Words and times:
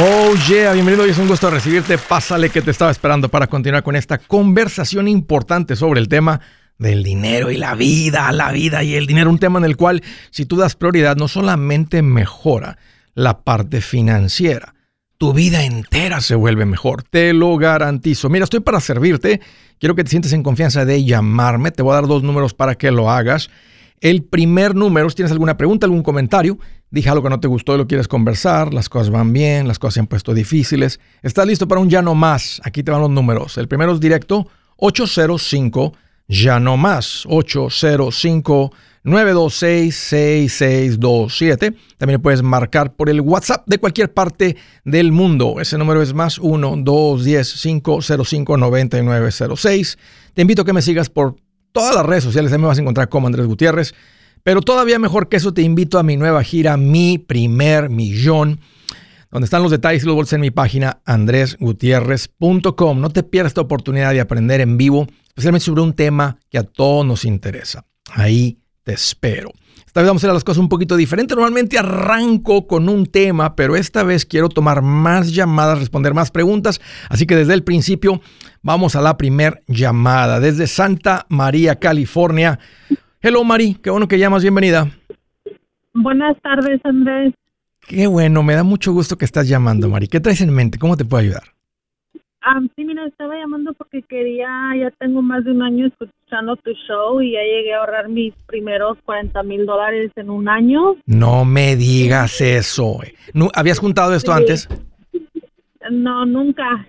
Oh 0.00 0.32
yeah, 0.48 0.74
bienvenido 0.74 1.04
y 1.08 1.10
es 1.10 1.18
un 1.18 1.26
gusto 1.26 1.50
recibirte. 1.50 1.98
Pásale 1.98 2.50
que 2.50 2.62
te 2.62 2.70
estaba 2.70 2.92
esperando 2.92 3.28
para 3.28 3.48
continuar 3.48 3.82
con 3.82 3.96
esta 3.96 4.18
conversación 4.18 5.08
importante 5.08 5.74
sobre 5.74 5.98
el 5.98 6.06
tema 6.06 6.40
del 6.78 7.02
dinero 7.02 7.50
y 7.50 7.56
la 7.56 7.74
vida, 7.74 8.30
la 8.30 8.52
vida 8.52 8.84
y 8.84 8.94
el 8.94 9.08
dinero, 9.08 9.28
un 9.28 9.40
tema 9.40 9.58
en 9.58 9.64
el 9.64 9.76
cual 9.76 10.04
si 10.30 10.46
tú 10.46 10.56
das 10.56 10.76
prioridad 10.76 11.16
no 11.16 11.26
solamente 11.26 12.02
mejora 12.02 12.78
la 13.14 13.40
parte 13.40 13.80
financiera, 13.80 14.72
tu 15.16 15.32
vida 15.32 15.64
entera 15.64 16.20
se 16.20 16.36
vuelve 16.36 16.64
mejor, 16.64 17.02
te 17.02 17.32
lo 17.32 17.56
garantizo. 17.56 18.28
Mira, 18.28 18.44
estoy 18.44 18.60
para 18.60 18.78
servirte, 18.78 19.40
quiero 19.80 19.96
que 19.96 20.04
te 20.04 20.10
sientes 20.10 20.32
en 20.32 20.44
confianza 20.44 20.84
de 20.84 21.04
llamarme, 21.04 21.72
te 21.72 21.82
voy 21.82 21.90
a 21.90 21.96
dar 21.96 22.06
dos 22.06 22.22
números 22.22 22.54
para 22.54 22.76
que 22.76 22.92
lo 22.92 23.10
hagas. 23.10 23.50
El 24.00 24.22
primer 24.22 24.74
número, 24.74 25.08
si 25.10 25.16
tienes 25.16 25.32
alguna 25.32 25.56
pregunta, 25.56 25.86
algún 25.86 26.02
comentario, 26.02 26.58
dije 26.90 27.08
algo 27.08 27.22
que 27.22 27.30
no 27.30 27.40
te 27.40 27.48
gustó 27.48 27.74
y 27.74 27.78
lo 27.78 27.88
quieres 27.88 28.08
conversar, 28.08 28.72
las 28.72 28.88
cosas 28.88 29.10
van 29.10 29.32
bien, 29.32 29.66
las 29.66 29.78
cosas 29.78 29.94
se 29.94 30.00
han 30.00 30.06
puesto 30.06 30.34
difíciles, 30.34 31.00
estás 31.22 31.46
listo 31.46 31.66
para 31.66 31.80
un 31.80 31.90
ya 31.90 32.02
no 32.02 32.14
más. 32.14 32.60
Aquí 32.64 32.82
te 32.82 32.90
van 32.90 33.00
los 33.00 33.10
números. 33.10 33.58
El 33.58 33.68
primero 33.68 33.92
es 33.92 34.00
directo 34.00 34.46
805 34.76 35.94
ya 36.28 36.60
no 36.60 36.76
más 36.76 37.24
805 37.26 38.70
926 39.02 39.94
6627. 39.94 41.74
También 41.96 42.20
puedes 42.20 42.42
marcar 42.42 42.94
por 42.94 43.08
el 43.08 43.20
WhatsApp 43.20 43.66
de 43.66 43.78
cualquier 43.78 44.12
parte 44.12 44.56
del 44.84 45.12
mundo. 45.12 45.56
Ese 45.60 45.78
número 45.78 46.02
es 46.02 46.12
más 46.12 46.38
1 46.38 46.76
210 46.78 47.62
505 47.62 48.56
9906. 48.56 49.98
Te 50.34 50.42
invito 50.42 50.62
a 50.62 50.64
que 50.64 50.72
me 50.72 50.82
sigas 50.82 51.08
por 51.08 51.36
todas 51.78 51.94
las 51.94 52.06
redes 52.06 52.24
sociales, 52.24 52.52
ahí 52.52 52.58
me 52.58 52.66
vas 52.66 52.78
a 52.78 52.80
encontrar 52.80 53.08
como 53.08 53.26
Andrés 53.26 53.46
Gutiérrez. 53.46 53.94
Pero 54.42 54.60
todavía 54.60 54.98
mejor 54.98 55.28
que 55.28 55.36
eso, 55.36 55.52
te 55.52 55.62
invito 55.62 55.98
a 55.98 56.02
mi 56.02 56.16
nueva 56.16 56.42
gira, 56.42 56.76
Mi 56.76 57.18
Primer 57.18 57.90
Millón, 57.90 58.60
donde 59.30 59.44
están 59.44 59.62
los 59.62 59.70
detalles 59.70 60.02
y 60.02 60.06
los 60.06 60.14
bolsos 60.14 60.32
en 60.34 60.40
mi 60.40 60.50
página 60.50 61.00
andresgutierrez.com. 61.04 63.00
No 63.00 63.10
te 63.10 63.22
pierdas 63.22 63.50
esta 63.50 63.60
oportunidad 63.60 64.12
de 64.12 64.20
aprender 64.20 64.60
en 64.60 64.76
vivo, 64.76 65.06
especialmente 65.28 65.66
sobre 65.66 65.82
un 65.82 65.92
tema 65.92 66.38
que 66.50 66.58
a 66.58 66.62
todos 66.62 67.04
nos 67.04 67.24
interesa. 67.24 67.84
Ahí 68.10 68.58
te 68.84 68.94
espero. 68.94 69.50
Esta 69.86 70.00
vez 70.00 70.08
vamos 70.08 70.22
a 70.22 70.26
hacer 70.26 70.34
las 70.34 70.44
cosas 70.44 70.60
un 70.60 70.68
poquito 70.68 70.96
diferente. 70.96 71.34
Normalmente 71.34 71.78
arranco 71.78 72.66
con 72.66 72.88
un 72.88 73.06
tema, 73.06 73.56
pero 73.56 73.74
esta 73.74 74.02
vez 74.02 74.26
quiero 74.26 74.48
tomar 74.48 74.82
más 74.82 75.32
llamadas, 75.32 75.78
responder 75.78 76.14
más 76.14 76.30
preguntas. 76.30 76.80
Así 77.08 77.26
que 77.26 77.34
desde 77.34 77.54
el 77.54 77.64
principio 77.64 78.20
vamos 78.62 78.96
a 78.96 79.02
la 79.02 79.16
primer 79.16 79.62
llamada. 79.66 80.40
Desde 80.40 80.66
Santa 80.66 81.26
María, 81.28 81.76
California. 81.76 82.58
Hello, 83.20 83.44
Mari. 83.44 83.74
Qué 83.82 83.90
bueno 83.90 84.08
que 84.08 84.18
llamas. 84.18 84.42
Bienvenida. 84.42 84.88
Buenas 85.94 86.36
tardes, 86.42 86.80
Andrés. 86.84 87.34
Qué 87.80 88.06
bueno. 88.06 88.42
Me 88.42 88.54
da 88.54 88.62
mucho 88.62 88.92
gusto 88.92 89.16
que 89.16 89.24
estás 89.24 89.48
llamando, 89.48 89.88
Mari. 89.88 90.08
¿Qué 90.08 90.20
traes 90.20 90.40
en 90.40 90.52
mente? 90.54 90.78
¿Cómo 90.78 90.96
te 90.96 91.04
puedo 91.04 91.22
ayudar? 91.22 91.42
sí, 92.74 92.84
mira, 92.84 93.06
estaba 93.06 93.36
llamando 93.36 93.72
porque 93.74 94.02
quería, 94.02 94.48
ya 94.78 94.90
tengo 94.98 95.22
más 95.22 95.44
de 95.44 95.52
un 95.52 95.62
año 95.62 95.86
escuchando 95.86 96.56
tu 96.56 96.72
show 96.86 97.20
y 97.20 97.32
ya 97.32 97.40
llegué 97.40 97.74
a 97.74 97.80
ahorrar 97.80 98.08
mis 98.08 98.34
primeros 98.46 98.98
40 99.04 99.42
mil 99.42 99.66
dólares 99.66 100.10
en 100.16 100.30
un 100.30 100.48
año. 100.48 100.96
No 101.06 101.44
me 101.44 101.76
digas 101.76 102.40
eso. 102.40 103.00
¿Habías 103.54 103.78
juntado 103.78 104.14
esto 104.14 104.32
antes? 104.32 104.68
No, 105.90 106.24
nunca. 106.26 106.86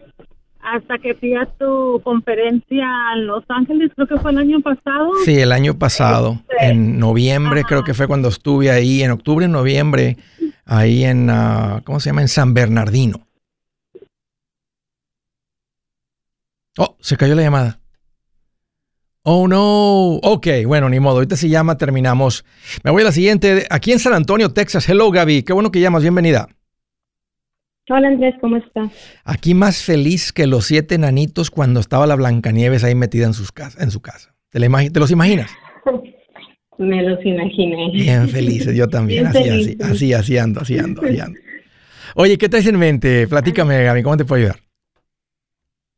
Hasta 0.61 0.97
que 0.97 1.15
fui 1.15 1.35
a 1.35 1.45
tu 1.45 2.01
conferencia 2.03 2.85
en 3.15 3.27
Los 3.27 3.43
Ángeles, 3.47 3.91
creo 3.95 4.07
que 4.07 4.17
fue 4.17 4.31
el 4.31 4.39
año 4.39 4.59
pasado. 4.61 5.11
Sí, 5.23 5.39
el 5.39 5.51
año 5.51 5.77
pasado. 5.77 6.41
Este, 6.49 6.67
en 6.67 6.99
noviembre, 6.99 7.63
creo 7.63 7.83
que 7.83 7.93
fue 7.93 8.07
cuando 8.07 8.27
estuve 8.27 8.69
ahí, 8.69 9.01
en 9.01 9.11
octubre, 9.11 9.47
noviembre, 9.47 10.17
ahí 10.65 11.05
en, 11.05 11.29
ah, 11.29 11.81
¿cómo 11.85 11.99
se 11.99 12.09
llama? 12.09 12.21
En 12.21 12.27
San 12.27 12.53
Bernardino. 12.53 13.25
Oh, 16.77 16.95
se 16.99 17.17
cayó 17.17 17.35
la 17.35 17.41
llamada. 17.41 17.79
Oh, 19.23 19.47
no. 19.47 20.15
Ok, 20.23 20.47
bueno, 20.65 20.89
ni 20.89 20.99
modo. 20.99 21.15
Ahorita 21.15 21.35
se 21.35 21.49
llama, 21.49 21.77
terminamos. 21.77 22.45
Me 22.83 22.91
voy 22.91 23.01
a 23.01 23.05
la 23.05 23.11
siguiente. 23.11 23.67
Aquí 23.69 23.91
en 23.91 23.99
San 23.99 24.13
Antonio, 24.13 24.49
Texas. 24.53 24.87
Hello, 24.87 25.11
Gaby. 25.11 25.43
Qué 25.43 25.53
bueno 25.53 25.71
que 25.71 25.81
llamas. 25.81 26.01
Bienvenida. 26.01 26.47
Hola, 27.89 28.09
Andrés. 28.09 28.35
¿Cómo 28.39 28.57
estás? 28.57 28.91
Aquí 29.25 29.55
más 29.55 29.83
feliz 29.83 30.31
que 30.31 30.45
los 30.45 30.65
siete 30.65 30.97
nanitos 30.97 31.49
cuando 31.49 31.79
estaba 31.79 32.05
la 32.05 32.15
Blancanieves 32.15 32.83
ahí 32.83 32.93
metida 32.93 33.25
en, 33.25 33.33
sus 33.33 33.49
en 33.79 33.89
su 33.89 34.01
casa. 34.01 34.35
¿Te, 34.49 34.59
¿Te 34.59 34.99
los 34.99 35.11
imaginas? 35.11 35.51
Me 36.77 37.03
los 37.03 37.23
imaginé. 37.25 37.91
Bien 37.91 38.29
felices, 38.29 38.75
yo 38.75 38.87
también. 38.87 39.25
así, 39.27 39.49
así, 39.49 39.77
así, 39.81 40.13
así 40.13 40.37
ando, 40.37 40.61
así 40.61 40.77
ando, 40.77 41.01
así 41.01 41.19
ando. 41.19 41.39
Oye, 42.15 42.37
¿qué 42.37 42.47
traes 42.47 42.67
en 42.67 42.77
mente? 42.77 43.27
Platícame, 43.27 43.83
Gaby. 43.83 44.03
¿Cómo 44.03 44.17
te 44.17 44.25
puedo 44.25 44.41
ayudar? 44.43 44.59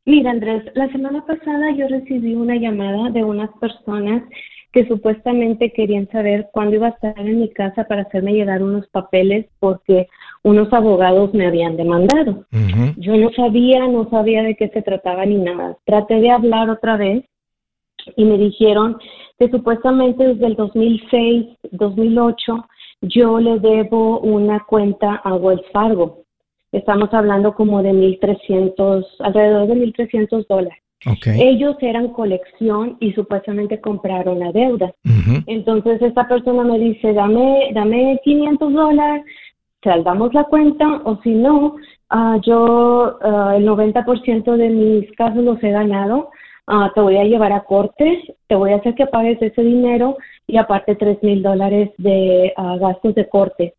Mira, 0.04 0.30
Andrés, 0.32 0.64
la 0.74 0.90
semana 0.90 1.24
pasada 1.24 1.76
yo 1.76 1.86
recibí 1.88 2.34
una 2.34 2.56
llamada 2.56 3.10
de 3.10 3.22
unas 3.22 3.50
personas 3.60 4.22
que 4.72 4.86
supuestamente 4.86 5.72
querían 5.72 6.08
saber 6.08 6.48
cuándo 6.52 6.76
iba 6.76 6.86
a 6.88 6.90
estar 6.90 7.18
en 7.18 7.40
mi 7.40 7.50
casa 7.50 7.84
para 7.84 8.02
hacerme 8.02 8.32
llegar 8.32 8.62
unos 8.62 8.86
papeles 8.88 9.46
porque 9.58 10.08
unos 10.42 10.72
abogados 10.72 11.34
me 11.34 11.46
habían 11.46 11.76
demandado. 11.76 12.46
Yo 12.96 13.16
no 13.16 13.30
sabía, 13.32 13.86
no 13.86 14.08
sabía 14.10 14.42
de 14.42 14.56
qué 14.56 14.68
se 14.68 14.82
trataba 14.82 15.26
ni 15.26 15.36
nada. 15.36 15.76
Traté 15.84 16.20
de 16.20 16.30
hablar 16.30 16.70
otra 16.70 16.96
vez 16.96 17.24
y 18.16 18.24
me 18.24 18.38
dijeron 18.38 18.98
que 19.38 19.50
supuestamente 19.50 20.26
desde 20.26 20.46
el 20.46 20.56
2006, 20.56 21.46
2008, 21.72 22.66
yo 23.02 23.38
le 23.40 23.58
debo 23.58 24.20
una 24.20 24.64
cuenta 24.66 25.16
a 25.16 25.34
Wells 25.34 25.64
Fargo 25.72 26.22
Estamos 26.72 27.12
hablando 27.12 27.54
como 27.54 27.82
de 27.82 27.92
1.300, 27.92 29.04
alrededor 29.18 29.68
de 29.68 29.74
1.300 29.74 30.46
dólares. 30.48 30.82
Ellos 31.26 31.76
eran 31.80 32.08
colección 32.08 32.96
y 33.00 33.12
supuestamente 33.12 33.80
compraron 33.80 34.38
la 34.38 34.52
deuda. 34.52 34.92
Entonces 35.46 36.00
esta 36.00 36.28
persona 36.28 36.62
me 36.64 36.78
dice, 36.78 37.12
dame, 37.12 37.70
dame 37.74 38.20
500 38.22 38.72
dólares, 38.72 39.24
saldamos 39.82 40.32
la 40.32 40.44
cuenta 40.44 41.02
o 41.04 41.18
si 41.22 41.30
no, 41.34 41.76
uh, 42.12 42.40
yo 42.42 43.18
uh, 43.20 43.50
el 43.56 43.66
90% 43.66 44.56
de 44.56 44.68
mis 44.68 45.12
casos 45.12 45.42
los 45.42 45.62
he 45.62 45.70
ganado, 45.70 46.30
uh, 46.68 46.88
te 46.94 47.00
voy 47.00 47.16
a 47.16 47.24
llevar 47.24 47.52
a 47.52 47.64
corte, 47.64 48.22
te 48.46 48.54
voy 48.54 48.72
a 48.72 48.76
hacer 48.76 48.94
que 48.94 49.06
pagues 49.06 49.42
ese 49.42 49.62
dinero 49.62 50.16
y 50.46 50.56
aparte 50.56 50.94
3 50.94 51.22
mil 51.22 51.42
dólares 51.42 51.90
de 51.98 52.52
gastos 52.78 53.14
de 53.14 53.28
corte. 53.28 53.74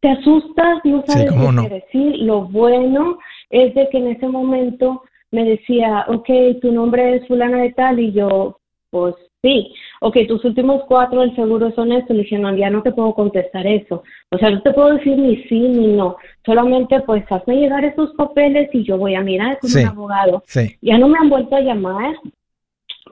Te 0.00 0.08
asustas, 0.10 0.78
no 0.84 1.02
sabes 1.06 1.30
qué 1.32 1.68
decir. 1.68 2.18
Lo 2.18 2.42
bueno 2.42 3.18
es 3.50 3.74
de 3.74 3.88
que 3.88 3.98
en 3.98 4.08
ese 4.08 4.28
momento 4.28 5.02
me 5.32 5.44
decía, 5.44 6.04
ok, 6.08 6.28
tu 6.60 6.70
nombre 6.70 7.16
es 7.16 7.26
fulana 7.26 7.62
de 7.62 7.72
tal, 7.72 7.98
y 7.98 8.12
yo, 8.12 8.58
pues 8.90 9.14
sí, 9.42 9.72
ok, 10.00 10.18
tus 10.28 10.44
últimos 10.44 10.82
cuatro 10.86 11.20
del 11.20 11.34
seguro 11.34 11.72
son 11.72 11.90
estos, 11.90 12.14
le 12.14 12.22
dije, 12.22 12.38
no, 12.38 12.54
ya 12.54 12.70
no 12.70 12.82
te 12.82 12.92
puedo 12.92 13.14
contestar 13.14 13.66
eso, 13.66 14.04
o 14.30 14.38
sea, 14.38 14.50
no 14.50 14.62
te 14.62 14.72
puedo 14.72 14.94
decir 14.94 15.18
ni 15.18 15.36
sí 15.44 15.58
ni 15.58 15.88
no, 15.88 16.16
solamente 16.44 17.00
pues 17.00 17.24
hazme 17.30 17.56
llegar 17.56 17.84
esos 17.84 18.12
papeles 18.14 18.68
y 18.72 18.84
yo 18.84 18.96
voy 18.98 19.14
a 19.14 19.22
mirar 19.22 19.58
con 19.58 19.70
un 19.70 19.86
abogado. 19.86 20.42
Ya 20.80 20.98
no 20.98 21.08
me 21.08 21.18
han 21.18 21.28
vuelto 21.28 21.56
a 21.56 21.60
llamar, 21.60 22.14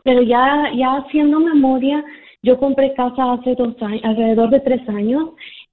pero 0.05 0.23
ya, 0.23 0.71
ya 0.77 0.97
haciendo 0.97 1.41
memoria, 1.41 2.05
yo 2.43 2.59
compré 2.59 2.95
casa 2.95 3.33
hace 3.33 3.55
dos 3.55 3.75
años, 3.83 4.05
alrededor 4.05 4.51
de 4.51 4.61
tres 4.61 4.89
años, 4.89 5.31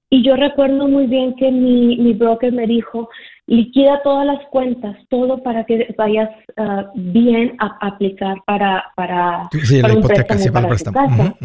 y 0.10 0.24
yo 0.24 0.38
recuerdo 0.38 0.88
muy 0.88 1.06
bien 1.06 1.36
que 1.36 1.52
mi, 1.52 1.98
mi 1.98 2.14
broker 2.14 2.54
me 2.54 2.66
dijo, 2.66 3.10
liquida 3.48 4.02
todas 4.04 4.26
las 4.26 4.46
cuentas, 4.52 4.96
todo 5.10 5.42
para 5.42 5.66
que 5.66 5.94
vayas 5.98 6.30
ah, 6.58 6.92
bien 6.96 7.56
a, 7.60 7.78
aplicar 7.88 8.38
para, 8.46 8.84
para, 8.96 9.50
sí, 9.52 9.82
la 9.82 9.94
hipoteca, 9.94 10.38
sí, 10.38 10.50
para, 10.52 10.68
el 10.68 10.70
préstamo. 10.70 11.38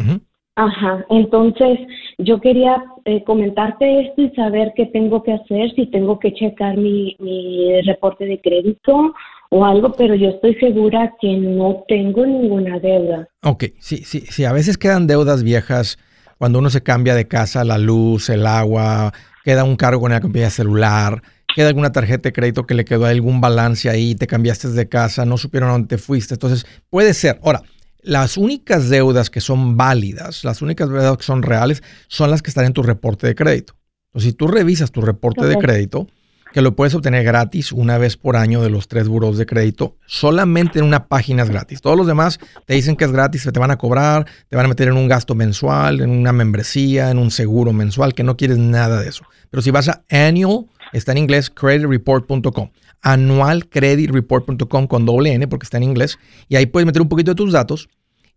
Ajá, 0.55 1.03
entonces 1.09 1.79
yo 2.19 2.39
quería 2.39 2.83
eh, 3.05 3.23
comentarte 3.23 4.01
esto 4.01 4.21
y 4.21 4.29
saber 4.35 4.73
qué 4.75 4.85
tengo 4.85 5.23
que 5.23 5.33
hacer, 5.33 5.71
si 5.73 5.87
tengo 5.87 6.19
que 6.19 6.31
checar 6.31 6.77
mi, 6.77 7.15
mi 7.19 7.81
reporte 7.81 8.25
de 8.25 8.39
crédito 8.39 9.15
o 9.49 9.65
algo, 9.65 9.93
pero 9.93 10.13
yo 10.13 10.29
estoy 10.29 10.53
segura 10.55 11.15
que 11.19 11.37
no 11.37 11.83
tengo 11.87 12.23
ninguna 12.25 12.77
deuda. 12.77 13.27
Ok, 13.41 13.65
sí, 13.79 14.03
sí, 14.03 14.21
sí, 14.21 14.45
a 14.45 14.53
veces 14.53 14.77
quedan 14.77 15.07
deudas 15.07 15.41
viejas 15.41 15.97
cuando 16.37 16.59
uno 16.59 16.69
se 16.69 16.83
cambia 16.83 17.15
de 17.15 17.27
casa, 17.27 17.63
la 17.63 17.79
luz, 17.79 18.29
el 18.29 18.45
agua, 18.45 19.11
queda 19.43 19.63
un 19.63 19.75
cargo 19.75 20.01
con 20.01 20.11
la 20.11 20.21
compañía 20.21 20.49
celular, 20.51 21.21
queda 21.53 21.69
alguna 21.69 21.91
tarjeta 21.91 22.29
de 22.29 22.33
crédito 22.33 22.65
que 22.65 22.73
le 22.73 22.85
quedó 22.85 23.05
algún 23.05 23.41
balance 23.41 23.89
ahí, 23.89 24.15
te 24.15 24.27
cambiaste 24.27 24.69
de 24.69 24.89
casa, 24.89 25.25
no 25.25 25.37
supieron 25.37 25.69
a 25.69 25.73
dónde 25.73 25.87
te 25.87 25.97
fuiste. 25.97 26.33
Entonces, 26.33 26.65
puede 26.89 27.13
ser. 27.13 27.39
Ahora, 27.43 27.61
las 28.01 28.37
únicas 28.37 28.89
deudas 28.89 29.29
que 29.29 29.41
son 29.41 29.77
válidas, 29.77 30.43
las 30.43 30.61
únicas 30.61 30.89
deudas 30.89 31.17
que 31.17 31.23
son 31.23 31.41
reales, 31.41 31.81
son 32.07 32.29
las 32.29 32.41
que 32.41 32.49
están 32.49 32.65
en 32.65 32.73
tu 32.73 32.83
reporte 32.83 33.27
de 33.27 33.35
crédito. 33.35 33.75
Entonces, 34.07 34.31
si 34.31 34.37
tú 34.37 34.47
revisas 34.47 34.91
tu 34.91 35.01
reporte 35.01 35.45
de 35.45 35.57
crédito, 35.57 36.07
que 36.53 36.61
lo 36.61 36.75
puedes 36.75 36.93
obtener 36.93 37.23
gratis 37.23 37.71
una 37.71 37.97
vez 37.97 38.15
por 38.15 38.37
año 38.37 38.61
de 38.61 38.69
los 38.69 38.87
tres 38.87 39.07
buros 39.07 39.37
de 39.37 39.45
crédito. 39.45 39.97
Solamente 40.05 40.79
en 40.79 40.85
una 40.85 41.07
página 41.07 41.43
es 41.43 41.49
gratis. 41.49 41.81
Todos 41.81 41.97
los 41.97 42.07
demás 42.07 42.39
te 42.65 42.75
dicen 42.75 42.95
que 42.95 43.05
es 43.05 43.11
gratis, 43.11 43.49
te 43.51 43.59
van 43.59 43.71
a 43.71 43.77
cobrar, 43.77 44.25
te 44.47 44.55
van 44.55 44.65
a 44.65 44.69
meter 44.69 44.87
en 44.87 44.93
un 44.93 45.07
gasto 45.07 45.33
mensual, 45.35 45.99
en 46.01 46.11
una 46.11 46.31
membresía, 46.31 47.09
en 47.09 47.17
un 47.17 47.31
seguro 47.31 47.73
mensual, 47.73 48.13
que 48.13 48.23
no 48.23 48.37
quieres 48.37 48.59
nada 48.59 49.01
de 49.01 49.09
eso. 49.09 49.25
Pero 49.49 49.61
si 49.61 49.71
vas 49.71 49.89
a 49.89 50.03
annual, 50.09 50.67
está 50.93 51.11
en 51.11 51.17
inglés, 51.17 51.49
creditreport.com. 51.49 52.69
Anualcreditreport.com 53.01 54.87
con 54.87 55.05
doble 55.05 55.33
N 55.33 55.47
porque 55.47 55.65
está 55.65 55.77
en 55.77 55.83
inglés. 55.83 56.19
Y 56.47 56.55
ahí 56.55 56.67
puedes 56.67 56.85
meter 56.85 57.01
un 57.01 57.09
poquito 57.09 57.31
de 57.31 57.35
tus 57.35 57.51
datos 57.51 57.89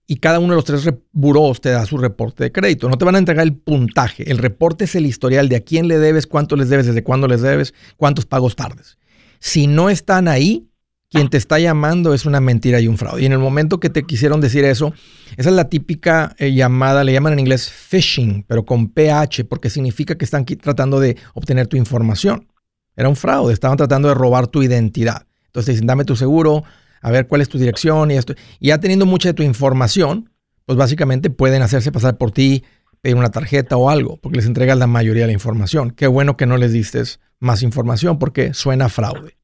y 0.06 0.16
cada 0.16 0.38
uno 0.38 0.50
de 0.50 0.56
los 0.56 0.64
tres 0.64 0.88
buros 1.12 1.60
te 1.60 1.70
da 1.70 1.84
su 1.84 1.98
reporte 1.98 2.44
de 2.44 2.52
crédito. 2.52 2.88
No 2.88 2.96
te 2.96 3.04
van 3.04 3.16
a 3.16 3.18
entregar 3.18 3.44
el 3.44 3.54
puntaje. 3.54 4.30
El 4.30 4.38
reporte 4.38 4.84
es 4.84 4.94
el 4.94 5.06
historial 5.06 5.48
de 5.48 5.56
a 5.56 5.60
quién 5.60 5.88
le 5.88 5.98
debes, 5.98 6.26
cuánto 6.26 6.54
les 6.54 6.68
debes, 6.68 6.86
desde 6.86 7.02
cuándo 7.02 7.26
les 7.26 7.42
debes, 7.42 7.74
cuántos 7.96 8.24
pagos 8.24 8.54
tardes. 8.54 8.98
Si 9.40 9.66
no 9.66 9.90
están 9.90 10.28
ahí, 10.28 10.68
quien 11.10 11.28
te 11.28 11.36
está 11.36 11.58
llamando 11.58 12.14
es 12.14 12.24
una 12.24 12.40
mentira 12.40 12.80
y 12.80 12.88
un 12.88 12.98
fraude. 12.98 13.22
Y 13.22 13.26
en 13.26 13.32
el 13.32 13.38
momento 13.38 13.80
que 13.80 13.90
te 13.90 14.04
quisieron 14.04 14.40
decir 14.40 14.64
eso, 14.64 14.92
esa 15.36 15.50
es 15.50 15.56
la 15.56 15.68
típica 15.68 16.34
eh, 16.38 16.52
llamada, 16.52 17.04
le 17.04 17.12
llaman 17.12 17.34
en 17.34 17.40
inglés 17.40 17.70
phishing, 17.70 18.44
pero 18.46 18.64
con 18.64 18.88
PH, 18.88 19.44
porque 19.44 19.70
significa 19.70 20.16
que 20.16 20.24
están 20.24 20.44
tratando 20.44 21.00
de 21.00 21.16
obtener 21.34 21.66
tu 21.66 21.76
información. 21.76 22.48
Era 22.96 23.08
un 23.08 23.16
fraude, 23.16 23.52
estaban 23.52 23.76
tratando 23.76 24.08
de 24.08 24.14
robar 24.14 24.46
tu 24.46 24.62
identidad. 24.62 25.26
Entonces 25.46 25.74
dicen, 25.74 25.86
dame 25.86 26.04
tu 26.04 26.16
seguro, 26.16 26.64
a 27.00 27.10
ver 27.10 27.26
cuál 27.26 27.40
es 27.40 27.48
tu 27.48 27.58
dirección 27.58 28.10
y 28.10 28.14
esto. 28.14 28.34
Y 28.60 28.68
ya 28.68 28.78
teniendo 28.78 29.06
mucha 29.06 29.30
de 29.30 29.34
tu 29.34 29.42
información, 29.42 30.30
pues 30.64 30.76
básicamente 30.76 31.30
pueden 31.30 31.62
hacerse 31.62 31.92
pasar 31.92 32.18
por 32.18 32.32
ti, 32.32 32.64
pedir 33.00 33.16
una 33.16 33.30
tarjeta 33.30 33.76
o 33.76 33.88
algo, 33.88 34.16
porque 34.18 34.36
les 34.36 34.46
entregas 34.46 34.76
la 34.78 34.86
mayoría 34.86 35.22
de 35.22 35.28
la 35.28 35.32
información. 35.32 35.90
Qué 35.90 36.06
bueno 36.06 36.36
que 36.36 36.46
no 36.46 36.56
les 36.56 36.72
diste 36.72 37.02
más 37.38 37.62
información 37.62 38.18
porque 38.18 38.54
suena 38.54 38.88
fraude. 38.88 39.36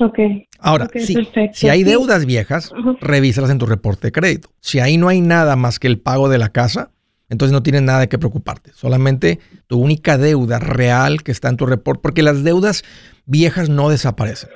Ok. 0.00 0.18
Ahora, 0.58 0.88
si, 1.52 1.68
hay 1.68 1.84
deudas 1.84 2.24
viejas, 2.24 2.72
revísalas 3.00 3.50
en 3.50 3.58
tu 3.58 3.66
reporte 3.66 4.08
de 4.08 4.12
crédito. 4.12 4.48
Si 4.60 4.80
ahí 4.80 4.96
no 4.96 5.08
hay 5.08 5.20
nada 5.20 5.56
más 5.56 5.78
que 5.78 5.88
el 5.88 5.98
pago 5.98 6.30
de 6.30 6.38
la 6.38 6.48
casa, 6.48 6.90
entonces 7.28 7.52
no 7.52 7.62
tienes 7.62 7.82
nada 7.82 8.00
de 8.00 8.08
qué 8.08 8.18
preocuparte. 8.18 8.72
Solamente 8.74 9.40
tu 9.66 9.78
única 9.78 10.16
deuda 10.16 10.58
real 10.58 11.22
que 11.22 11.32
está 11.32 11.48
en 11.48 11.56
tu 11.58 11.66
reporte, 11.66 12.00
porque 12.02 12.22
las 12.22 12.42
deudas 12.42 12.82
viejas 13.26 13.68
no 13.68 13.90
desaparecen. 13.90 14.48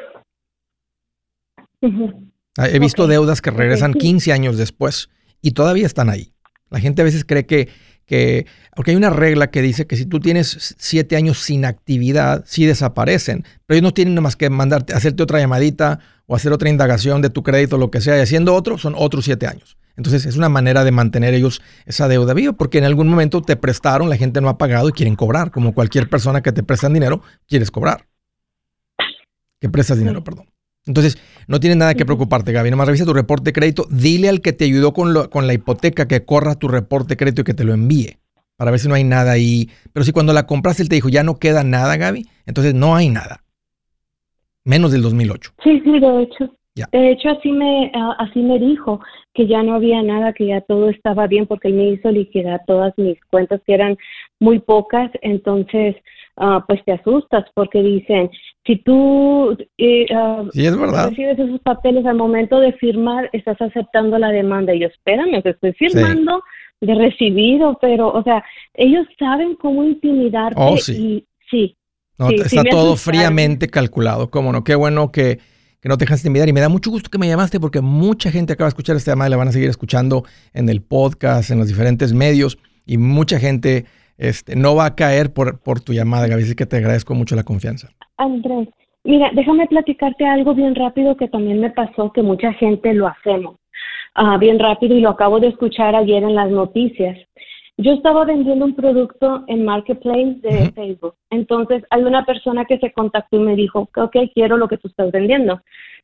Ah, 2.56 2.68
he 2.68 2.78
visto 2.78 3.06
deudas 3.06 3.42
que 3.42 3.50
regresan 3.50 3.94
15 3.94 4.32
años 4.32 4.56
después 4.56 5.08
y 5.40 5.52
todavía 5.52 5.86
están 5.86 6.08
ahí. 6.08 6.32
La 6.70 6.80
gente 6.80 7.02
a 7.02 7.04
veces 7.04 7.24
cree 7.24 7.46
que, 7.46 7.68
que, 8.06 8.46
porque 8.76 8.92
hay 8.92 8.96
una 8.96 9.10
regla 9.10 9.50
que 9.50 9.60
dice 9.60 9.86
que 9.86 9.96
si 9.96 10.06
tú 10.06 10.20
tienes 10.20 10.74
7 10.78 11.16
años 11.16 11.38
sin 11.38 11.64
actividad, 11.64 12.44
sí 12.46 12.64
desaparecen, 12.64 13.44
pero 13.66 13.76
ellos 13.76 13.82
no 13.82 13.94
tienen 13.94 14.22
más 14.22 14.36
que 14.36 14.50
mandarte, 14.50 14.94
hacerte 14.94 15.22
otra 15.22 15.40
llamadita 15.40 16.00
o 16.26 16.36
hacer 16.36 16.52
otra 16.52 16.68
indagación 16.68 17.22
de 17.22 17.30
tu 17.30 17.42
crédito, 17.42 17.76
lo 17.76 17.90
que 17.90 18.00
sea, 18.00 18.18
y 18.18 18.20
haciendo 18.20 18.54
otro, 18.54 18.78
son 18.78 18.94
otros 18.96 19.24
7 19.24 19.46
años. 19.46 19.76
Entonces 19.96 20.26
es 20.26 20.36
una 20.36 20.48
manera 20.48 20.84
de 20.84 20.90
mantener 20.90 21.34
ellos 21.34 21.62
esa 21.86 22.08
deuda 22.08 22.34
viva, 22.34 22.52
porque 22.52 22.78
en 22.78 22.84
algún 22.84 23.08
momento 23.08 23.42
te 23.42 23.56
prestaron, 23.56 24.08
la 24.08 24.16
gente 24.16 24.40
no 24.40 24.48
ha 24.48 24.58
pagado 24.58 24.88
y 24.88 24.92
quieren 24.92 25.16
cobrar, 25.16 25.50
como 25.50 25.74
cualquier 25.74 26.08
persona 26.08 26.42
que 26.42 26.52
te 26.52 26.62
prestan 26.62 26.92
dinero, 26.92 27.22
quieres 27.46 27.70
cobrar. 27.70 28.06
Que 29.60 29.68
prestas 29.68 29.98
dinero, 29.98 30.24
perdón. 30.24 30.53
Entonces, 30.86 31.18
no 31.48 31.60
tienes 31.60 31.78
nada 31.78 31.94
que 31.94 32.04
preocuparte, 32.04 32.52
Gaby. 32.52 32.70
Nomás 32.70 32.86
revisa 32.86 33.04
tu 33.04 33.14
reporte 33.14 33.44
de 33.44 33.52
crédito. 33.52 33.86
Dile 33.90 34.28
al 34.28 34.40
que 34.40 34.52
te 34.52 34.64
ayudó 34.64 34.92
con, 34.92 35.28
con 35.28 35.46
la 35.46 35.54
hipoteca 35.54 36.06
que 36.06 36.24
corra 36.24 36.56
tu 36.56 36.68
reporte 36.68 37.10
de 37.10 37.16
crédito 37.16 37.40
y 37.40 37.44
que 37.44 37.54
te 37.54 37.64
lo 37.64 37.72
envíe. 37.72 38.18
Para 38.56 38.70
ver 38.70 38.80
si 38.80 38.88
no 38.88 38.94
hay 38.94 39.04
nada 39.04 39.32
ahí. 39.32 39.68
Pero 39.92 40.04
si 40.04 40.12
cuando 40.12 40.32
la 40.32 40.46
compraste 40.46 40.82
él 40.82 40.88
te 40.88 40.94
dijo, 40.96 41.08
ya 41.08 41.22
no 41.22 41.38
queda 41.38 41.64
nada, 41.64 41.96
Gaby, 41.96 42.26
entonces 42.46 42.74
no 42.74 42.94
hay 42.94 43.08
nada. 43.08 43.42
Menos 44.64 44.92
del 44.92 45.02
2008. 45.02 45.52
Sí, 45.62 45.80
sí, 45.84 45.98
de 45.98 46.22
hecho. 46.22 46.50
De 46.90 47.12
hecho, 47.12 47.30
así 47.30 47.52
me, 47.52 47.92
así 48.18 48.40
me 48.40 48.58
dijo 48.58 49.00
que 49.32 49.46
ya 49.46 49.62
no 49.62 49.74
había 49.74 50.02
nada, 50.02 50.32
que 50.32 50.46
ya 50.46 50.60
todo 50.62 50.90
estaba 50.90 51.28
bien, 51.28 51.46
porque 51.46 51.68
él 51.68 51.74
me 51.74 51.90
hizo 51.90 52.10
liquidar 52.10 52.62
todas 52.66 52.92
mis 52.96 53.16
cuentas, 53.26 53.60
que 53.64 53.74
eran 53.74 53.96
muy 54.40 54.58
pocas. 54.58 55.10
Entonces, 55.22 55.94
Ah, 56.36 56.64
pues 56.66 56.84
te 56.84 56.92
asustas 56.92 57.44
porque 57.54 57.80
dicen, 57.80 58.28
si 58.66 58.76
tú 58.82 59.56
eh, 59.78 60.06
ah, 60.12 60.42
recibes 60.52 61.38
esos 61.38 61.60
papeles 61.60 62.04
al 62.06 62.16
momento 62.16 62.58
de 62.58 62.72
firmar, 62.72 63.30
estás 63.32 63.60
aceptando 63.60 64.18
la 64.18 64.30
demanda. 64.30 64.74
Y 64.74 64.80
yo, 64.80 64.88
espérame, 64.88 65.42
que 65.42 65.50
estoy 65.50 65.72
firmando 65.74 66.42
de 66.80 66.94
recibido, 66.94 67.78
pero, 67.80 68.12
o 68.12 68.22
sea, 68.24 68.44
ellos 68.74 69.06
saben 69.18 69.54
cómo 69.54 69.84
intimidarte 69.84 70.56
oh, 70.58 70.74
y 70.74 71.24
sí. 71.50 71.76
está 72.18 72.64
todo 72.64 72.96
fríamente 72.96 73.68
calculado, 73.68 74.28
cómo 74.28 74.52
no, 74.52 74.64
qué 74.64 74.74
bueno 74.74 75.12
que, 75.12 75.38
que 75.80 75.88
no 75.88 75.96
te 75.96 76.04
dejas 76.04 76.20
intimidar. 76.20 76.48
Y 76.48 76.52
me 76.52 76.60
da 76.60 76.68
mucho 76.68 76.90
gusto 76.90 77.10
que 77.10 77.18
me 77.18 77.28
llamaste 77.28 77.60
porque 77.60 77.80
mucha 77.80 78.32
gente 78.32 78.54
acaba 78.54 78.66
de 78.66 78.70
escuchar 78.70 78.96
esta 78.96 79.12
llamada 79.12 79.28
y 79.28 79.30
la 79.30 79.36
van 79.36 79.48
a 79.48 79.52
seguir 79.52 79.70
escuchando 79.70 80.24
en 80.52 80.68
el 80.68 80.82
podcast, 80.82 81.50
en 81.50 81.58
los 81.58 81.68
diferentes 81.68 82.12
medios 82.12 82.58
y 82.86 82.98
mucha 82.98 83.38
gente 83.38 83.86
este, 84.18 84.56
no 84.56 84.74
va 84.74 84.86
a 84.86 84.94
caer 84.94 85.32
por, 85.32 85.60
por 85.60 85.80
tu 85.80 85.92
llamada, 85.92 86.26
Gaby, 86.26 86.42
así 86.42 86.54
que 86.54 86.66
te 86.66 86.76
agradezco 86.76 87.14
mucho 87.14 87.36
la 87.36 87.42
confianza. 87.42 87.90
Andrés, 88.16 88.68
mira, 89.04 89.30
déjame 89.34 89.66
platicarte 89.66 90.26
algo 90.26 90.54
bien 90.54 90.74
rápido 90.74 91.16
que 91.16 91.28
también 91.28 91.60
me 91.60 91.70
pasó, 91.70 92.12
que 92.12 92.22
mucha 92.22 92.52
gente 92.54 92.94
lo 92.94 93.08
hacemos 93.08 93.56
uh, 94.18 94.38
bien 94.38 94.58
rápido 94.58 94.96
y 94.96 95.00
lo 95.00 95.10
acabo 95.10 95.40
de 95.40 95.48
escuchar 95.48 95.94
ayer 95.94 96.22
en 96.22 96.34
las 96.34 96.50
noticias. 96.50 97.18
Yo 97.76 97.92
estaba 97.92 98.24
vendiendo 98.24 98.64
un 98.64 98.76
producto 98.76 99.42
en 99.48 99.64
Marketplace 99.64 100.36
de 100.42 100.70
Facebook. 100.72 101.16
Entonces, 101.30 101.82
hay 101.90 102.04
una 102.04 102.24
persona 102.24 102.64
que 102.66 102.78
se 102.78 102.92
contactó 102.92 103.36
y 103.36 103.40
me 103.40 103.56
dijo, 103.56 103.88
ok, 103.96 104.16
quiero 104.32 104.56
lo 104.56 104.68
que 104.68 104.78
tú 104.78 104.86
estás 104.86 105.10
vendiendo. 105.10 105.60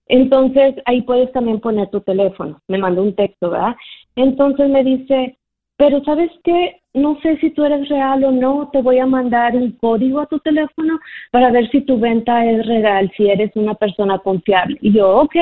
Entonces, 0.09 0.75
ahí 0.85 1.03
puedes 1.03 1.31
también 1.31 1.61
poner 1.61 1.89
tu 1.91 2.01
teléfono. 2.01 2.61
Me 2.67 2.79
mandó 2.79 3.03
un 3.03 3.15
texto, 3.15 3.51
¿verdad? 3.51 3.77
Entonces 4.17 4.69
me 4.69 4.83
dice, 4.83 5.39
pero 5.77 6.03
sabes 6.03 6.33
qué, 6.43 6.80
no 6.94 7.19
sé 7.22 7.37
si 7.38 7.50
tú 7.50 7.64
eres 7.64 7.88
real 7.88 8.25
o 8.25 8.31
no, 8.31 8.69
te 8.72 8.82
voy 8.82 8.98
a 8.98 9.06
mandar 9.06 9.54
un 9.54 9.72
código 9.72 10.20
a 10.20 10.26
tu 10.26 10.38
teléfono 10.40 10.98
para 11.31 11.50
ver 11.50 11.70
si 11.70 11.81
tu 11.82 11.98
venta 11.98 12.44
es 12.44 12.66
real, 12.66 13.10
si 13.16 13.28
eres 13.28 13.50
una 13.54 13.75
persona 13.75 14.19
confiable. 14.19 14.78
Y 14.81 14.92
yo, 14.92 15.08
ok, 15.19 15.37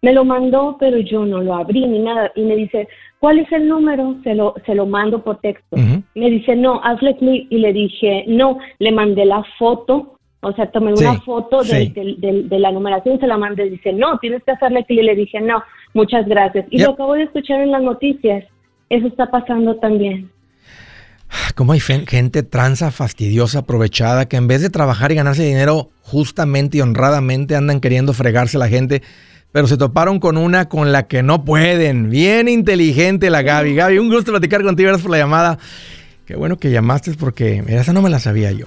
me 0.00 0.12
lo 0.12 0.24
mandó, 0.24 0.76
pero 0.78 0.98
yo 0.98 1.26
no 1.26 1.40
lo 1.40 1.54
abrí 1.54 1.86
ni 1.86 1.98
nada. 1.98 2.32
Y 2.34 2.42
me 2.42 2.56
dice, 2.56 2.88
¿cuál 3.18 3.38
es 3.38 3.50
el 3.52 3.68
número? 3.68 4.16
Se 4.24 4.34
lo, 4.34 4.54
se 4.64 4.74
lo 4.74 4.86
mando 4.86 5.22
por 5.22 5.40
texto. 5.40 5.76
Me 6.14 6.30
dice, 6.30 6.56
no, 6.56 6.80
hazle 6.82 7.16
clic. 7.16 7.46
Y 7.50 7.58
le 7.58 7.72
dije, 7.72 8.24
no, 8.26 8.58
le 8.78 8.92
mandé 8.92 9.24
la 9.24 9.44
foto. 9.58 10.14
O 10.40 10.52
sea, 10.52 10.70
tomé 10.70 10.92
una 10.92 11.20
foto 11.20 11.64
de, 11.64 12.46
la 12.50 12.70
numeración, 12.70 13.18
se 13.18 13.26
la 13.26 13.36
mandé. 13.36 13.68
Dice, 13.68 13.92
no, 13.92 14.18
tienes 14.18 14.42
que 14.44 14.52
hacerle 14.52 14.84
clic. 14.84 15.00
Y 15.00 15.04
le 15.04 15.16
dije, 15.16 15.40
no, 15.40 15.62
muchas 15.94 16.26
gracias. 16.26 16.66
Y 16.70 16.80
lo 16.80 16.90
acabo 16.90 17.14
de 17.14 17.24
escuchar 17.24 17.60
en 17.60 17.72
las 17.72 17.82
noticias 17.82 18.44
eso 18.90 19.06
está 19.06 19.30
pasando 19.30 19.76
también. 19.76 20.30
Como 21.54 21.72
hay 21.72 21.80
gente 21.80 22.42
tranza, 22.42 22.90
fastidiosa, 22.90 23.60
aprovechada, 23.60 24.28
que 24.28 24.36
en 24.36 24.48
vez 24.48 24.60
de 24.62 24.70
trabajar 24.70 25.12
y 25.12 25.16
ganarse 25.16 25.42
dinero 25.42 25.90
justamente 26.02 26.78
y 26.78 26.80
honradamente 26.80 27.56
andan 27.56 27.80
queriendo 27.80 28.12
fregarse 28.12 28.56
a 28.56 28.60
la 28.60 28.68
gente, 28.68 29.02
pero 29.52 29.66
se 29.66 29.76
toparon 29.76 30.20
con 30.20 30.36
una 30.36 30.68
con 30.68 30.92
la 30.92 31.06
que 31.06 31.22
no 31.22 31.44
pueden. 31.44 32.10
Bien 32.10 32.48
inteligente 32.48 33.30
la 33.30 33.42
Gaby. 33.42 33.74
Gaby, 33.74 33.98
un 33.98 34.08
gusto 34.08 34.30
platicar 34.30 34.62
contigo, 34.62 34.88
gracias 34.88 35.02
por 35.02 35.10
la 35.10 35.18
llamada. 35.18 35.58
Qué 36.26 36.36
bueno 36.36 36.58
que 36.58 36.70
llamaste 36.70 37.14
porque 37.14 37.64
esa 37.68 37.92
no 37.92 38.02
me 38.02 38.10
la 38.10 38.20
sabía 38.20 38.52
yo. 38.52 38.66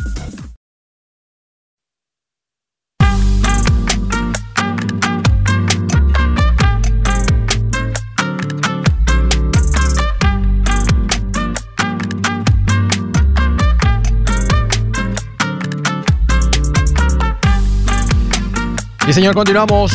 Señor, 19.13 19.35
continuamos. 19.35 19.91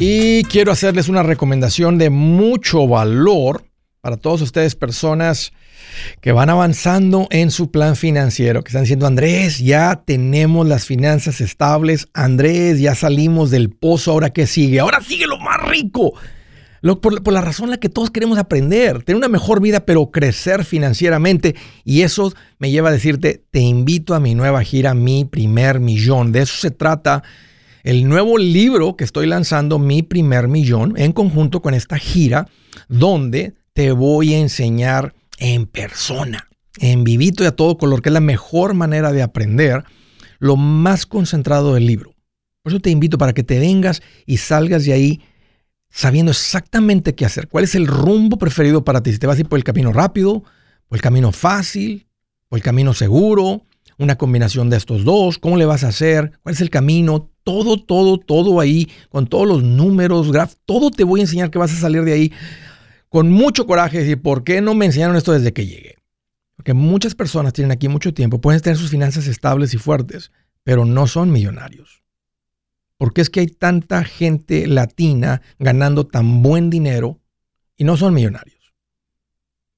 Y 0.00 0.42
quiero 0.44 0.72
hacerles 0.72 1.08
una 1.08 1.22
recomendación 1.22 1.96
de 1.96 2.10
mucho 2.10 2.88
valor 2.88 3.64
para 4.00 4.16
todos 4.16 4.42
ustedes, 4.42 4.74
personas 4.74 5.52
que 6.20 6.32
van 6.32 6.50
avanzando 6.50 7.28
en 7.30 7.52
su 7.52 7.70
plan 7.70 7.94
financiero, 7.94 8.64
que 8.64 8.70
están 8.70 8.82
diciendo, 8.82 9.06
Andrés, 9.06 9.58
ya 9.60 10.02
tenemos 10.04 10.66
las 10.66 10.84
finanzas 10.84 11.40
estables, 11.40 12.08
Andrés, 12.12 12.80
ya 12.80 12.96
salimos 12.96 13.50
del 13.50 13.70
pozo, 13.70 14.10
ahora 14.10 14.30
qué 14.30 14.48
sigue, 14.48 14.80
ahora 14.80 15.00
sigue 15.00 15.28
lo 15.28 15.38
más 15.38 15.62
rico. 15.68 16.14
Por, 17.00 17.32
la 17.32 17.40
razón 17.40 17.66
en 17.66 17.70
la 17.70 17.76
que 17.78 17.88
todos 17.88 18.10
queremos 18.10 18.38
aprender, 18.38 19.02
tener 19.02 19.16
una 19.16 19.28
mejor 19.28 19.60
vida, 19.60 19.80
pero 19.80 20.10
crecer 20.10 20.64
financieramente. 20.64 21.54
Y 21.84 22.02
eso 22.02 22.32
me 22.58 22.70
lleva 22.70 22.88
a 22.88 22.92
decirte, 22.92 23.44
te 23.50 23.60
invito 23.60 24.14
a 24.14 24.20
mi 24.20 24.34
nueva 24.34 24.62
gira, 24.62 24.94
Mi 24.94 25.24
Primer 25.24 25.80
Millón. 25.80 26.32
De 26.32 26.42
eso 26.42 26.54
se 26.56 26.70
trata 26.70 27.22
el 27.82 28.08
nuevo 28.08 28.38
libro 28.38 28.96
que 28.96 29.04
estoy 29.04 29.26
lanzando, 29.26 29.78
Mi 29.78 30.02
Primer 30.02 30.48
Millón, 30.48 30.94
en 30.96 31.12
conjunto 31.12 31.62
con 31.62 31.74
esta 31.74 31.98
gira, 31.98 32.48
donde 32.88 33.54
te 33.72 33.92
voy 33.92 34.34
a 34.34 34.38
enseñar 34.38 35.14
en 35.38 35.66
persona, 35.66 36.48
en 36.78 37.04
vivito 37.04 37.44
y 37.44 37.46
a 37.46 37.56
todo 37.56 37.78
color, 37.78 38.02
que 38.02 38.08
es 38.08 38.12
la 38.12 38.20
mejor 38.20 38.74
manera 38.74 39.12
de 39.12 39.22
aprender 39.22 39.84
lo 40.38 40.56
más 40.56 41.06
concentrado 41.06 41.74
del 41.74 41.86
libro. 41.86 42.14
Por 42.62 42.72
eso 42.72 42.80
te 42.80 42.90
invito 42.90 43.18
para 43.18 43.32
que 43.32 43.42
te 43.42 43.58
vengas 43.58 44.02
y 44.26 44.38
salgas 44.38 44.84
de 44.84 44.92
ahí 44.92 45.20
sabiendo 45.90 46.32
exactamente 46.32 47.14
qué 47.14 47.24
hacer, 47.24 47.48
cuál 47.48 47.64
es 47.64 47.74
el 47.74 47.86
rumbo 47.86 48.38
preferido 48.38 48.84
para 48.84 49.02
ti, 49.02 49.12
si 49.12 49.18
te 49.18 49.26
vas 49.26 49.38
a 49.38 49.40
ir 49.40 49.48
por 49.48 49.58
el 49.58 49.64
camino 49.64 49.92
rápido, 49.92 50.42
por 50.88 50.96
el 50.96 51.02
camino 51.02 51.32
fácil, 51.32 52.08
por 52.48 52.58
el 52.58 52.62
camino 52.62 52.94
seguro, 52.94 53.64
una 53.98 54.16
combinación 54.16 54.70
de 54.70 54.76
estos 54.76 55.04
dos, 55.04 55.38
cómo 55.38 55.56
le 55.56 55.66
vas 55.66 55.84
a 55.84 55.88
hacer, 55.88 56.32
cuál 56.42 56.54
es 56.54 56.60
el 56.60 56.70
camino, 56.70 57.30
todo, 57.42 57.82
todo, 57.82 58.18
todo 58.18 58.60
ahí, 58.60 58.88
con 59.10 59.26
todos 59.26 59.46
los 59.46 59.62
números, 59.62 60.30
graf, 60.30 60.54
todo 60.64 60.90
te 60.90 61.04
voy 61.04 61.20
a 61.20 61.24
enseñar 61.24 61.50
que 61.50 61.58
vas 61.58 61.72
a 61.72 61.80
salir 61.80 62.04
de 62.04 62.12
ahí 62.12 62.32
con 63.08 63.30
mucho 63.30 63.66
coraje. 63.66 63.98
Decir, 63.98 64.22
¿por 64.22 64.44
qué 64.44 64.60
no 64.60 64.74
me 64.74 64.86
enseñaron 64.86 65.16
esto 65.16 65.32
desde 65.32 65.52
que 65.52 65.66
llegué? 65.66 65.96
Porque 66.56 66.74
muchas 66.74 67.14
personas 67.14 67.52
tienen 67.52 67.72
aquí 67.72 67.88
mucho 67.88 68.14
tiempo, 68.14 68.40
pueden 68.40 68.60
tener 68.60 68.76
sus 68.76 68.90
finanzas 68.90 69.26
estables 69.26 69.74
y 69.74 69.78
fuertes, 69.78 70.30
pero 70.62 70.84
no 70.84 71.06
son 71.06 71.30
millonarios. 71.30 72.02
¿Por 72.98 73.14
qué 73.14 73.22
es 73.22 73.30
que 73.30 73.40
hay 73.40 73.46
tanta 73.46 74.04
gente 74.04 74.66
latina 74.66 75.40
ganando 75.58 76.06
tan 76.06 76.42
buen 76.42 76.68
dinero 76.68 77.18
y 77.76 77.84
no 77.84 77.96
son 77.96 78.12
millonarios? 78.12 78.74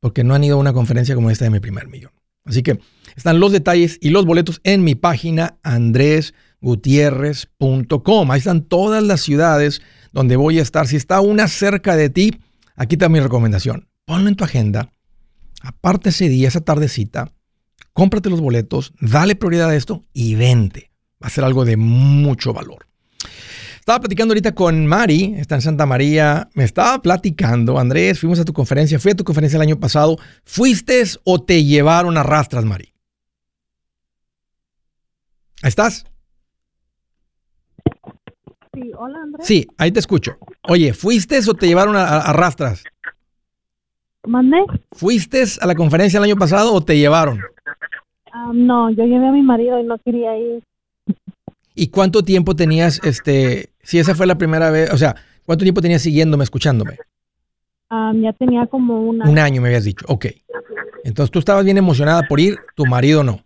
Porque 0.00 0.24
no 0.24 0.34
han 0.34 0.42
ido 0.42 0.56
a 0.56 0.60
una 0.60 0.72
conferencia 0.72 1.14
como 1.14 1.30
esta 1.30 1.44
de 1.44 1.50
mi 1.50 1.60
primer 1.60 1.86
millón. 1.86 2.10
Así 2.44 2.62
que 2.62 2.80
están 3.14 3.38
los 3.38 3.52
detalles 3.52 3.98
y 4.00 4.10
los 4.10 4.26
boletos 4.26 4.60
en 4.64 4.82
mi 4.82 4.96
página 4.96 5.58
andresgutierrez.com. 5.62 8.30
Ahí 8.30 8.38
están 8.38 8.62
todas 8.62 9.02
las 9.02 9.20
ciudades 9.20 9.82
donde 10.12 10.36
voy 10.36 10.58
a 10.58 10.62
estar. 10.62 10.88
Si 10.88 10.96
está 10.96 11.20
una 11.20 11.48
cerca 11.48 11.96
de 11.96 12.08
ti, 12.08 12.40
Aquí 12.80 12.94
está 12.94 13.10
mi 13.10 13.20
recomendación. 13.20 13.90
Ponlo 14.06 14.30
en 14.30 14.36
tu 14.36 14.44
agenda, 14.44 14.90
aparte 15.60 16.08
ese 16.08 16.30
día, 16.30 16.48
esa 16.48 16.62
tardecita, 16.62 17.30
cómprate 17.92 18.30
los 18.30 18.40
boletos, 18.40 18.94
dale 19.02 19.36
prioridad 19.36 19.68
a 19.68 19.76
esto 19.76 20.06
y 20.14 20.34
vente. 20.34 20.90
Va 21.22 21.26
a 21.26 21.30
ser 21.30 21.44
algo 21.44 21.66
de 21.66 21.76
mucho 21.76 22.54
valor. 22.54 22.86
Estaba 23.80 24.00
platicando 24.00 24.32
ahorita 24.32 24.54
con 24.54 24.86
Mari, 24.86 25.34
está 25.38 25.54
en 25.56 25.62
Santa 25.62 25.86
María. 25.86 26.48
Me 26.54 26.64
estaba 26.64 27.00
platicando, 27.00 27.78
Andrés, 27.78 28.20
fuimos 28.20 28.38
a 28.38 28.44
tu 28.44 28.52
conferencia, 28.52 28.98
fui 29.00 29.12
a 29.12 29.16
tu 29.16 29.24
conferencia 29.24 29.56
el 29.56 29.62
año 29.62 29.80
pasado. 29.80 30.18
¿Fuiste 30.44 31.02
o 31.24 31.42
te 31.42 31.64
llevaron 31.64 32.16
a 32.18 32.22
rastras, 32.22 32.64
Mari? 32.64 32.92
¿Ahí 35.62 35.68
estás? 35.68 36.04
Sí, 38.72 38.92
hola 38.96 39.18
Andrés. 39.22 39.46
Sí, 39.46 39.66
ahí 39.78 39.90
te 39.90 40.00
escucho. 40.00 40.36
Oye, 40.68 40.92
¿fuiste 40.92 41.40
o 41.48 41.54
te 41.54 41.66
llevaron 41.66 41.96
a, 41.96 42.32
rastras? 42.32 42.84
¿Mandé? 44.26 44.58
¿Fuiste 44.92 45.42
a 45.60 45.66
la 45.66 45.74
conferencia 45.74 46.18
el 46.18 46.24
año 46.24 46.36
pasado 46.36 46.72
o 46.72 46.80
te 46.82 46.98
llevaron? 46.98 47.40
Ah, 48.32 48.52
no, 48.54 48.90
yo 48.90 49.04
llevé 49.04 49.26
a 49.26 49.32
mi 49.32 49.42
marido 49.42 49.80
y 49.80 49.84
no 49.84 49.98
quería 49.98 50.36
ir. 50.38 50.62
¿Y 51.80 51.88
cuánto 51.88 52.22
tiempo 52.22 52.54
tenías, 52.54 53.00
este, 53.04 53.70
si 53.82 53.98
esa 53.98 54.14
fue 54.14 54.26
la 54.26 54.36
primera 54.36 54.70
vez, 54.70 54.92
o 54.92 54.98
sea, 54.98 55.16
cuánto 55.46 55.62
tiempo 55.62 55.80
tenías 55.80 56.02
siguiéndome, 56.02 56.44
escuchándome? 56.44 56.98
Ah, 57.88 58.12
ya 58.14 58.34
tenía 58.34 58.66
como 58.66 59.00
un 59.00 59.22
año. 59.22 59.30
Un 59.30 59.38
año 59.38 59.62
me 59.62 59.68
habías 59.68 59.84
dicho, 59.84 60.04
ok. 60.06 60.26
Entonces 61.04 61.30
tú 61.30 61.38
estabas 61.38 61.64
bien 61.64 61.78
emocionada 61.78 62.24
por 62.28 62.38
ir, 62.38 62.58
tu 62.76 62.84
marido 62.84 63.24
no. 63.24 63.40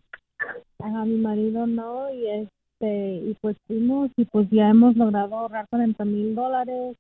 Ajá, 0.81 1.05
mi 1.05 1.19
marido 1.19 1.65
no, 1.69 2.13
y 2.13 2.29
es, 2.29 2.49
este, 2.73 3.31
y 3.31 3.37
pues 3.41 3.57
fuimos 3.69 4.11
y 4.17 4.25
pues 4.25 4.49
ya 4.51 4.69
hemos 4.69 4.97
logrado 4.97 5.37
ahorrar 5.37 5.69
40 5.69 6.05
mil 6.05 6.35
dólares 6.35 6.97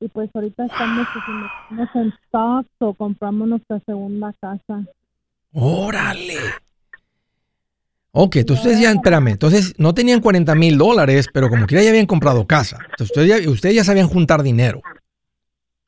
y 0.00 0.08
pues 0.08 0.30
ahorita 0.32 0.64
estamos 0.64 1.06
pues, 1.12 1.88
en 1.94 2.14
stock 2.24 2.66
o 2.78 2.94
compramos 2.94 3.48
nuestra 3.48 3.80
segunda 3.80 4.32
casa. 4.40 4.86
Órale. 5.52 6.38
Ok, 8.12 8.36
entonces 8.36 8.80
ya, 8.80 8.90
espérame, 8.90 9.28
entonces 9.28 9.74
no 9.78 9.94
tenían 9.94 10.20
40 10.20 10.54
mil 10.56 10.76
dólares, 10.76 11.28
pero 11.32 11.48
como 11.48 11.66
quiera 11.66 11.84
ya 11.84 11.90
habían 11.90 12.06
comprado 12.06 12.46
casa. 12.46 12.78
Entonces 12.90 13.10
ustedes 13.10 13.44
ya, 13.44 13.50
ustedes 13.50 13.74
ya 13.76 13.84
sabían 13.84 14.08
juntar 14.08 14.42
dinero. 14.42 14.80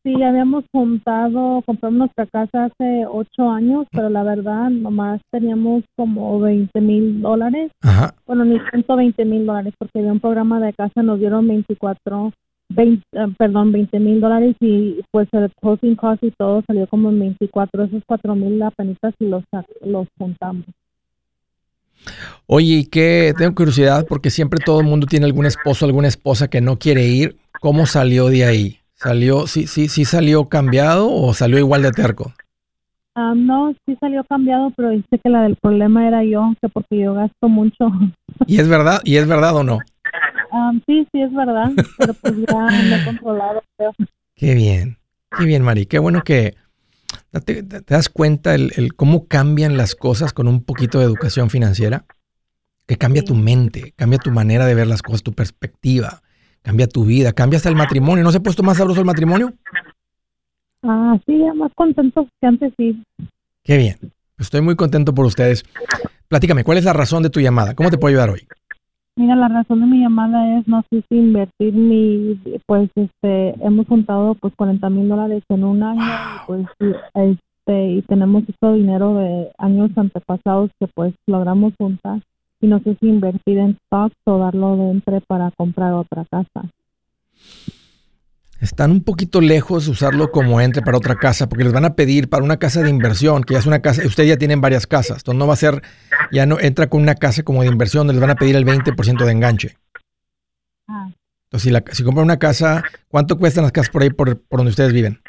Sí, 0.04 0.20
habíamos 0.20 0.64
juntado, 0.72 1.62
compramos 1.64 1.98
nuestra 1.98 2.26
casa 2.26 2.64
hace 2.64 3.06
ocho 3.06 3.48
años, 3.50 3.86
pero 3.92 4.08
la 4.08 4.24
verdad 4.24 4.68
nomás 4.70 5.20
teníamos 5.30 5.84
como 5.96 6.40
20 6.40 6.80
mil 6.80 7.22
dólares. 7.22 7.70
Ajá. 7.82 8.14
Bueno, 8.26 8.44
ni 8.44 8.58
120 8.58 9.24
mil 9.24 9.46
dólares, 9.46 9.74
porque 9.78 10.00
había 10.00 10.12
un 10.12 10.18
programa 10.18 10.58
de 10.58 10.72
casa, 10.72 11.02
nos 11.02 11.20
dieron 11.20 11.46
24, 11.46 12.32
20, 12.70 13.04
eh, 13.12 13.26
perdón, 13.38 13.70
20 13.70 14.00
mil 14.00 14.20
dólares 14.20 14.56
y 14.60 15.00
pues 15.12 15.28
el 15.32 15.50
closing 15.60 15.94
cost 15.94 16.22
y 16.24 16.32
todo 16.32 16.62
salió 16.66 16.88
como 16.88 17.10
en 17.10 17.20
24, 17.20 17.84
esos 17.84 18.02
4 18.04 18.34
mil 18.34 18.60
apenitas 18.62 19.14
y 19.20 19.26
los, 19.26 19.44
los 19.84 20.08
juntamos. 20.18 20.64
Oye, 22.46 22.88
qué? 22.90 23.34
Tengo 23.36 23.54
curiosidad 23.54 24.06
porque 24.08 24.30
siempre 24.30 24.60
todo 24.64 24.80
el 24.80 24.86
mundo 24.86 25.06
tiene 25.06 25.26
algún 25.26 25.46
esposo, 25.46 25.86
alguna 25.86 26.08
esposa 26.08 26.48
que 26.48 26.60
no 26.60 26.78
quiere 26.78 27.06
ir. 27.06 27.36
¿Cómo 27.60 27.86
salió 27.86 28.28
de 28.28 28.44
ahí? 28.44 28.78
¿Salió, 28.94 29.46
sí, 29.46 29.66
sí, 29.66 29.88
sí 29.88 30.04
salió 30.04 30.48
cambiado 30.48 31.10
o 31.10 31.34
salió 31.34 31.58
igual 31.58 31.82
de 31.82 31.92
terco? 31.92 32.32
Ah, 33.14 33.34
no, 33.36 33.74
sí 33.84 33.96
salió 34.00 34.24
cambiado, 34.24 34.70
pero 34.76 34.90
dice 34.90 35.18
que 35.22 35.28
la 35.28 35.42
del 35.42 35.56
problema 35.56 36.06
era 36.06 36.24
yo, 36.24 36.54
que 36.60 36.68
porque 36.68 36.98
yo 36.98 37.14
gasto 37.14 37.48
mucho. 37.48 37.90
¿Y 38.46 38.58
es 38.58 38.68
verdad? 38.68 39.00
¿Y 39.04 39.16
es 39.16 39.26
verdad 39.26 39.56
o 39.56 39.64
no? 39.64 39.80
Ah, 40.50 40.72
sí, 40.86 41.06
sí 41.12 41.20
es 41.20 41.32
verdad, 41.32 41.70
pero 41.96 42.14
pues 42.14 42.36
ya 42.48 42.70
me 42.70 42.96
he 42.96 43.04
controlado. 43.04 43.62
Qué 44.34 44.54
bien, 44.54 44.96
qué 45.36 45.44
bien, 45.44 45.62
Mari. 45.62 45.86
Qué 45.86 45.98
bueno 45.98 46.22
que 46.22 46.54
te, 47.40 47.62
das 47.62 48.08
cuenta 48.08 48.54
el, 48.54 48.72
el, 48.76 48.94
cómo 48.94 49.26
cambian 49.26 49.76
las 49.76 49.94
cosas 49.94 50.32
con 50.32 50.48
un 50.48 50.62
poquito 50.62 50.98
de 50.98 51.04
educación 51.04 51.50
financiera. 51.50 52.04
que 52.86 52.96
cambia 52.96 53.22
tu 53.22 53.34
mente, 53.34 53.94
cambia 53.96 54.18
tu 54.18 54.30
manera 54.30 54.66
de 54.66 54.74
ver 54.74 54.86
las 54.86 55.02
cosas, 55.02 55.22
tu 55.22 55.32
perspectiva, 55.32 56.22
cambia 56.62 56.86
tu 56.86 57.04
vida, 57.04 57.32
cambia 57.32 57.56
hasta 57.56 57.68
el 57.68 57.76
matrimonio. 57.76 58.24
¿No 58.24 58.32
se 58.32 58.38
ha 58.38 58.42
puesto 58.42 58.62
más 58.62 58.76
sabroso 58.76 59.00
el 59.00 59.06
matrimonio? 59.06 59.54
Ah, 60.82 61.18
sí, 61.26 61.38
ya 61.38 61.54
más 61.54 61.72
contento 61.74 62.28
que 62.40 62.46
antes, 62.46 62.72
sí. 62.76 63.02
Qué 63.62 63.76
bien. 63.76 63.96
Estoy 64.38 64.60
muy 64.60 64.74
contento 64.74 65.14
por 65.14 65.24
ustedes. 65.24 65.64
Platícame, 66.28 66.64
¿cuál 66.64 66.78
es 66.78 66.84
la 66.84 66.92
razón 66.92 67.22
de 67.22 67.30
tu 67.30 67.40
llamada? 67.40 67.74
¿Cómo 67.74 67.90
te 67.90 67.98
puedo 67.98 68.10
ayudar 68.10 68.30
hoy? 68.30 68.46
Mira, 69.14 69.36
la 69.36 69.48
razón 69.48 69.80
de 69.80 69.86
mi 69.86 70.00
llamada 70.00 70.58
es, 70.58 70.66
no 70.66 70.82
sé 70.88 71.02
si 71.08 71.16
invertir 71.16 71.74
mi, 71.74 72.40
pues, 72.64 72.88
este, 72.94 73.54
hemos 73.62 73.86
juntado, 73.86 74.34
pues, 74.36 74.54
40 74.56 74.88
mil 74.88 75.06
dólares 75.06 75.42
en 75.50 75.64
un 75.64 75.82
año, 75.82 76.00
y, 76.00 76.46
pues, 76.46 76.66
este, 77.12 77.90
y 77.90 78.02
tenemos 78.02 78.42
este 78.48 78.72
dinero 78.72 79.14
de 79.16 79.50
años 79.58 79.90
antepasados 79.96 80.70
que, 80.80 80.86
pues, 80.86 81.14
logramos 81.26 81.74
juntar, 81.76 82.22
y 82.62 82.68
no 82.68 82.78
sé 82.78 82.96
si 83.00 83.08
invertir 83.08 83.58
en 83.58 83.76
stocks 83.86 84.16
o 84.24 84.38
darlo 84.38 84.76
de 84.76 84.90
entre 84.92 85.20
para 85.20 85.50
comprar 85.50 85.92
otra 85.92 86.24
casa. 86.30 86.70
Están 88.62 88.92
un 88.92 89.02
poquito 89.02 89.40
lejos 89.40 89.86
de 89.86 89.90
usarlo 89.90 90.30
como 90.30 90.60
entre 90.60 90.82
para 90.82 90.96
otra 90.96 91.16
casa, 91.16 91.48
porque 91.48 91.64
les 91.64 91.72
van 91.72 91.84
a 91.84 91.96
pedir 91.96 92.28
para 92.28 92.44
una 92.44 92.58
casa 92.58 92.80
de 92.80 92.90
inversión, 92.90 93.42
que 93.42 93.54
ya 93.54 93.58
es 93.58 93.66
una 93.66 93.82
casa, 93.82 94.06
ustedes 94.06 94.28
ya 94.28 94.36
tienen 94.36 94.60
varias 94.60 94.86
casas, 94.86 95.18
entonces 95.18 95.38
no 95.40 95.48
va 95.48 95.54
a 95.54 95.56
ser, 95.56 95.82
ya 96.30 96.46
no 96.46 96.60
entra 96.60 96.86
con 96.86 97.02
una 97.02 97.16
casa 97.16 97.42
como 97.42 97.62
de 97.62 97.68
inversión, 97.68 98.06
les 98.06 98.20
van 98.20 98.30
a 98.30 98.36
pedir 98.36 98.54
el 98.54 98.64
20% 98.64 99.24
de 99.24 99.32
enganche. 99.32 99.76
Ah, 100.86 101.10
Entonces, 101.46 101.64
si, 101.64 101.70
la, 101.70 101.82
si 101.90 102.04
compran 102.04 102.24
una 102.24 102.38
casa, 102.38 102.84
¿cuánto 103.08 103.36
cuestan 103.36 103.64
las 103.64 103.72
casas 103.72 103.90
por 103.90 104.02
ahí 104.02 104.10
por, 104.10 104.40
por 104.42 104.60
donde 104.60 104.70
ustedes 104.70 104.92
viven? 104.92 105.20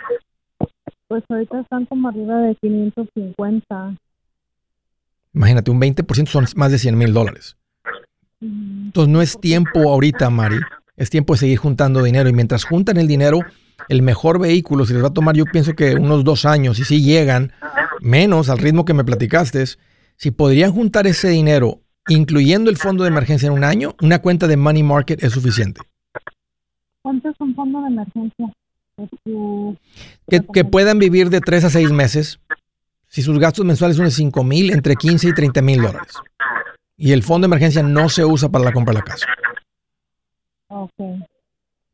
pues 1.08 1.24
ahorita 1.30 1.60
están 1.60 1.86
como 1.88 2.10
arriba 2.10 2.38
de 2.38 2.56
550. 2.56 3.96
Imagínate, 5.34 5.72
un 5.72 5.82
20% 5.82 6.28
son 6.28 6.46
más 6.56 6.72
de 6.72 6.78
100 6.78 6.98
mil 6.98 7.14
dólares. 7.14 7.58
Entonces, 8.42 9.12
no 9.12 9.24
es 9.24 9.40
tiempo 9.40 9.90
ahorita, 9.90 10.30
Mari, 10.30 10.60
es 10.96 11.10
tiempo 11.10 11.34
de 11.34 11.40
seguir 11.40 11.58
juntando 11.58 12.04
dinero. 12.04 12.30
Y 12.30 12.34
mientras 12.34 12.64
juntan 12.64 12.98
el 12.98 13.08
dinero, 13.08 13.40
el 13.90 14.02
mejor 14.02 14.40
vehículo, 14.40 14.86
si 14.86 14.94
les 14.94 15.04
va 15.04 15.08
a 15.08 15.14
tomar, 15.14 15.36
yo 15.36 15.46
pienso 15.46 15.74
que 15.74 15.96
unos 15.96 16.24
dos 16.24 16.46
años, 16.46 16.80
y 16.80 16.86
si 16.86 17.02
llegan, 17.02 17.52
menos 18.02 18.50
al 18.50 18.60
ritmo 18.60 18.86
que 18.86 18.94
me 18.94 19.04
platicaste, 19.04 19.64
si 20.16 20.32
podrían 20.32 20.72
juntar 20.72 21.08
ese 21.08 21.30
dinero, 21.30 21.82
incluyendo 22.08 22.70
el 22.70 22.78
fondo 22.78 23.04
de 23.04 23.10
emergencia 23.10 23.48
en 23.48 23.54
un 23.54 23.64
año, 23.64 23.96
una 24.02 24.20
cuenta 24.20 24.48
de 24.48 24.58
money 24.58 24.84
market 24.84 25.24
es 25.24 25.34
suficiente. 25.34 25.82
¿Cuánto 27.02 27.30
es 27.30 27.36
un 27.40 27.54
fondo 27.56 27.82
de 27.82 27.88
emergencia? 27.88 28.54
Este, 28.98 29.80
Que, 30.30 30.42
que 30.54 30.66
puedan 30.66 31.00
vivir 31.00 31.30
de 31.30 31.42
tres 31.42 31.64
a 31.64 31.70
seis 31.70 31.92
meses, 31.92 32.40
si 33.08 33.22
sus 33.22 33.38
gastos 33.38 33.64
mensuales 33.64 33.98
son 33.98 34.06
de 34.06 34.12
5 34.12 34.44
mil, 34.44 34.72
entre 34.72 34.96
15 34.96 35.28
y 35.28 35.34
30 35.34 35.62
mil 35.62 35.82
dólares. 35.82 36.14
Y 36.98 37.12
el 37.12 37.22
fondo 37.22 37.46
de 37.46 37.50
emergencia 37.50 37.84
no 37.84 38.10
se 38.10 38.26
usa 38.26 38.50
para 38.50 38.66
la 38.66 38.72
compra 38.72 38.94
de 38.94 39.00
la 39.00 39.06
casa. 39.06 39.28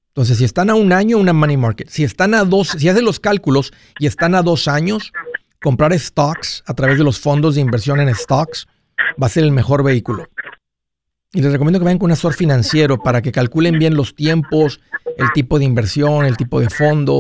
Entonces, 0.07 0.37
si 0.37 0.43
están 0.43 0.69
a 0.69 0.75
un 0.75 0.91
año, 0.91 1.17
una 1.17 1.33
money 1.33 1.57
market. 1.57 1.87
Si 1.89 2.03
están 2.03 2.33
a 2.33 2.43
dos, 2.43 2.69
si 2.69 2.89
hacen 2.89 3.05
los 3.05 3.19
cálculos 3.19 3.71
y 3.99 4.07
están 4.07 4.35
a 4.35 4.41
dos 4.41 4.67
años, 4.67 5.13
comprar 5.61 5.97
stocks 5.97 6.63
a 6.65 6.73
través 6.73 6.97
de 6.97 7.03
los 7.03 7.19
fondos 7.19 7.55
de 7.55 7.61
inversión 7.61 7.99
en 7.99 8.13
stocks 8.13 8.67
va 9.21 9.27
a 9.27 9.29
ser 9.29 9.43
el 9.43 9.51
mejor 9.51 9.83
vehículo. 9.83 10.27
Y 11.31 11.41
les 11.41 11.51
recomiendo 11.51 11.79
que 11.79 11.85
vayan 11.85 11.99
con 11.99 12.07
un 12.07 12.13
asesor 12.13 12.33
financiero 12.33 12.97
para 12.97 13.21
que 13.21 13.31
calculen 13.31 13.77
bien 13.77 13.95
los 13.95 14.15
tiempos, 14.15 14.81
el 15.17 15.31
tipo 15.33 15.59
de 15.59 15.65
inversión, 15.65 16.25
el 16.25 16.37
tipo 16.37 16.59
de 16.59 16.69
fondo, 16.69 17.19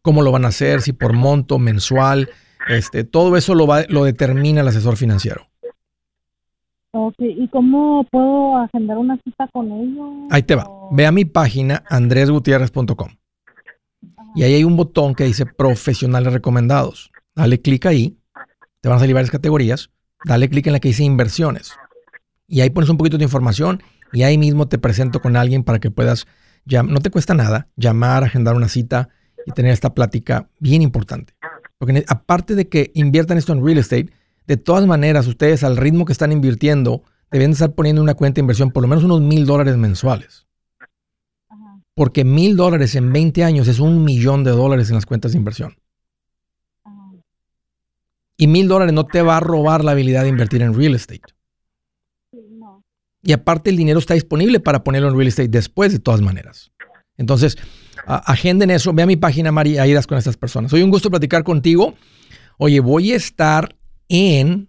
cómo 0.00 0.22
lo 0.22 0.30
van 0.30 0.44
a 0.44 0.48
hacer, 0.48 0.80
si 0.80 0.92
por 0.92 1.12
monto, 1.12 1.58
mensual, 1.58 2.30
este, 2.68 3.04
todo 3.04 3.36
eso 3.36 3.54
lo, 3.54 3.66
va, 3.66 3.82
lo 3.88 4.04
determina 4.04 4.60
el 4.60 4.68
asesor 4.68 4.96
financiero. 4.96 5.48
Ok, 6.94 7.14
¿y 7.18 7.48
cómo 7.48 8.04
puedo 8.10 8.58
agendar 8.58 8.98
una 8.98 9.18
cita 9.24 9.48
con 9.52 9.72
ellos? 9.72 10.28
Ahí 10.30 10.42
te 10.42 10.54
va. 10.54 10.68
Ve 10.90 11.06
a 11.06 11.12
mi 11.12 11.24
página 11.24 11.82
andresgutierrez.com 11.88 13.08
y 14.34 14.42
ahí 14.42 14.54
hay 14.54 14.64
un 14.64 14.76
botón 14.76 15.14
que 15.14 15.24
dice 15.24 15.46
profesionales 15.46 16.32
recomendados. 16.32 17.10
Dale 17.34 17.60
clic 17.60 17.86
ahí, 17.86 18.18
te 18.80 18.88
van 18.88 18.96
a 18.96 19.00
salir 19.00 19.14
varias 19.14 19.30
categorías. 19.30 19.90
Dale 20.24 20.48
clic 20.48 20.66
en 20.66 20.74
la 20.74 20.80
que 20.80 20.88
dice 20.88 21.02
inversiones 21.02 21.72
y 22.46 22.60
ahí 22.60 22.68
pones 22.68 22.90
un 22.90 22.98
poquito 22.98 23.16
de 23.16 23.24
información 23.24 23.82
y 24.12 24.24
ahí 24.24 24.36
mismo 24.36 24.68
te 24.68 24.76
presento 24.76 25.20
con 25.20 25.36
alguien 25.36 25.64
para 25.64 25.80
que 25.80 25.90
puedas, 25.90 26.26
no 26.66 27.00
te 27.00 27.10
cuesta 27.10 27.32
nada, 27.32 27.68
llamar, 27.76 28.24
agendar 28.24 28.54
una 28.54 28.68
cita 28.68 29.08
y 29.46 29.52
tener 29.52 29.72
esta 29.72 29.94
plática 29.94 30.50
bien 30.60 30.82
importante. 30.82 31.32
Porque 31.78 32.04
aparte 32.06 32.54
de 32.54 32.68
que 32.68 32.90
inviertan 32.94 33.38
esto 33.38 33.54
en 33.54 33.64
real 33.64 33.78
estate, 33.78 34.12
de 34.46 34.56
todas 34.56 34.86
maneras 34.86 35.26
ustedes 35.26 35.64
al 35.64 35.76
ritmo 35.76 36.04
que 36.04 36.12
están 36.12 36.32
invirtiendo 36.32 37.02
deben 37.30 37.50
de 37.50 37.54
estar 37.54 37.72
poniendo 37.74 38.02
una 38.02 38.14
cuenta 38.14 38.36
de 38.36 38.40
inversión 38.42 38.70
por 38.70 38.82
lo 38.82 38.88
menos 38.88 39.04
unos 39.04 39.20
mil 39.20 39.46
dólares 39.46 39.76
mensuales. 39.76 40.46
Ajá, 41.48 41.80
Porque 41.94 42.24
mil 42.24 42.56
dólares 42.56 42.94
en 42.94 43.12
20 43.12 43.44
años 43.44 43.68
es 43.68 43.78
un 43.80 44.04
millón 44.04 44.44
de 44.44 44.50
dólares 44.50 44.88
en 44.90 44.96
las 44.96 45.06
cuentas 45.06 45.32
de 45.32 45.38
inversión. 45.38 45.76
ajá. 46.84 47.12
Y 48.36 48.46
mil 48.48 48.68
dólares 48.68 48.92
no 48.92 49.06
te 49.06 49.22
va 49.22 49.36
a 49.36 49.40
robar 49.40 49.84
la 49.84 49.92
habilidad 49.92 50.22
de 50.22 50.28
invertir 50.28 50.62
en 50.62 50.74
real 50.74 50.94
estate. 50.94 51.22
Sí, 52.32 52.38
no. 52.50 52.82
Y 53.22 53.32
aparte 53.32 53.70
el 53.70 53.76
dinero 53.76 53.98
está 53.98 54.14
disponible 54.14 54.60
para 54.60 54.82
ponerlo 54.84 55.08
en 55.08 55.16
real 55.16 55.28
estate 55.28 55.48
después 55.48 55.92
de 55.92 56.00
todas 56.00 56.20
maneras. 56.20 56.70
Entonces, 57.16 57.56
a- 58.06 58.16
agenden 58.32 58.70
eso. 58.70 58.92
Ve 58.92 59.02
a 59.04 59.06
mi 59.06 59.16
página, 59.16 59.52
Mari, 59.52 59.78
ahí 59.78 59.92
das 59.92 60.06
con 60.06 60.18
estas 60.18 60.36
personas. 60.36 60.72
Hoy 60.72 60.82
un 60.82 60.90
gusto 60.90 61.08
platicar 61.10 61.44
contigo. 61.44 61.94
Oye, 62.58 62.80
voy 62.80 63.12
a 63.12 63.16
estar 63.16 63.76
en, 64.12 64.68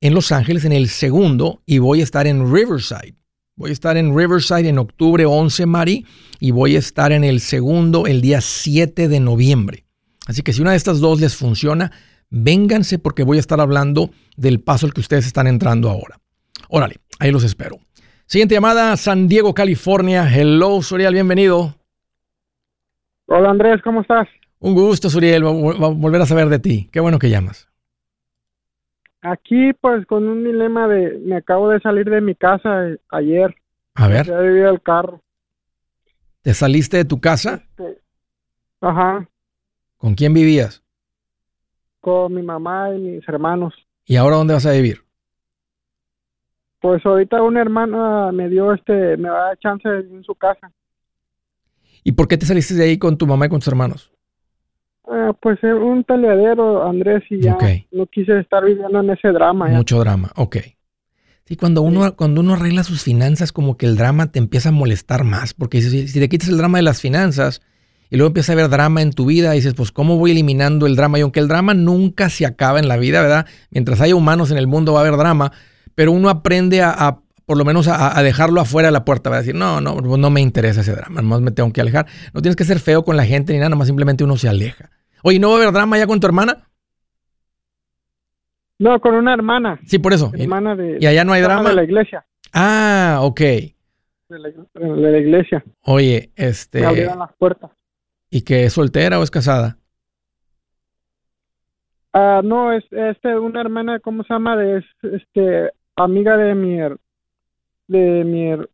en 0.00 0.14
Los 0.14 0.30
Ángeles 0.30 0.64
en 0.64 0.72
el 0.72 0.88
segundo 0.88 1.60
y 1.66 1.78
voy 1.78 2.00
a 2.00 2.04
estar 2.04 2.28
en 2.28 2.52
Riverside. 2.54 3.16
Voy 3.56 3.70
a 3.70 3.72
estar 3.72 3.96
en 3.96 4.16
Riverside 4.16 4.68
en 4.68 4.78
octubre 4.78 5.26
11, 5.26 5.66
Mari, 5.66 6.06
y 6.38 6.52
voy 6.52 6.76
a 6.76 6.78
estar 6.78 7.10
en 7.10 7.24
el 7.24 7.40
segundo 7.40 8.06
el 8.06 8.20
día 8.20 8.40
7 8.40 9.08
de 9.08 9.18
noviembre. 9.18 9.84
Así 10.28 10.42
que 10.42 10.52
si 10.52 10.62
una 10.62 10.70
de 10.70 10.76
estas 10.76 11.00
dos 11.00 11.20
les 11.20 11.34
funciona, 11.34 11.90
vénganse 12.30 13.00
porque 13.00 13.24
voy 13.24 13.38
a 13.38 13.40
estar 13.40 13.60
hablando 13.60 14.10
del 14.36 14.60
paso 14.60 14.86
al 14.86 14.94
que 14.94 15.00
ustedes 15.00 15.26
están 15.26 15.48
entrando 15.48 15.90
ahora. 15.90 16.20
Órale, 16.68 16.98
ahí 17.18 17.32
los 17.32 17.42
espero. 17.42 17.80
Siguiente 18.26 18.54
llamada, 18.54 18.96
San 18.96 19.26
Diego, 19.26 19.54
California. 19.54 20.32
Hello, 20.32 20.80
Suriel, 20.82 21.14
bienvenido. 21.14 21.74
Hola 23.26 23.50
Andrés, 23.50 23.80
¿cómo 23.82 24.02
estás? 24.02 24.28
Un 24.60 24.74
gusto, 24.74 25.10
Suriel, 25.10 25.42
vol- 25.42 25.76
vol- 25.78 25.98
volver 25.98 26.20
a 26.20 26.26
saber 26.26 26.48
de 26.48 26.58
ti. 26.60 26.88
Qué 26.92 27.00
bueno 27.00 27.18
que 27.18 27.30
llamas. 27.30 27.67
Aquí 29.30 29.72
pues 29.74 30.06
con 30.06 30.26
un 30.28 30.44
dilema 30.44 30.88
de, 30.88 31.18
me 31.18 31.36
acabo 31.36 31.68
de 31.70 31.80
salir 31.80 32.08
de 32.08 32.20
mi 32.20 32.34
casa 32.34 32.88
eh, 32.88 32.98
ayer, 33.10 33.54
A 33.94 34.08
ver, 34.08 34.26
ya 34.26 34.38
viví 34.40 34.60
el 34.60 34.80
carro. 34.80 35.20
¿te 36.42 36.54
saliste 36.54 36.96
de 36.98 37.04
tu 37.04 37.20
casa? 37.20 37.62
Este, 37.70 38.00
Ajá, 38.80 39.28
¿Con 39.96 40.14
quién 40.14 40.32
vivías? 40.32 40.82
con 42.00 42.32
mi 42.32 42.42
mamá 42.42 42.94
y 42.94 42.98
mis 43.00 43.28
hermanos. 43.28 43.74
¿Y 44.06 44.16
ahora 44.16 44.36
dónde 44.36 44.54
vas 44.54 44.64
a 44.64 44.70
vivir? 44.72 45.02
Pues 46.80 47.04
ahorita 47.04 47.42
una 47.42 47.60
hermana 47.60 48.30
me 48.32 48.48
dio 48.48 48.72
este, 48.72 49.16
me 49.16 49.28
da 49.28 49.56
chance 49.56 49.86
de 49.88 50.02
vivir 50.02 50.16
en 50.18 50.24
su 50.24 50.34
casa. 50.36 50.70
¿Y 52.04 52.12
por 52.12 52.28
qué 52.28 52.38
te 52.38 52.46
saliste 52.46 52.74
de 52.74 52.84
ahí 52.84 52.98
con 52.98 53.18
tu 53.18 53.26
mamá 53.26 53.46
y 53.46 53.48
con 53.48 53.58
tus 53.58 53.68
hermanos? 53.68 54.12
Ah, 55.10 55.32
pues 55.40 55.58
es 55.62 55.72
un 55.72 56.04
peleadero, 56.04 56.86
Andrés, 56.86 57.22
y 57.30 57.40
ya 57.40 57.56
no 57.92 58.06
quise 58.06 58.38
estar 58.40 58.64
viviendo 58.64 59.00
en 59.00 59.10
ese 59.10 59.28
drama. 59.28 59.70
ya. 59.70 59.76
Mucho 59.76 59.98
drama, 60.00 60.30
ok. 60.36 60.56
Sí, 61.46 61.56
cuando 61.56 61.80
uno, 61.80 62.14
cuando 62.14 62.42
uno 62.42 62.52
arregla 62.52 62.84
sus 62.84 63.02
finanzas, 63.02 63.52
como 63.52 63.78
que 63.78 63.86
el 63.86 63.96
drama 63.96 64.30
te 64.30 64.38
empieza 64.38 64.68
a 64.68 64.72
molestar 64.72 65.24
más, 65.24 65.54
porque 65.54 65.80
si, 65.80 66.08
si 66.08 66.20
te 66.20 66.28
quitas 66.28 66.50
el 66.50 66.58
drama 66.58 66.76
de 66.76 66.82
las 66.82 67.00
finanzas 67.00 67.62
y 68.10 68.16
luego 68.18 68.28
empieza 68.28 68.52
a 68.52 68.54
haber 68.54 68.68
drama 68.68 69.00
en 69.00 69.12
tu 69.14 69.24
vida, 69.24 69.52
dices, 69.52 69.72
pues, 69.72 69.90
¿cómo 69.90 70.18
voy 70.18 70.32
eliminando 70.32 70.86
el 70.86 70.94
drama? 70.94 71.18
Y 71.18 71.22
aunque 71.22 71.40
el 71.40 71.48
drama 71.48 71.72
nunca 71.72 72.28
se 72.28 72.44
acaba 72.44 72.78
en 72.78 72.86
la 72.86 72.98
vida, 72.98 73.22
¿verdad? 73.22 73.46
Mientras 73.70 74.02
haya 74.02 74.14
humanos 74.14 74.50
en 74.50 74.58
el 74.58 74.66
mundo 74.66 74.92
va 74.92 75.00
a 75.00 75.06
haber 75.06 75.16
drama, 75.16 75.52
pero 75.94 76.12
uno 76.12 76.28
aprende 76.28 76.82
a, 76.82 76.90
a, 76.90 77.20
por 77.46 77.56
lo 77.56 77.64
menos, 77.64 77.88
a, 77.88 78.18
a 78.18 78.22
dejarlo 78.22 78.60
afuera 78.60 78.88
de 78.88 78.92
la 78.92 79.06
puerta, 79.06 79.30
va 79.30 79.36
a 79.36 79.38
decir, 79.38 79.54
no, 79.54 79.80
no, 79.80 80.02
no 80.02 80.30
me 80.30 80.42
interesa 80.42 80.82
ese 80.82 80.92
drama, 80.92 81.22
nomás 81.22 81.40
me 81.40 81.50
tengo 81.50 81.72
que 81.72 81.80
alejar. 81.80 82.06
No 82.34 82.42
tienes 82.42 82.56
que 82.56 82.64
ser 82.64 82.78
feo 82.78 83.04
con 83.06 83.16
la 83.16 83.24
gente 83.24 83.54
ni 83.54 83.58
nada, 83.58 83.70
nomás 83.70 83.86
simplemente 83.86 84.22
uno 84.22 84.36
se 84.36 84.50
aleja. 84.50 84.90
Oye, 85.22 85.38
¿no 85.38 85.48
va 85.50 85.54
a 85.54 85.58
haber 85.62 85.72
drama 85.72 85.98
ya 85.98 86.06
con 86.06 86.20
tu 86.20 86.26
hermana? 86.26 86.64
No, 88.78 89.00
con 89.00 89.14
una 89.14 89.34
hermana, 89.34 89.80
Sí, 89.86 89.98
por 89.98 90.12
eso. 90.12 90.30
Hermana 90.34 90.76
de, 90.76 90.98
y 91.00 91.06
allá 91.06 91.24
no 91.24 91.32
hay 91.32 91.42
drama. 91.42 91.68
de 91.70 91.74
la 91.74 91.82
iglesia, 91.84 92.24
Ah, 92.52 93.18
ok. 93.22 93.40
de 93.40 93.74
la, 94.38 94.48
de 94.50 95.10
la 95.10 95.18
iglesia. 95.18 95.64
Oye, 95.82 96.30
Me 96.36 96.46
este, 96.46 96.84
abrieron 96.86 97.18
las 97.18 97.32
puertas. 97.34 97.70
¿y 98.30 98.42
que 98.42 98.64
es 98.64 98.74
soltera 98.74 99.18
o 99.18 99.22
es 99.24 99.30
casada? 99.30 99.78
Ah, 102.12 102.40
no, 102.44 102.72
es 102.72 102.84
este 102.90 103.36
una 103.38 103.60
hermana, 103.60 103.98
¿cómo 104.00 104.22
se 104.22 104.32
llama? 104.32 104.56
De, 104.56 104.78
es, 104.78 104.84
este 105.02 105.72
amiga 105.96 106.36
de 106.36 106.54
mi 106.54 106.76
her- 106.78 106.98
de 107.88 108.24
mi 108.24 108.44
her- 108.52 108.68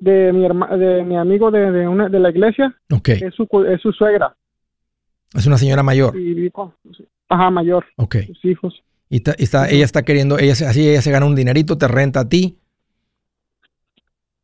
de 0.00 0.32
mi 0.32 0.44
herma- 0.46 0.76
de 0.76 1.02
mi 1.04 1.16
amigo 1.16 1.50
de, 1.50 1.70
de 1.72 1.88
una 1.88 2.08
de 2.08 2.18
la 2.20 2.30
iglesia, 2.30 2.74
Ok, 2.92 3.08
es 3.08 3.34
su 3.34 3.46
es 3.68 3.80
su 3.80 3.92
suegra 3.92 4.36
es 5.34 5.46
una 5.46 5.58
señora 5.58 5.82
mayor. 5.82 6.18
y 6.18 6.50
con 6.50 6.74
ajá, 7.28 7.50
mayor, 7.50 7.86
Ok. 7.96 8.16
sus 8.26 8.44
hijos. 8.44 8.82
Y, 9.08 9.22
está, 9.38 9.68
ella 9.68 9.84
está 9.84 10.04
queriendo, 10.04 10.38
ella 10.38 10.52
así 10.52 10.88
ella 10.88 11.02
se 11.02 11.10
gana 11.10 11.26
un 11.26 11.34
dinerito, 11.34 11.76
te 11.76 11.88
renta 11.88 12.20
a 12.20 12.28
ti 12.28 12.58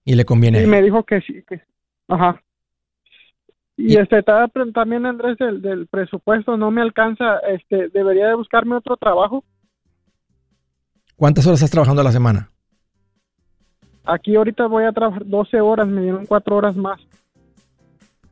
y 0.05 0.15
le 0.15 0.25
conviene. 0.25 0.63
Y 0.63 0.67
me 0.67 0.83
dijo 0.83 1.05
que 1.05 1.21
sí, 1.21 1.43
que, 1.47 1.61
ajá. 2.09 2.43
Y, 3.77 3.97
este 3.97 4.23
también 4.23 5.05
Andrés 5.05 5.37
del, 5.39 5.61
del, 5.61 5.87
presupuesto 5.87 6.57
no 6.57 6.71
me 6.71 6.81
alcanza, 6.81 7.39
este 7.49 7.89
debería 7.91 8.29
de 8.29 8.35
buscarme 8.35 8.75
otro 8.75 8.97
trabajo. 8.97 9.45
¿Cuántas 11.15 11.47
horas 11.47 11.61
estás 11.61 11.71
trabajando 11.71 12.01
a 12.01 12.05
la 12.05 12.13
semana? 12.13 12.51
Aquí 14.05 14.35
ahorita 14.35 14.67
voy 14.67 14.85
a 14.85 14.93
trabajar 14.93 15.27
12 15.27 15.61
horas, 15.61 15.87
me 15.89 16.03
dieron 16.03 16.27
4 16.27 16.57
horas 16.57 16.77
más. 16.77 17.01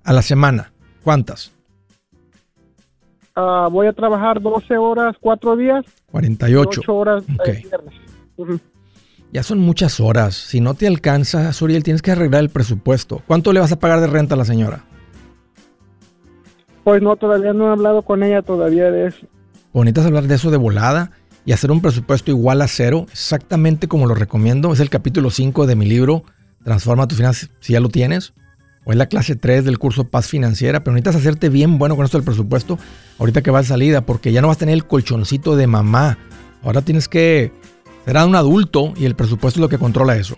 ¿A 0.05 0.12
la 0.12 0.23
semana? 0.23 0.73
¿Cuántas? 1.03 1.54
Uh, 3.37 3.68
voy 3.70 3.87
a 3.87 3.92
trabajar 3.92 4.40
12 4.40 4.77
horas, 4.77 5.16
4 5.20 5.57
días. 5.57 5.85
48. 6.11 6.81
8 6.81 6.94
horas 6.94 7.25
okay. 7.40 7.62
viernes. 7.62 7.94
Ya 9.33 9.42
son 9.42 9.59
muchas 9.59 9.99
horas. 9.99 10.35
Si 10.35 10.61
no 10.61 10.75
te 10.75 10.87
alcanza, 10.87 11.53
Suriel, 11.53 11.83
tienes 11.83 12.03
que 12.03 12.12
arreglar 12.12 12.42
el 12.42 12.51
presupuesto. 12.51 13.23
¿Cuánto 13.27 13.53
le 13.53 13.61
vas 13.61 13.73
a 13.73 13.79
pagar 13.79 14.01
de 14.01 14.07
renta 14.07 14.35
a 14.35 14.38
la 14.38 14.44
señora? 14.44 14.85
Pues 16.85 17.03
no, 17.03 17.16
todavía 17.16 17.53
no 17.53 17.68
he 17.68 17.73
hablado 17.73 18.03
con 18.03 18.23
ella 18.23 18.42
todavía 18.42 18.90
de 18.90 19.09
eso. 19.09 19.27
Bonitas 19.73 20.07
hablar 20.07 20.25
de 20.25 20.37
eso 20.37 20.51
de 20.53 20.57
volada 20.57 21.11
y 21.44 21.53
hacer 21.53 21.73
un 21.73 21.81
presupuesto 21.81 22.31
igual 22.31 22.62
a 22.62 22.68
cero, 22.68 23.07
exactamente 23.11 23.88
como 23.88 24.07
lo 24.07 24.14
recomiendo. 24.14 24.73
Es 24.73 24.81
el 24.81 24.90
capítulo 24.90 25.31
5 25.31 25.66
de 25.66 25.75
mi 25.75 25.87
libro, 25.87 26.23
Transforma 26.62 27.07
tu 27.07 27.14
finanzas, 27.14 27.51
si 27.61 27.75
ya 27.75 27.81
lo 27.81 27.90
tienes. 27.90 28.33
O 28.85 28.92
es 28.92 28.99
la 28.99 29.07
clase 29.07 29.37
3 29.37 29.64
del 29.64 29.79
curso 29.79 30.05
Paz 30.05 30.29
Financiera, 30.29 30.85
pero 30.85 30.94
necesitas 30.94 31.16
hacerte 31.16 31.49
bien 31.49 31.79
bueno 31.79 31.97
con 31.97 32.05
esto 32.05 32.18
del 32.18 32.25
presupuesto 32.25 32.79
ahorita 33.18 33.42
que 33.42 33.51
vas 33.51 33.66
a 33.66 33.68
salida, 33.70 34.05
porque 34.05 34.33
ya 34.33 34.42
no 34.42 34.49
vas 34.49 34.59
a 34.59 34.61
tener 34.61 34.75
el 34.75 34.87
colchoncito 34.87 35.57
de 35.57 35.66
mamá. 35.66 36.18
Ahora 36.62 36.83
tienes 36.83 37.09
que 37.09 37.53
ser 38.05 38.16
un 38.18 38.37
adulto 38.37 38.92
y 38.97 39.07
el 39.07 39.14
presupuesto 39.14 39.59
es 39.59 39.62
lo 39.62 39.68
que 39.68 39.79
controla 39.79 40.16
eso. 40.16 40.37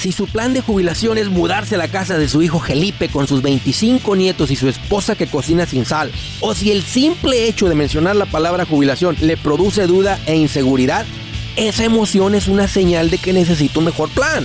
Si 0.00 0.10
su 0.10 0.26
plan 0.26 0.52
de 0.52 0.62
jubilación 0.62 1.16
es 1.16 1.28
mudarse 1.28 1.76
a 1.76 1.78
la 1.78 1.86
casa 1.86 2.18
de 2.18 2.28
su 2.28 2.42
hijo 2.42 2.58
Felipe 2.58 3.08
con 3.08 3.28
sus 3.28 3.40
25 3.40 4.16
nietos 4.16 4.50
y 4.50 4.56
su 4.56 4.68
esposa 4.68 5.14
que 5.14 5.28
cocina 5.28 5.64
sin 5.64 5.84
sal, 5.84 6.10
o 6.40 6.54
si 6.54 6.72
el 6.72 6.82
simple 6.82 7.46
hecho 7.46 7.68
de 7.68 7.76
mencionar 7.76 8.16
la 8.16 8.26
palabra 8.26 8.64
jubilación 8.64 9.16
le 9.20 9.36
produce 9.36 9.86
duda 9.86 10.18
e 10.26 10.34
inseguridad, 10.34 11.06
esa 11.54 11.84
emoción 11.84 12.34
es 12.34 12.48
una 12.48 12.66
señal 12.66 13.10
de 13.10 13.18
que 13.18 13.32
necesita 13.32 13.78
un 13.78 13.84
mejor 13.84 14.08
plan. 14.08 14.44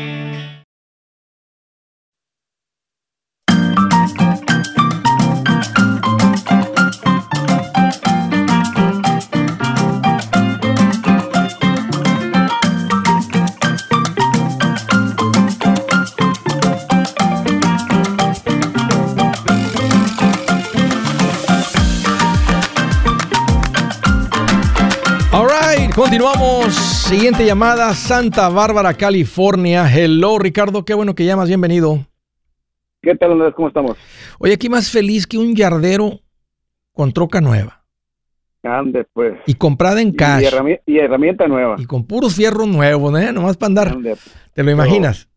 Siguiente 27.11 27.45
llamada, 27.45 27.91
Santa 27.93 28.47
Bárbara, 28.47 28.93
California. 28.93 29.83
Hello, 29.93 30.39
Ricardo. 30.39 30.85
Qué 30.85 30.93
bueno 30.93 31.13
que 31.13 31.25
llamas. 31.25 31.49
Bienvenido. 31.49 31.97
¿Qué 33.01 33.13
tal, 33.17 33.33
Andrés? 33.33 33.53
¿Cómo 33.53 33.67
estamos? 33.67 33.97
Oye, 34.39 34.53
aquí 34.53 34.69
más 34.69 34.89
feliz 34.89 35.27
que 35.27 35.37
un 35.37 35.53
yardero 35.53 36.21
con 36.93 37.11
troca 37.11 37.41
nueva. 37.41 37.83
Ande, 38.63 39.05
pues. 39.11 39.33
Y 39.45 39.55
comprada 39.55 40.01
en 40.01 40.13
cash. 40.13 40.53
Y, 40.85 40.99
herramienta, 40.99 41.49
nueva. 41.49 41.75
Y 41.77 41.85
con 41.85 42.07
puros 42.07 42.37
fierros 42.37 42.65
nuevos, 42.65 43.21
¿eh? 43.21 43.33
Nomás 43.33 43.57
para 43.57 43.67
andar. 43.67 43.97
¿Te 44.53 44.63
lo 44.63 44.71
imaginas? 44.71 45.29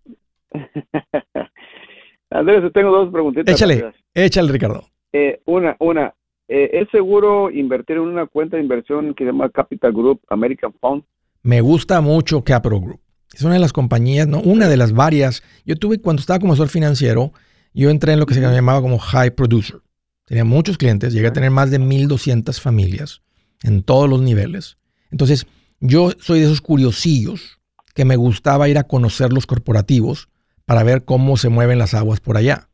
Andrés, 2.30 2.72
tengo 2.72 2.92
dos 2.92 3.12
preguntitas. 3.12 3.52
Échale, 3.52 3.92
échale, 4.14 4.52
Ricardo. 4.52 4.84
Eh, 5.12 5.40
una, 5.46 5.74
una. 5.80 6.14
Eh, 6.46 6.70
¿Es 6.72 6.88
seguro 6.90 7.50
invertir 7.50 7.96
en 7.96 8.02
una 8.02 8.26
cuenta 8.26 8.58
de 8.58 8.62
inversión 8.62 9.12
que 9.12 9.24
se 9.24 9.32
llama 9.32 9.50
Capital 9.50 9.92
Group 9.92 10.20
American 10.28 10.72
Fund? 10.80 11.02
Me 11.44 11.60
gusta 11.60 12.00
mucho 12.00 12.42
Capital 12.42 12.80
Group. 12.80 13.00
Es 13.34 13.42
una 13.42 13.52
de 13.52 13.60
las 13.60 13.74
compañías, 13.74 14.26
no, 14.26 14.40
una 14.40 14.66
de 14.66 14.78
las 14.78 14.92
varias. 14.92 15.42
Yo 15.66 15.76
tuve, 15.76 16.00
cuando 16.00 16.20
estaba 16.20 16.38
como 16.38 16.54
asesor 16.54 16.70
financiero, 16.70 17.34
yo 17.74 17.90
entré 17.90 18.14
en 18.14 18.18
lo 18.18 18.24
que 18.24 18.32
se 18.32 18.40
llamaba 18.40 18.80
como 18.80 18.98
High 18.98 19.32
Producer. 19.32 19.82
Tenía 20.24 20.46
muchos 20.46 20.78
clientes, 20.78 21.12
llegué 21.12 21.26
a 21.26 21.32
tener 21.34 21.50
más 21.50 21.70
de 21.70 21.78
1.200 21.78 22.58
familias 22.58 23.20
en 23.62 23.82
todos 23.82 24.08
los 24.08 24.22
niveles. 24.22 24.78
Entonces, 25.10 25.46
yo 25.80 26.12
soy 26.18 26.40
de 26.40 26.46
esos 26.46 26.62
curiosillos 26.62 27.60
que 27.94 28.06
me 28.06 28.16
gustaba 28.16 28.70
ir 28.70 28.78
a 28.78 28.84
conocer 28.84 29.30
los 29.30 29.46
corporativos 29.46 30.30
para 30.64 30.82
ver 30.82 31.04
cómo 31.04 31.36
se 31.36 31.50
mueven 31.50 31.78
las 31.78 31.92
aguas 31.92 32.20
por 32.20 32.38
allá. 32.38 32.70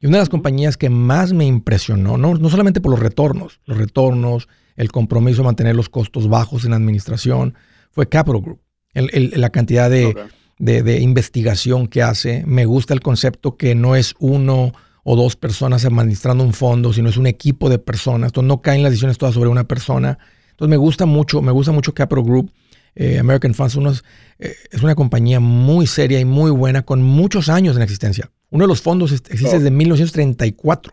Y 0.00 0.06
una 0.06 0.16
de 0.16 0.22
las 0.22 0.30
compañías 0.30 0.78
que 0.78 0.88
más 0.88 1.34
me 1.34 1.44
impresionó, 1.44 2.16
no, 2.16 2.34
no 2.34 2.48
solamente 2.48 2.80
por 2.80 2.92
los 2.92 3.00
retornos, 3.00 3.60
los 3.66 3.76
retornos, 3.76 4.48
el 4.76 4.90
compromiso 4.90 5.42
de 5.42 5.48
mantener 5.48 5.76
los 5.76 5.90
costos 5.90 6.30
bajos 6.30 6.64
en 6.64 6.70
la 6.70 6.76
administración, 6.76 7.54
fue 7.90 8.08
Capital 8.08 8.40
Group. 8.40 8.60
la 8.94 9.50
cantidad 9.50 9.90
de, 9.90 10.14
de, 10.58 11.00
investigación 11.00 11.88
que 11.88 12.02
hace. 12.02 12.44
Me 12.46 12.64
gusta 12.64 12.94
el 12.94 13.00
concepto 13.00 13.56
que 13.56 13.74
no 13.74 13.96
es 13.96 14.14
uno 14.18 14.72
o 15.02 15.16
dos 15.16 15.36
personas 15.36 15.84
administrando 15.84 16.44
un 16.44 16.52
fondo, 16.52 16.92
sino 16.92 17.08
es 17.08 17.16
un 17.16 17.26
equipo 17.26 17.68
de 17.68 17.78
personas. 17.78 18.28
Entonces 18.28 18.48
no 18.48 18.60
caen 18.60 18.82
las 18.82 18.92
decisiones 18.92 19.18
todas 19.18 19.34
sobre 19.34 19.48
una 19.48 19.64
persona. 19.64 20.18
Entonces 20.50 20.70
me 20.70 20.76
gusta 20.76 21.06
mucho, 21.06 21.40
me 21.40 21.52
gusta 21.52 21.72
mucho 21.72 21.94
Capital 21.94 22.24
Group. 22.24 22.52
Eh, 22.94 23.18
American 23.18 23.54
Funds 23.54 24.02
eh, 24.38 24.52
es 24.70 24.82
una 24.82 24.94
compañía 24.94 25.40
muy 25.40 25.86
seria 25.86 26.18
y 26.20 26.24
muy 26.24 26.50
buena 26.50 26.82
con 26.82 27.02
muchos 27.02 27.48
años 27.48 27.76
en 27.76 27.82
existencia. 27.82 28.30
Uno 28.50 28.64
de 28.64 28.68
los 28.68 28.82
fondos 28.82 29.12
existe 29.12 29.58
desde 29.58 29.70
1934, 29.70 30.92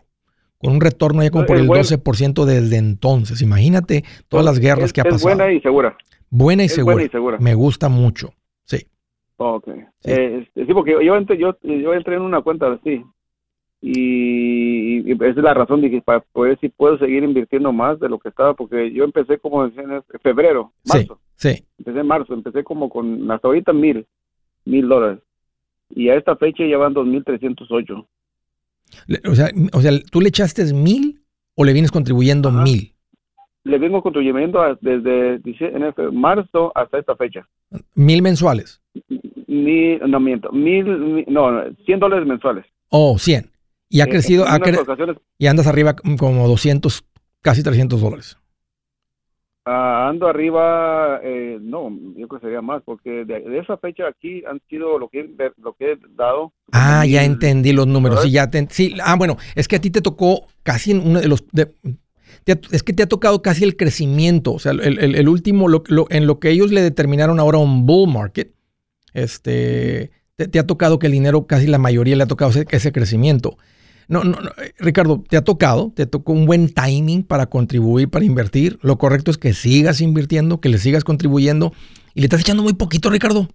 con 0.58 0.72
un 0.72 0.80
retorno 0.80 1.22
ya 1.24 1.30
como 1.30 1.44
por 1.44 1.58
el 1.58 1.68
12% 1.68 2.44
desde 2.44 2.76
entonces. 2.76 3.42
Imagínate 3.42 4.04
todas 4.28 4.46
las 4.46 4.60
guerras 4.60 4.92
que 4.92 5.00
ha 5.00 5.04
pasado. 5.04 5.22
Buena 5.22 5.52
y 5.52 5.60
segura. 5.60 5.96
Buena 6.30 6.64
y, 6.64 6.68
segura. 6.68 7.02
y 7.02 7.08
segura. 7.08 7.38
Me 7.38 7.54
gusta 7.54 7.88
mucho, 7.88 8.30
sí. 8.64 8.86
Ok. 9.36 9.68
Sí, 10.00 10.10
eh, 10.10 10.48
sí 10.54 10.74
porque 10.74 10.96
yo 11.04 11.16
entré, 11.16 11.38
yo, 11.38 11.56
yo 11.62 11.94
entré 11.94 12.16
en 12.16 12.22
una 12.22 12.42
cuenta 12.42 12.72
así. 12.72 13.02
Y, 13.80 15.12
esa 15.12 15.26
es 15.26 15.36
la 15.36 15.54
razón, 15.54 15.80
dije, 15.80 16.02
para 16.02 16.20
poder 16.20 16.58
si 16.60 16.68
puedo 16.68 16.98
seguir 16.98 17.22
invirtiendo 17.22 17.72
más 17.72 18.00
de 18.00 18.08
lo 18.08 18.18
que 18.18 18.28
estaba, 18.28 18.54
porque 18.54 18.92
yo 18.92 19.04
empecé 19.04 19.38
como 19.38 19.64
en 19.64 20.02
febrero, 20.20 20.72
marzo. 20.84 21.20
Sí, 21.36 21.54
sí. 21.54 21.64
Empecé 21.78 22.00
en 22.00 22.06
marzo, 22.06 22.34
empecé 22.34 22.64
como 22.64 22.88
con 22.90 23.30
hasta 23.30 23.46
ahorita 23.46 23.72
mil, 23.72 24.04
mil 24.64 24.88
dólares 24.88 25.20
y 25.90 26.08
a 26.08 26.16
esta 26.16 26.36
fecha 26.36 26.64
ya 26.66 26.78
van 26.78 26.94
2.308. 26.94 28.06
O 29.30 29.34
sea, 29.34 29.50
o 29.72 29.80
sea, 29.80 29.92
¿tú 30.10 30.20
le 30.20 30.28
echaste 30.28 30.72
mil 30.72 31.22
o 31.54 31.64
le 31.64 31.72
vienes 31.72 31.90
contribuyendo 31.90 32.50
mil? 32.50 32.94
Le 33.68 33.78
vengo 33.78 34.02
contribuyendo 34.02 34.60
desde 34.80 35.40
marzo 36.10 36.72
hasta 36.74 36.98
esta 36.98 37.14
fecha. 37.16 37.46
¿Mil 37.94 38.22
mensuales? 38.22 38.80
Mil, 39.46 40.00
no 40.08 40.20
miento, 40.20 40.50
mil, 40.52 41.24
no, 41.28 41.64
100 41.84 42.00
dólares 42.00 42.26
mensuales. 42.26 42.64
Oh, 42.88 43.18
100. 43.18 43.50
Y 43.90 44.00
ha 44.00 44.04
eh, 44.04 44.08
crecido, 44.08 44.46
y 45.38 45.46
andas 45.46 45.66
arriba 45.66 45.96
como 46.18 46.48
200, 46.48 47.04
casi 47.42 47.62
300 47.62 48.00
dólares. 48.00 48.38
Ah, 49.66 50.08
ando 50.08 50.28
arriba, 50.28 51.20
eh, 51.22 51.58
no, 51.60 51.90
yo 52.16 52.26
creo 52.26 52.40
que 52.40 52.46
sería 52.46 52.62
más, 52.62 52.82
porque 52.86 53.26
de, 53.26 53.58
esa 53.58 53.76
fecha 53.76 54.04
aquí 54.08 54.42
han 54.46 54.62
sido 54.70 54.98
lo 54.98 55.08
que, 55.08 55.28
lo 55.58 55.74
que 55.74 55.92
he 55.92 55.98
dado. 56.16 56.54
Ah, 56.72 57.04
ya 57.04 57.22
entendí 57.22 57.74
los 57.74 57.86
números. 57.86 58.22
Sí, 58.22 58.30
ya 58.30 58.48
sí, 58.70 58.94
ah, 59.04 59.16
bueno, 59.18 59.36
es 59.54 59.68
que 59.68 59.76
a 59.76 59.80
ti 59.80 59.90
te 59.90 60.00
tocó 60.00 60.46
casi 60.62 60.92
en 60.92 61.06
uno 61.06 61.20
de 61.20 61.28
los... 61.28 61.44
es 62.70 62.82
que 62.82 62.92
te 62.92 63.02
ha 63.02 63.06
tocado 63.06 63.42
casi 63.42 63.64
el 63.64 63.76
crecimiento, 63.76 64.52
o 64.52 64.58
sea, 64.58 64.72
el, 64.72 65.28
último, 65.28 65.68
lo, 65.68 65.82
en 66.10 66.26
lo 66.26 66.38
que 66.38 66.50
ellos 66.50 66.70
le 66.70 66.82
determinaron 66.82 67.40
ahora 67.40 67.58
un 67.58 67.86
bull 67.86 68.12
market, 68.12 68.52
este, 69.14 70.10
te, 70.36 70.58
ha 70.58 70.66
tocado 70.66 70.98
que 70.98 71.06
el 71.06 71.12
dinero, 71.12 71.46
casi 71.46 71.66
la 71.66 71.78
mayoría 71.78 72.16
le 72.16 72.22
ha 72.22 72.26
tocado 72.26 72.52
ese, 72.70 72.92
crecimiento. 72.92 73.58
No, 74.06 74.24
no, 74.24 74.40
no, 74.40 74.50
eh, 74.62 74.72
Ricardo, 74.78 75.22
te 75.28 75.36
ha 75.36 75.42
tocado, 75.42 75.92
te 75.94 76.06
tocó 76.06 76.32
un 76.32 76.46
buen 76.46 76.72
timing 76.72 77.24
para 77.24 77.46
contribuir, 77.46 78.08
para 78.08 78.24
invertir. 78.24 78.78
Lo 78.82 78.96
correcto 78.96 79.30
es 79.30 79.36
que 79.36 79.52
sigas 79.52 80.00
invirtiendo, 80.00 80.60
que 80.60 80.68
le 80.68 80.78
sigas 80.78 81.04
contribuyendo 81.04 81.72
y 82.14 82.20
le 82.20 82.26
estás 82.26 82.40
echando 82.40 82.62
muy 82.62 82.74
poquito, 82.74 83.10
Ricardo. 83.10 83.48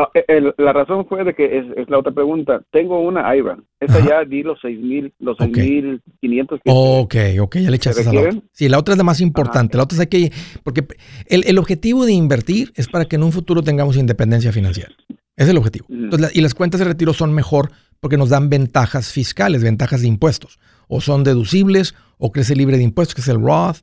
Ah, 0.00 0.08
eh, 0.14 0.52
la 0.58 0.72
razón 0.72 1.06
fue 1.08 1.24
de 1.24 1.34
que 1.34 1.58
es, 1.58 1.90
la 1.90 1.98
otra 1.98 2.12
pregunta. 2.12 2.62
Tengo 2.70 3.00
una 3.00 3.34
IRA. 3.34 3.58
Esa 3.80 3.98
ya 3.98 4.24
di 4.24 4.44
los 4.44 4.56
seis 4.62 4.78
mil, 4.78 5.12
los 5.18 5.36
seis 5.36 5.50
mil 5.50 6.00
quinientos. 6.20 6.60
Ok, 6.64 7.16
ok, 7.40 7.56
ya 7.56 7.70
le 7.70 7.76
echaste 7.76 8.08
a 8.08 8.12
la 8.12 8.20
otra. 8.20 8.40
Sí, 8.52 8.68
la 8.68 8.78
otra 8.78 8.94
es 8.94 8.98
la 8.98 9.02
más 9.02 9.20
importante. 9.20 9.76
La 9.76 9.82
otra 9.82 10.00
es 10.00 10.06
que, 10.06 10.30
porque 10.62 10.86
el, 11.26 11.42
el, 11.48 11.58
objetivo 11.58 12.06
de 12.06 12.12
invertir 12.12 12.70
es 12.76 12.86
para 12.86 13.06
que 13.06 13.16
en 13.16 13.24
un 13.24 13.32
futuro 13.32 13.60
tengamos 13.62 13.96
independencia 13.96 14.52
financiera. 14.52 14.94
Es 15.34 15.48
el 15.48 15.56
objetivo. 15.56 15.86
y 15.88 16.40
las 16.42 16.54
cuentas 16.54 16.78
de 16.78 16.86
retiro 16.86 17.12
son 17.12 17.34
mejor 17.34 17.70
porque 17.98 18.16
nos 18.16 18.28
dan 18.28 18.48
ventajas 18.48 19.12
fiscales, 19.12 19.64
ventajas 19.64 20.02
de 20.02 20.06
impuestos. 20.06 20.60
O 20.86 21.00
son 21.00 21.24
deducibles, 21.24 21.96
o 22.18 22.30
crece 22.30 22.54
libre 22.54 22.76
de 22.76 22.84
impuestos, 22.84 23.16
que 23.16 23.20
es 23.20 23.28
el 23.28 23.42
Roth, 23.42 23.78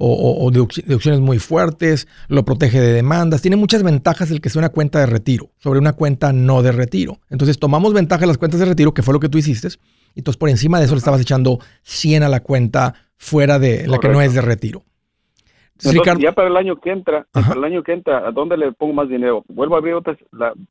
o, 0.00 0.50
deducciones 0.50 1.20
muy 1.20 1.38
fuertes, 1.38 2.08
lo 2.28 2.44
protege 2.44 2.80
de 2.80 2.92
demandas. 2.92 3.42
Tiene 3.42 3.56
muchas 3.56 3.82
ventajas 3.82 4.30
el 4.30 4.40
que 4.40 4.48
sea 4.48 4.60
una 4.60 4.70
cuenta 4.70 4.98
de 4.98 5.06
retiro 5.06 5.50
sobre 5.58 5.78
una 5.78 5.92
cuenta 5.92 6.32
no 6.32 6.62
de 6.62 6.72
retiro. 6.72 7.18
Entonces 7.28 7.58
tomamos 7.58 7.92
ventaja 7.92 8.22
de 8.22 8.28
las 8.28 8.38
cuentas 8.38 8.60
de 8.60 8.66
retiro, 8.66 8.94
que 8.94 9.02
fue 9.02 9.12
lo 9.12 9.20
que 9.20 9.28
tú 9.28 9.38
hiciste, 9.38 9.68
y 10.14 10.20
entonces 10.20 10.38
por 10.38 10.48
encima 10.48 10.78
de 10.78 10.86
eso 10.86 10.94
le 10.94 10.98
estabas 10.98 11.20
echando 11.20 11.58
100 11.82 12.22
a 12.22 12.28
la 12.28 12.40
cuenta 12.40 12.94
fuera 13.16 13.58
de 13.58 13.86
la 13.86 13.98
que 13.98 14.08
no 14.08 14.22
es 14.22 14.32
de 14.32 14.40
retiro. 14.40 14.82
ya 16.18 16.32
para 16.32 16.48
el 16.48 16.56
año 16.56 16.80
que 16.80 16.90
entra, 16.90 17.26
para 17.30 17.52
el 17.52 17.64
año 17.64 17.82
que 17.82 17.92
entra, 17.92 18.26
¿a 18.26 18.32
dónde 18.32 18.56
le 18.56 18.72
pongo 18.72 18.94
más 18.94 19.08
dinero? 19.08 19.44
¿Vuelvo 19.48 19.74
a 19.74 19.78
abrir 19.78 19.94
otras, 19.94 20.16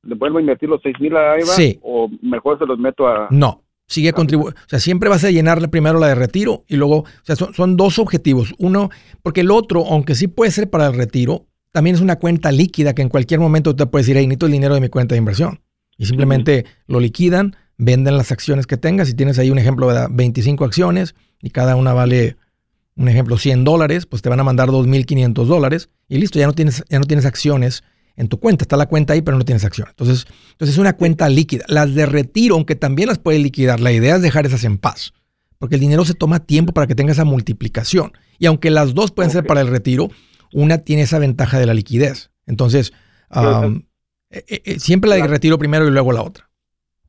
¿le 0.04 0.16
vuelvo 0.16 0.40
a 0.40 0.42
invertir 0.42 0.70
los 0.70 0.82
6 0.82 1.00
mil 1.00 1.16
a 1.16 1.38
IVA? 1.40 1.54
Sí. 1.54 1.80
¿O 1.84 2.10
mejor 2.22 2.58
se 2.58 2.66
los 2.66 2.80
meto 2.80 3.08
a...? 3.08 3.28
No, 3.30 3.62
sigue 3.90 4.14
contribuyendo. 4.14 4.60
O 4.62 4.70
sea, 4.70 4.80
siempre 4.80 5.10
vas 5.10 5.24
a 5.24 5.32
llenarle 5.32 5.68
primero 5.68 6.00
la 6.00 6.08
de 6.08 6.16
retiro 6.16 6.64
y 6.68 6.78
luego, 6.78 7.00
o 7.00 7.06
sea, 7.24 7.36
son, 7.36 7.76
dos 7.76 8.00
objetivos. 8.00 8.54
Uno, 8.58 8.90
porque 9.22 9.42
el 9.42 9.52
otro, 9.52 9.86
aunque 9.86 10.16
sí 10.16 10.28
puede 10.28 10.52
ser 10.52 10.70
para 10.70 10.88
el 10.88 10.94
retiro, 10.94 11.48
también 11.72 11.96
es 11.96 12.02
una 12.02 12.18
cuenta 12.18 12.52
líquida 12.52 12.94
que 12.94 13.02
en 13.02 13.10
cualquier 13.10 13.40
momento 13.40 13.76
te 13.76 13.86
puedes 13.88 14.06
decir, 14.06 14.18
hey, 14.18 14.28
necesito 14.28 14.46
el 14.46 14.54
dinero 14.54 14.76
de 14.76 14.82
mi 14.82 14.90
cuenta 14.90 15.16
de 15.16 15.20
inversión. 15.20 15.62
Y 15.98 16.06
simplemente 16.06 16.66
lo 16.88 17.00
liquidan, 17.00 17.58
venden 17.78 18.16
las 18.16 18.32
acciones 18.32 18.68
que 18.68 18.78
tengas. 18.78 19.10
Si 19.10 19.16
tienes 19.16 19.38
ahí 19.40 19.50
un 19.50 19.60
ejemplo 19.60 19.92
de 19.92 20.08
25 20.10 20.64
acciones 20.64 21.16
y 21.42 21.50
cada 21.50 21.76
una 21.76 21.94
vale, 21.94 22.38
un 22.96 23.10
ejemplo, 23.10 23.38
100 23.38 23.64
dólares, 23.66 24.06
pues 24.06 24.22
te 24.22 24.30
van 24.30 24.40
a 24.40 24.44
mandar 24.44 24.70
2.500 24.70 25.46
dólares 25.46 25.90
y 26.08 26.20
listo, 26.20 26.40
ya 26.40 26.48
no 26.48 26.54
tienes, 26.54 26.84
ya 26.90 27.00
no 27.00 27.06
tienes 27.06 27.26
acciones 27.26 27.84
en 28.20 28.28
tu 28.28 28.40
cuenta. 28.40 28.64
Está 28.64 28.78
la 28.78 28.86
cuenta 28.86 29.14
ahí, 29.14 29.22
pero 29.22 29.38
no 29.38 29.46
tienes 29.46 29.64
acción. 29.64 29.88
Entonces, 29.90 30.28
entonces 30.52 30.76
es 30.76 30.78
una 30.78 30.98
cuenta 30.98 31.30
líquida. 31.30 31.64
Las 31.70 31.96
de 31.96 32.06
retiro, 32.06 32.56
aunque 32.56 32.76
también 32.76 33.08
las 33.08 33.18
puedes 33.18 33.42
liquidar, 33.42 33.80
la 33.80 33.94
idea 33.94 34.18
es 34.18 34.22
dejar 34.22 34.46
esas 34.46 34.66
en 34.66 34.78
paz. 34.78 35.14
Porque 35.58 35.76
el 35.76 35.82
dinero 35.82 36.06
se 36.06 36.14
toma 36.14 36.40
tiempo 36.40 36.74
para 36.74 36.86
que 36.86 36.96
tenga 36.96 37.14
esa 37.14 37.26
multiplicación. 37.26 38.12
Y 38.38 38.46
aunque 38.46 38.72
las 38.72 38.94
dos 38.94 39.12
pueden 39.12 39.32
ser 39.32 39.46
para 39.46 39.62
el 39.62 39.68
retiro, 39.68 40.10
una 40.54 40.80
tiene 40.80 41.04
esa 41.04 41.18
ventaja 41.18 41.60
de 41.60 41.66
la 41.66 41.74
liquidez. 41.74 42.30
Entonces, 42.46 42.94
eh, 43.34 43.84
eh, 44.32 44.62
eh, 44.66 44.80
siempre 44.80 45.10
la 45.10 45.16
de 45.16 45.28
retiro 45.28 45.58
primero 45.58 45.88
y 45.88 45.92
luego 45.92 46.12
la 46.12 46.22
otra. 46.22 46.50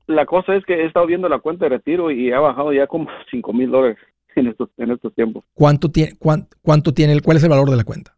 La 0.07 0.27
cosa 0.27 0.55
es 0.55 0.65
que 0.65 0.75
he 0.75 0.87
estado 0.87 1.07
viendo 1.07 1.29
la 1.29 1.41
cuenta 1.41 1.65
de 1.65 1.71
retiro 1.71 2.11
y 2.13 2.33
ha 2.33 2.39
bajado 2.39 2.73
ya 2.73 2.87
como 2.87 3.09
5 3.33 3.53
mil 3.53 3.71
dólares 3.71 3.99
en 4.37 4.47
estos, 4.47 4.69
en 4.77 4.93
estos 4.93 5.13
tiempos. 5.15 5.45
¿Cuánto 5.55 5.91
tiene, 5.91 6.13
cuánto, 6.19 6.95
tiene 6.95 7.15
el, 7.15 7.23
cuál 7.23 7.37
es 7.37 7.43
el 7.43 7.51
valor 7.51 7.69
de 7.69 7.77
la 7.77 7.85
cuenta? 7.85 8.17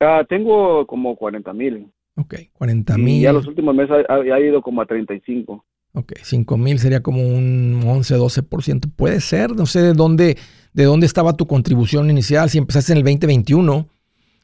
Ah, 0.00 0.24
tengo 0.28 0.86
como 0.86 1.16
40 1.16 1.52
mil. 1.54 1.90
Ok, 2.16 2.34
40 2.52 2.98
mil. 2.98 3.16
Y 3.16 3.20
ya 3.22 3.32
los 3.32 3.46
últimos 3.46 3.74
meses 3.74 4.04
ha, 4.08 4.40
ido 4.40 4.60
como 4.60 4.82
a 4.82 4.86
35. 4.86 5.64
Ok, 5.94 6.12
5 6.22 6.56
mil 6.56 6.78
sería 6.78 7.02
como 7.02 7.22
un 7.22 7.82
11, 7.84 8.16
12%. 8.16 8.90
Puede 8.94 9.20
ser, 9.20 9.54
no 9.54 9.66
sé 9.66 9.80
de 9.82 9.92
dónde, 9.92 10.36
de 10.72 10.84
dónde 10.84 11.06
estaba 11.06 11.36
tu 11.36 11.46
contribución 11.46 12.10
inicial. 12.10 12.50
Si 12.50 12.58
empezaste 12.58 12.92
en 12.92 12.98
el 12.98 13.04
2021, 13.04 13.88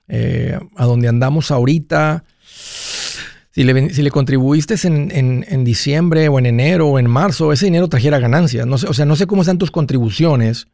eh, 0.08 0.58
a 0.76 0.84
donde 0.86 1.08
andamos 1.08 1.50
ahorita. 1.50 2.24
Si 3.50 3.64
le, 3.64 3.90
si 3.90 4.02
le 4.02 4.10
contribuiste 4.10 4.74
en, 4.86 5.44
en, 5.46 5.64
diciembre 5.64 6.28
o 6.28 6.38
en 6.38 6.46
enero 6.46 6.88
o 6.88 6.98
en 6.98 7.10
marzo, 7.10 7.52
ese 7.52 7.66
dinero 7.66 7.88
trajera 7.88 8.18
ganancias. 8.20 8.66
No 8.66 8.78
sé, 8.78 8.86
o 8.86 8.94
sea, 8.94 9.04
no 9.04 9.16
sé 9.16 9.26
cómo 9.26 9.42
están 9.42 9.58
tus 9.58 9.72
contribuciones, 9.72 10.68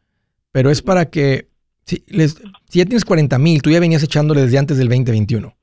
pero 0.51 0.69
es 0.69 0.83
para 0.83 1.09
que, 1.09 1.49
si, 1.85 2.03
les, 2.07 2.35
si 2.69 2.79
ya 2.79 2.85
tienes 2.85 3.03
40 3.03 3.39
mil, 3.39 3.61
tú 3.63 3.71
ya 3.71 3.79
venías 3.79 4.03
echándole 4.03 4.41
desde 4.41 4.59
antes 4.59 4.77
del 4.77 4.87
2021. 4.87 5.54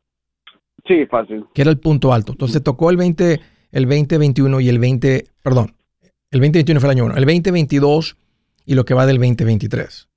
Sí, 0.92 1.07
fácil. 1.07 1.46
Que 1.55 1.62
era 1.62 1.70
el 1.70 1.78
punto 1.78 2.12
alto. 2.12 2.33
Entonces 2.33 2.62
tocó 2.62 2.90
el 2.90 2.98
20, 2.98 3.40
el 3.72 3.85
2021 3.85 4.61
y 4.61 4.68
el 4.68 4.78
20, 4.78 5.24
perdón, 5.42 5.74
el 6.31 6.40
2021 6.40 6.81
fue 6.81 6.88
el 6.88 6.98
año 6.98 7.05
1, 7.07 7.16
el 7.16 7.24
2022 7.24 8.16
y 8.66 8.74
lo 8.74 8.85
que 8.85 8.92
va 8.92 9.07
del 9.07 9.16
2023. 9.16 10.09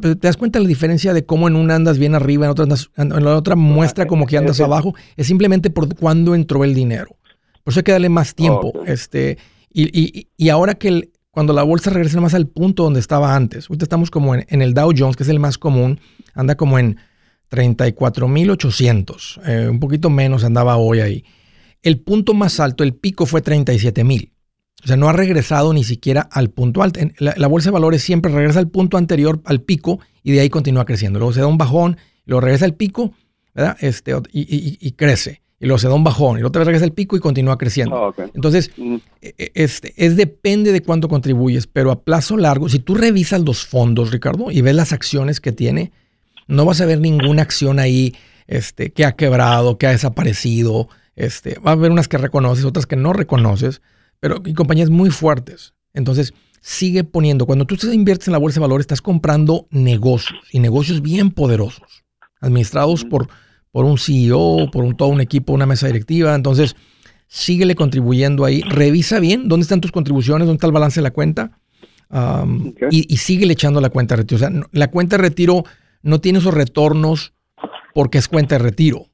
¿Te 0.00 0.14
das 0.14 0.36
cuenta 0.38 0.60
la 0.60 0.66
diferencia 0.66 1.12
de 1.12 1.26
cómo 1.26 1.46
en 1.46 1.56
una 1.56 1.74
andas 1.74 1.98
bien 1.98 2.14
arriba, 2.14 2.46
en, 2.46 2.50
otra 2.52 2.66
en 2.96 3.24
la 3.24 3.36
otra 3.36 3.54
muestra 3.54 4.06
como 4.06 4.26
que 4.26 4.38
andas 4.38 4.60
abajo? 4.60 4.94
Es 5.16 5.26
simplemente 5.26 5.68
por 5.68 5.94
cuándo 5.94 6.34
entró 6.34 6.64
el 6.64 6.74
dinero. 6.74 7.16
Por 7.62 7.72
eso 7.72 7.80
hay 7.80 7.84
que 7.84 7.92
darle 7.92 8.08
más 8.08 8.34
tiempo. 8.34 8.72
Este, 8.86 9.36
y, 9.70 9.84
y, 9.98 10.28
y, 10.36 10.48
ahora 10.48 10.74
que 10.74 10.88
el, 10.88 11.12
cuando 11.30 11.52
la 11.52 11.62
bolsa 11.62 11.90
regresa 11.90 12.20
más 12.20 12.34
al 12.34 12.46
punto 12.46 12.82
donde 12.82 13.00
estaba 13.00 13.36
antes, 13.36 13.68
ahorita 13.68 13.84
estamos 13.84 14.10
como 14.10 14.34
en, 14.34 14.46
en 14.48 14.62
el 14.62 14.74
Dow 14.74 14.92
Jones, 14.96 15.16
que 15.16 15.22
es 15.22 15.28
el 15.28 15.38
más 15.38 15.58
común, 15.58 16.00
anda 16.34 16.56
como 16.56 16.78
en 16.78 16.96
34.800, 17.52 19.40
eh, 19.46 19.68
un 19.68 19.78
poquito 19.78 20.08
menos 20.08 20.42
andaba 20.42 20.78
hoy 20.78 21.00
ahí. 21.00 21.24
El 21.82 22.00
punto 22.00 22.32
más 22.32 22.58
alto, 22.60 22.82
el 22.82 22.94
pico 22.94 23.26
fue 23.26 23.42
37.000. 23.42 24.30
O 24.82 24.86
sea, 24.86 24.96
no 24.96 25.08
ha 25.08 25.12
regresado 25.12 25.74
ni 25.74 25.84
siquiera 25.84 26.22
al 26.22 26.48
punto 26.50 26.82
alto. 26.82 26.98
La, 27.18 27.46
bolsa 27.46 27.68
de 27.68 27.74
valores 27.74 28.02
siempre 28.02 28.32
regresa 28.32 28.58
al 28.58 28.68
punto 28.68 28.96
anterior, 28.96 29.40
al 29.44 29.60
pico, 29.60 30.00
y 30.22 30.32
de 30.32 30.40
ahí 30.40 30.48
continúa 30.48 30.86
creciendo. 30.86 31.18
Luego 31.18 31.34
se 31.34 31.40
da 31.40 31.46
un 31.46 31.58
bajón, 31.58 31.98
luego 32.24 32.40
regresa 32.40 32.64
al 32.64 32.74
pico, 32.74 33.12
¿verdad? 33.54 33.76
Este, 33.80 34.14
y, 34.32 34.92
crece. 34.92 35.42
Y 35.60 35.66
luego 35.66 35.78
se 35.78 35.88
da 35.88 35.94
un 35.94 36.02
bajón, 36.02 36.40
y 36.40 36.42
otra 36.42 36.60
vez 36.60 36.66
regresa 36.66 36.86
al 36.86 36.92
pico 36.92 37.16
y 37.16 37.20
continúa 37.20 37.58
creciendo. 37.58 37.96
Ah, 37.96 38.30
Entonces, 38.34 38.72
e, 39.20 39.34
e, 39.38 39.52
este, 39.54 39.92
es 39.96 40.16
depende 40.16 40.72
de 40.72 40.82
cuánto 40.82 41.08
contribuyes, 41.08 41.68
pero 41.68 41.92
a 41.92 42.02
plazo 42.02 42.36
largo, 42.36 42.68
si 42.68 42.80
tú 42.80 42.94
revisas 42.94 43.42
los 43.42 43.64
fondos, 43.64 44.10
Ricardo, 44.10 44.50
y 44.50 44.62
ves 44.62 44.74
las 44.74 44.92
acciones 44.92 45.40
que 45.40 45.52
tiene, 45.52 45.92
no 46.52 46.64
vas 46.64 46.80
a 46.80 46.86
ver 46.86 47.00
ninguna 47.00 47.42
acción 47.42 47.78
ahí 47.78 48.14
este, 48.46 48.92
que 48.92 49.04
ha 49.04 49.12
quebrado, 49.12 49.78
que 49.78 49.86
ha 49.86 49.90
desaparecido. 49.90 50.88
Este, 51.16 51.58
va 51.58 51.70
a 51.70 51.74
haber 51.74 51.90
unas 51.90 52.08
que 52.08 52.18
reconoces, 52.18 52.64
otras 52.64 52.86
que 52.86 52.96
no 52.96 53.12
reconoces, 53.12 53.82
pero 54.20 54.42
y 54.44 54.54
compañías 54.54 54.90
muy 54.90 55.10
fuertes. 55.10 55.74
Entonces, 55.94 56.32
sigue 56.60 57.04
poniendo, 57.04 57.46
cuando 57.46 57.66
tú 57.66 57.76
inviertes 57.90 58.28
en 58.28 58.32
la 58.32 58.38
bolsa 58.38 58.60
de 58.60 58.62
valores, 58.62 58.84
estás 58.84 59.02
comprando 59.02 59.66
negocios 59.70 60.40
y 60.52 60.60
negocios 60.60 61.02
bien 61.02 61.30
poderosos, 61.30 62.04
administrados 62.40 63.04
por, 63.04 63.28
por 63.70 63.84
un 63.84 63.98
CEO, 63.98 64.70
por 64.70 64.84
un, 64.84 64.96
todo 64.96 65.08
un 65.08 65.20
equipo, 65.20 65.52
una 65.52 65.66
mesa 65.66 65.86
directiva. 65.86 66.34
Entonces, 66.34 66.76
síguele 67.26 67.74
contribuyendo 67.74 68.44
ahí. 68.44 68.62
Revisa 68.62 69.18
bien 69.20 69.48
dónde 69.48 69.64
están 69.64 69.80
tus 69.80 69.92
contribuciones, 69.92 70.46
dónde 70.46 70.58
está 70.58 70.66
el 70.66 70.72
balance 70.72 71.00
de 71.00 71.04
la 71.04 71.10
cuenta. 71.10 71.58
y, 72.90 73.12
y 73.12 73.16
sigue 73.16 73.50
echando 73.50 73.80
la 73.80 73.90
cuenta 73.90 74.14
de 74.14 74.22
retiro. 74.22 74.36
O 74.36 74.38
sea, 74.38 74.68
la 74.70 74.88
cuenta 74.88 75.16
de 75.16 75.22
retiro 75.22 75.64
no 76.02 76.20
tiene 76.20 76.38
esos 76.38 76.54
retornos 76.54 77.32
porque 77.94 78.18
es 78.18 78.28
cuenta 78.28 78.56
de 78.56 78.60
retiro. 78.60 79.06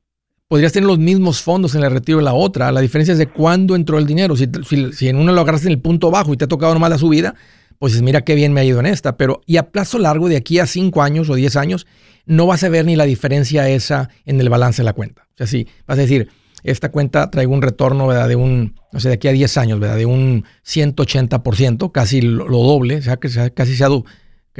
Podrías 0.48 0.72
tener 0.72 0.86
los 0.86 0.98
mismos 0.98 1.42
fondos 1.42 1.74
en 1.74 1.82
el 1.82 1.90
retiro 1.90 2.18
de 2.18 2.24
la 2.24 2.32
otra. 2.32 2.72
La 2.72 2.80
diferencia 2.80 3.12
es 3.12 3.18
de 3.18 3.28
cuándo 3.28 3.76
entró 3.76 3.98
el 3.98 4.06
dinero. 4.06 4.34
Si, 4.34 5.08
en 5.08 5.16
uno 5.16 5.32
lo 5.32 5.42
agarras 5.42 5.64
en 5.64 5.72
el 5.72 5.78
punto 5.78 6.10
bajo 6.10 6.32
y 6.32 6.38
te 6.38 6.46
ha 6.46 6.48
tocado 6.48 6.72
nomás 6.72 6.90
la 6.90 6.98
subida, 6.98 7.34
pues 7.78 8.00
mira 8.00 8.22
qué 8.22 8.34
bien 8.34 8.54
me 8.54 8.62
ha 8.62 8.64
ido 8.64 8.80
en 8.80 8.86
esta. 8.86 9.18
Pero 9.18 9.42
y 9.44 9.58
a 9.58 9.70
plazo 9.70 9.98
largo, 9.98 10.28
de 10.28 10.36
aquí 10.36 10.58
a 10.58 10.66
5 10.66 11.02
años 11.02 11.28
o 11.28 11.34
10 11.34 11.56
años, 11.56 11.86
no 12.24 12.46
vas 12.46 12.64
a 12.64 12.70
ver 12.70 12.86
ni 12.86 12.96
la 12.96 13.04
diferencia 13.04 13.68
esa 13.68 14.08
en 14.24 14.40
el 14.40 14.48
balance 14.48 14.80
de 14.80 14.84
la 14.84 14.94
cuenta. 14.94 15.26
O 15.34 15.36
sea, 15.36 15.46
si 15.46 15.66
vas 15.86 15.98
a 15.98 16.02
decir, 16.02 16.30
esta 16.62 16.90
cuenta 16.90 17.30
trae 17.30 17.46
un 17.46 17.62
retorno 17.62 18.06
¿verdad? 18.06 18.28
de 18.28 18.36
un, 18.36 18.74
no 18.92 19.00
sé, 19.00 19.08
de 19.08 19.14
aquí 19.14 19.28
a 19.28 19.32
10 19.32 19.56
años, 19.58 19.80
¿verdad? 19.80 19.96
de 19.96 20.06
un 20.06 20.44
180%, 20.66 21.92
casi 21.92 22.20
lo, 22.20 22.46
doble, 22.46 22.96
o 22.96 23.02
sea, 23.02 23.18
que 23.18 23.28
casi 23.52 23.76
se 23.76 23.84
ha 23.84 23.88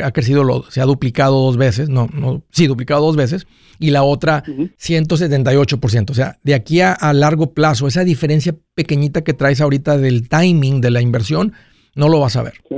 ha 0.02 0.12
crecido, 0.12 0.64
se 0.70 0.80
ha 0.80 0.84
duplicado 0.84 1.40
dos 1.42 1.56
veces, 1.56 1.88
no, 1.88 2.08
no, 2.12 2.42
sí, 2.50 2.66
duplicado 2.66 3.04
dos 3.04 3.16
veces, 3.16 3.46
y 3.78 3.90
la 3.90 4.02
otra 4.02 4.42
178%. 4.44 6.10
O 6.10 6.14
sea, 6.14 6.38
de 6.42 6.54
aquí 6.54 6.80
a, 6.80 6.96
largo 7.12 7.54
plazo, 7.54 7.86
esa 7.86 8.04
diferencia 8.04 8.54
pequeñita 8.74 9.22
que 9.22 9.34
traes 9.34 9.60
ahorita 9.60 9.98
del 9.98 10.28
timing 10.28 10.80
de 10.80 10.90
la 10.90 11.00
inversión, 11.00 11.52
no 11.94 12.08
lo 12.08 12.20
vas 12.20 12.36
a 12.36 12.42
ver. 12.42 12.54
Sí. 12.68 12.76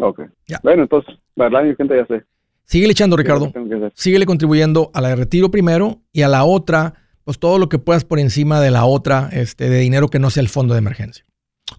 Ok. 0.00 0.22
Bueno, 0.62 0.82
entonces, 0.82 1.14
la 1.36 1.50
gente 1.76 1.96
ya 1.96 2.06
sé. 2.06 2.24
Sigue 2.64 2.90
echando, 2.90 3.16
Ricardo. 3.16 3.52
Síguele 3.94 4.24
contribuyendo 4.24 4.90
a 4.94 5.00
la 5.00 5.08
de 5.08 5.16
retiro 5.16 5.50
primero 5.50 6.00
y 6.12 6.22
a 6.22 6.28
la 6.28 6.44
otra, 6.44 6.94
pues 7.24 7.38
todo 7.38 7.58
lo 7.58 7.68
que 7.68 7.78
puedas 7.78 8.04
por 8.04 8.18
encima 8.18 8.60
de 8.60 8.70
la 8.70 8.84
otra, 8.84 9.28
este, 9.32 9.68
de 9.68 9.78
dinero 9.78 10.08
que 10.08 10.18
no 10.18 10.30
sea 10.30 10.42
el 10.42 10.48
fondo 10.48 10.74
de 10.74 10.78
emergencia. 10.78 11.24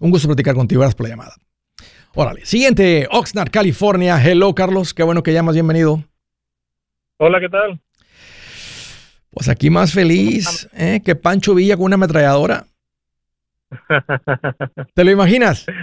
Un 0.00 0.10
gusto 0.10 0.28
platicar 0.28 0.54
contigo. 0.54 0.80
Gracias 0.80 0.94
por 0.94 1.06
la 1.06 1.10
llamada. 1.10 1.34
Órale. 2.16 2.46
Siguiente, 2.46 3.08
Oxnard, 3.10 3.50
California. 3.50 4.22
Hello, 4.24 4.54
Carlos. 4.54 4.94
Qué 4.94 5.02
bueno 5.02 5.24
que 5.24 5.32
llamas. 5.32 5.54
Bienvenido. 5.54 6.04
Hola, 7.18 7.40
¿qué 7.40 7.48
tal? 7.48 7.80
Pues 9.30 9.48
aquí 9.48 9.68
más 9.68 9.92
feliz 9.92 10.68
¿eh? 10.74 11.02
que 11.04 11.16
Pancho 11.16 11.56
Villa 11.56 11.76
con 11.76 11.86
una 11.86 11.96
ametralladora. 11.96 12.66
¿Te 14.94 15.04
lo 15.04 15.10
imaginas? 15.10 15.66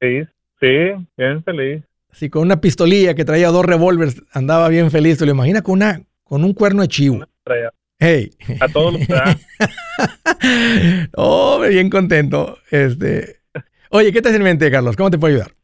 Sí, 0.00 0.22
sí, 0.60 0.68
bien 1.16 1.42
feliz. 1.42 1.82
Sí, 2.12 2.30
con 2.30 2.42
una 2.42 2.60
pistolilla 2.60 3.14
que 3.14 3.24
traía 3.24 3.48
dos 3.48 3.66
revólveres, 3.66 4.22
andaba 4.30 4.68
bien 4.68 4.92
feliz. 4.92 5.18
¿Te 5.18 5.26
lo 5.26 5.32
imaginas 5.32 5.62
con 5.62 5.72
una 5.72 6.02
con 6.22 6.44
un 6.44 6.54
cuerno 6.54 6.82
de 6.82 6.88
chivo? 6.88 7.26
Hey. 7.98 8.30
A 8.60 8.68
todos 8.68 8.92
los 8.92 9.02
Oh, 11.16 11.58
bien 11.68 11.90
contento. 11.90 12.58
Este. 12.70 13.40
Oye, 13.90 14.12
¿qué 14.12 14.22
te 14.22 14.28
hace 14.28 14.36
en 14.36 14.44
mente, 14.44 14.70
Carlos? 14.70 14.94
¿Cómo 14.94 15.10
te 15.10 15.18
puedo 15.18 15.34
ayudar? 15.34 15.57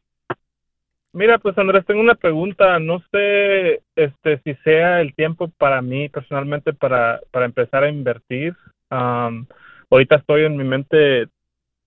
Mira, 1.15 1.37
pues 1.37 1.57
Andrés, 1.57 1.85
tengo 1.85 2.01
una 2.01 2.15
pregunta. 2.15 2.77
No 2.77 3.01
sé 3.09 3.81
este, 3.95 4.41
si 4.43 4.53
sea 4.65 4.99
el 4.99 5.15
tiempo 5.15 5.47
para 5.57 5.81
mí 5.81 6.09
personalmente 6.09 6.73
para, 6.73 7.21
para 7.31 7.45
empezar 7.45 7.85
a 7.85 7.89
invertir. 7.89 8.53
ahorita 8.89 10.17
estoy 10.17 10.43
en 10.43 10.57
mi 10.57 10.65
mente 10.65 11.29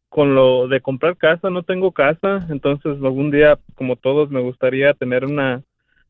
con 0.08 0.34
lo 0.34 0.66
de 0.66 0.80
comprar 0.80 1.18
casa, 1.18 1.50
no 1.50 1.62
tengo 1.62 1.92
casa, 1.92 2.46
entonces 2.48 2.96
algún 3.02 3.30
día, 3.30 3.58
como 3.74 3.96
todos, 3.96 4.30
me 4.30 4.40
gustaría 4.40 4.94
tener 4.94 5.26
una, 5.26 5.62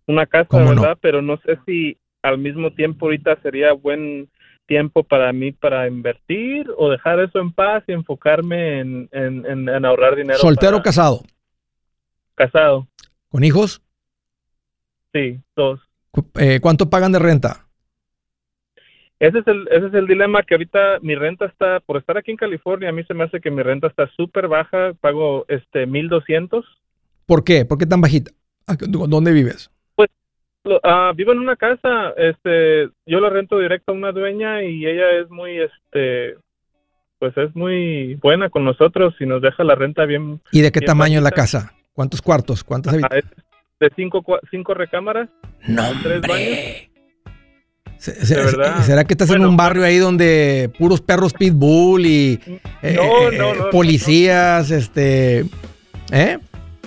una 0.06 0.24
casa, 0.26 0.56
¿verdad? 0.56 0.96
Pero 1.00 1.20
no 1.20 1.38
sé 1.38 1.58
si 1.66 1.98
al 2.22 2.38
mismo 2.38 2.72
tiempo 2.72 3.06
ahorita 3.06 3.40
sería 3.42 3.72
buen 3.72 4.28
tiempo 4.66 5.02
para 5.02 5.32
mí 5.32 5.50
para 5.50 5.88
invertir 5.88 6.70
o 6.76 6.88
dejar 6.88 7.18
eso 7.18 7.40
en 7.40 7.50
paz 7.50 7.82
y 7.88 7.92
enfocarme 7.92 8.78
en, 8.78 9.08
en, 9.10 9.84
ahorrar 9.84 10.14
dinero. 10.14 10.38
¿Soltero 10.38 10.76
o 10.76 10.82
casado? 10.82 11.22
Casado. 12.36 12.86
¿Con 13.30 13.44
hijos? 13.44 13.82
Sí, 15.12 15.40
dos. 15.54 15.80
Eh, 16.38 16.60
¿Cuánto 16.60 16.90
pagan 16.90 17.12
de 17.12 17.18
renta? 17.18 17.68
Ese 19.20 19.40
es, 19.40 19.46
el, 19.48 19.66
ese 19.70 19.86
es 19.88 19.94
el 19.94 20.06
dilema 20.06 20.44
que 20.44 20.54
ahorita 20.54 21.00
mi 21.02 21.16
renta 21.16 21.46
está, 21.46 21.80
por 21.80 21.96
estar 21.96 22.16
aquí 22.16 22.30
en 22.30 22.36
California, 22.36 22.88
a 22.88 22.92
mí 22.92 23.02
se 23.04 23.14
me 23.14 23.24
hace 23.24 23.40
que 23.40 23.50
mi 23.50 23.62
renta 23.62 23.88
está 23.88 24.08
súper 24.16 24.46
baja, 24.46 24.92
pago 25.00 25.44
este 25.48 25.86
1200. 25.86 26.64
¿Por 27.26 27.42
qué? 27.42 27.64
¿Por 27.64 27.78
qué 27.78 27.86
tan 27.86 28.00
bajita? 28.00 28.30
¿Dónde 28.88 29.32
vives? 29.32 29.72
Pues 29.96 30.08
uh, 30.64 31.14
vivo 31.16 31.32
en 31.32 31.40
una 31.40 31.56
casa, 31.56 32.10
este, 32.16 32.90
yo 33.06 33.20
la 33.20 33.28
rento 33.28 33.58
directo 33.58 33.90
a 33.90 33.96
una 33.96 34.12
dueña 34.12 34.62
y 34.62 34.86
ella 34.86 35.10
es 35.20 35.28
muy, 35.30 35.58
este, 35.58 36.36
pues 37.18 37.36
es 37.36 37.54
muy 37.56 38.14
buena 38.16 38.50
con 38.50 38.64
nosotros 38.64 39.14
y 39.18 39.26
nos 39.26 39.42
deja 39.42 39.64
la 39.64 39.74
renta 39.74 40.04
bien. 40.04 40.40
¿Y 40.52 40.60
de 40.60 40.70
qué 40.70 40.80
tamaño 40.80 41.18
es 41.18 41.24
la 41.24 41.32
casa? 41.32 41.74
¿Cuántos 41.98 42.22
cuartos? 42.22 42.62
¿Cuántas 42.62 42.92
habitaciones? 42.92 43.24
De 43.80 43.90
cinco, 43.96 44.24
cinco 44.52 44.72
recámaras. 44.72 45.28
No, 45.66 45.82
tres 46.00 46.20
baños. 46.20 46.58
¿Será 48.86 49.02
que 49.02 49.14
estás 49.14 49.30
en 49.30 49.44
un 49.44 49.56
barrio 49.56 49.82
ahí 49.82 49.98
donde 49.98 50.70
puros 50.78 51.00
perros 51.00 51.32
pitbull 51.32 52.06
y 52.06 52.40
eh, 52.82 52.96
policías, 53.72 54.70
este, 54.70 55.44
¿eh? 56.12 56.38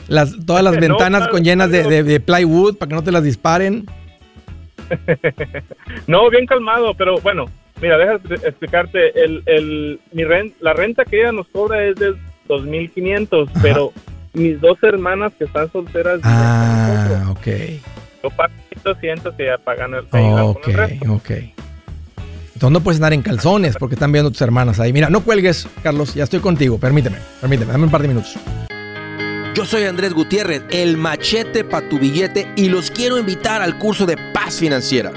Las, 0.07 0.33
todas 0.45 0.63
las 0.63 0.77
ventanas 0.79 1.27
con 1.27 1.43
llenas 1.43 1.69
de, 1.71 2.19
plywood 2.21 2.77
para 2.77 2.87
que 2.87 2.95
no 2.95 3.03
te 3.03 3.11
las 3.11 3.25
disparen. 3.25 3.85
no, 6.07 6.29
bien 6.29 6.45
calmado, 6.45 6.93
pero 6.93 7.19
bueno, 7.19 7.47
mira, 7.81 7.97
déjame 7.97 8.35
explicarte, 8.47 9.21
el, 9.21 9.43
el, 9.45 9.99
mi 10.13 10.23
la 10.61 10.71
renta 10.71 11.03
que 11.03 11.19
ella 11.19 11.33
nos 11.33 11.49
cobra 11.49 11.83
es 11.83 11.97
de 11.97 12.13
2.500, 12.47 13.49
pero 13.61 13.91
mis 14.33 14.59
dos 14.61 14.77
hermanas 14.83 15.33
que 15.37 15.45
están 15.45 15.71
solteras. 15.71 16.19
Ah, 16.23 17.27
ok. 17.29 17.47
Yo 18.23 18.29
pago 18.29 18.53
200 18.83 19.35
y 19.37 19.45
ya 19.45 19.57
pagan 19.57 19.93
el 19.93 20.05
Ok, 20.41 20.67
ok. 21.09 21.31
Entonces 22.53 22.73
no 22.73 22.83
puedes 22.83 22.99
andar 22.99 23.13
en 23.13 23.23
calzones 23.23 23.75
porque 23.77 23.95
están 23.95 24.11
viendo 24.11 24.29
tus 24.29 24.41
hermanas 24.41 24.79
ahí. 24.79 24.93
Mira, 24.93 25.09
no 25.09 25.21
cuelgues, 25.21 25.67
Carlos, 25.81 26.13
ya 26.13 26.23
estoy 26.23 26.39
contigo. 26.39 26.77
Permíteme, 26.77 27.17
permíteme, 27.39 27.71
dame 27.71 27.85
un 27.85 27.91
par 27.91 28.03
de 28.03 28.07
minutos. 28.07 28.37
Yo 29.55 29.65
soy 29.65 29.83
Andrés 29.83 30.13
Gutiérrez, 30.13 30.63
el 30.69 30.95
machete 30.95 31.63
para 31.63 31.89
tu 31.89 31.99
billete, 31.99 32.47
y 32.55 32.69
los 32.69 32.89
quiero 32.89 33.17
invitar 33.17 33.61
al 33.61 33.77
curso 33.79 34.05
de 34.05 34.15
paz 34.33 34.59
financiera. 34.59 35.11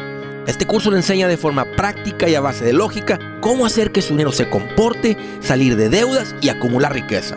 Este 0.46 0.66
curso 0.66 0.90
le 0.90 0.96
enseña 0.96 1.28
de 1.28 1.36
forma 1.36 1.64
práctica 1.76 2.28
y 2.28 2.34
a 2.34 2.40
base 2.40 2.64
de 2.64 2.72
lógica 2.72 3.18
cómo 3.40 3.64
hacer 3.64 3.92
que 3.92 4.02
su 4.02 4.14
dinero 4.14 4.32
se 4.32 4.48
comporte, 4.48 5.16
salir 5.40 5.76
de 5.76 5.88
deudas 5.88 6.34
y 6.40 6.48
acumular 6.48 6.92
riqueza. 6.92 7.36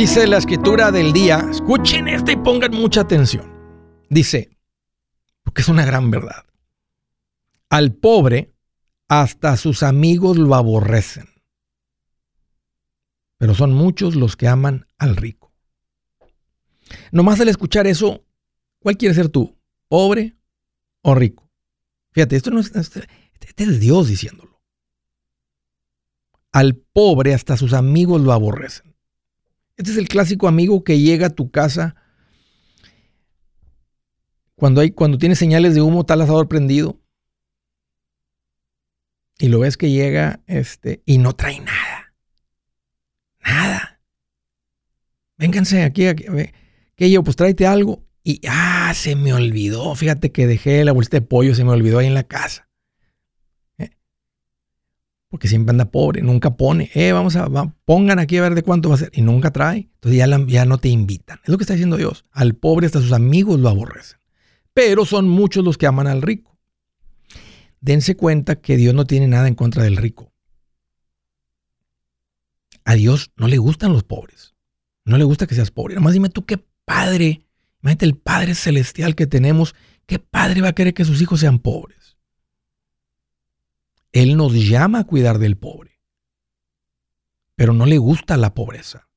Dice 0.00 0.26
la 0.26 0.38
escritura 0.38 0.90
del 0.90 1.12
día, 1.12 1.46
escuchen 1.50 2.08
esto 2.08 2.30
y 2.30 2.36
pongan 2.36 2.72
mucha 2.72 3.02
atención. 3.02 3.52
Dice, 4.08 4.56
porque 5.42 5.60
es 5.60 5.68
una 5.68 5.84
gran 5.84 6.10
verdad, 6.10 6.46
al 7.68 7.92
pobre 7.92 8.54
hasta 9.08 9.58
sus 9.58 9.82
amigos 9.82 10.38
lo 10.38 10.54
aborrecen, 10.54 11.28
pero 13.36 13.54
son 13.54 13.74
muchos 13.74 14.16
los 14.16 14.38
que 14.38 14.48
aman 14.48 14.86
al 14.96 15.16
rico. 15.16 15.52
Nomás 17.12 17.38
al 17.40 17.50
escuchar 17.50 17.86
eso, 17.86 18.24
¿cuál 18.78 18.96
quieres 18.96 19.18
ser 19.18 19.28
tú? 19.28 19.54
¿Pobre 19.86 20.34
o 21.02 21.14
rico? 21.14 21.50
Fíjate, 22.12 22.36
esto 22.36 22.50
no 22.50 22.60
es, 22.60 22.74
este, 22.74 23.06
este 23.38 23.64
es 23.64 23.80
Dios 23.80 24.08
diciéndolo. 24.08 24.62
Al 26.52 26.74
pobre 26.74 27.34
hasta 27.34 27.58
sus 27.58 27.74
amigos 27.74 28.22
lo 28.22 28.32
aborrecen. 28.32 28.89
Este 29.80 29.92
es 29.92 29.96
el 29.96 30.08
clásico 30.08 30.46
amigo 30.46 30.84
que 30.84 31.00
llega 31.00 31.28
a 31.28 31.30
tu 31.30 31.50
casa 31.50 31.96
cuando, 34.54 34.82
hay, 34.82 34.90
cuando 34.90 35.16
tiene 35.16 35.34
señales 35.34 35.74
de 35.74 35.80
humo, 35.80 36.04
tal 36.04 36.20
asador 36.20 36.48
prendido. 36.48 37.00
Y 39.38 39.48
lo 39.48 39.60
ves 39.60 39.78
que 39.78 39.90
llega 39.90 40.42
este, 40.46 41.02
y 41.06 41.16
no 41.16 41.34
trae 41.34 41.60
nada. 41.60 42.14
Nada. 43.42 44.02
Vénganse 45.38 45.82
aquí. 45.82 46.08
aquí 46.08 46.26
que 46.94 47.10
yo, 47.10 47.24
pues 47.24 47.36
tráete 47.36 47.66
algo. 47.66 48.04
Y, 48.22 48.42
ah, 48.50 48.92
se 48.94 49.16
me 49.16 49.32
olvidó. 49.32 49.94
Fíjate 49.94 50.30
que 50.30 50.46
dejé 50.46 50.84
la 50.84 50.92
bolsita 50.92 51.16
de 51.16 51.26
pollo, 51.26 51.54
se 51.54 51.64
me 51.64 51.70
olvidó 51.70 52.00
ahí 52.00 52.06
en 52.06 52.12
la 52.12 52.24
casa 52.24 52.69
porque 55.30 55.46
siempre 55.46 55.70
anda 55.70 55.84
pobre, 55.84 56.22
nunca 56.22 56.56
pone, 56.56 56.90
eh, 56.92 57.12
vamos 57.12 57.36
a, 57.36 57.48
pongan 57.84 58.18
aquí 58.18 58.36
a 58.36 58.42
ver 58.42 58.56
de 58.56 58.64
cuánto 58.64 58.88
va 58.88 58.96
a 58.96 58.98
ser, 58.98 59.12
y 59.14 59.22
nunca 59.22 59.52
trae, 59.52 59.88
entonces 59.94 60.18
ya, 60.48 60.64
no 60.64 60.78
te 60.78 60.88
invitan. 60.88 61.38
Es 61.44 61.48
lo 61.48 61.56
que 61.56 61.62
está 61.62 61.74
diciendo 61.74 61.96
Dios. 61.96 62.24
Al 62.32 62.56
pobre 62.56 62.86
hasta 62.86 63.00
sus 63.00 63.12
amigos 63.12 63.60
lo 63.60 63.68
aborrecen, 63.68 64.18
pero 64.74 65.06
son 65.06 65.28
muchos 65.28 65.64
los 65.64 65.78
que 65.78 65.86
aman 65.86 66.08
al 66.08 66.20
rico. 66.20 66.58
Dense 67.80 68.16
cuenta 68.16 68.56
que 68.56 68.76
Dios 68.76 68.92
no 68.92 69.06
tiene 69.06 69.28
nada 69.28 69.46
en 69.46 69.54
contra 69.54 69.84
del 69.84 69.96
rico. 69.96 70.32
A 72.84 72.94
Dios 72.94 73.30
no 73.36 73.46
le 73.46 73.58
gustan 73.58 73.92
los 73.92 74.02
pobres, 74.02 74.56
no 75.04 75.16
le 75.16 75.22
gusta 75.22 75.46
que 75.46 75.54
seas 75.54 75.70
pobre. 75.70 75.94
Además 75.94 76.12
dime 76.12 76.28
tú 76.28 76.44
qué 76.44 76.58
padre, 76.84 77.46
imagínate 77.82 78.04
el 78.04 78.16
Padre 78.16 78.56
Celestial 78.56 79.14
que 79.14 79.28
tenemos, 79.28 79.76
qué 80.06 80.18
padre 80.18 80.60
va 80.60 80.70
a 80.70 80.74
querer 80.74 80.92
que 80.92 81.04
sus 81.04 81.22
hijos 81.22 81.38
sean 81.38 81.60
pobres. 81.60 81.99
Él 84.12 84.36
nos 84.36 84.52
llama 84.54 85.00
a 85.00 85.04
cuidar 85.04 85.38
del 85.38 85.56
pobre, 85.56 86.00
pero 87.54 87.72
no 87.72 87.86
le 87.86 87.98
gusta 87.98 88.36
la 88.36 88.54
pobreza. 88.54 89.08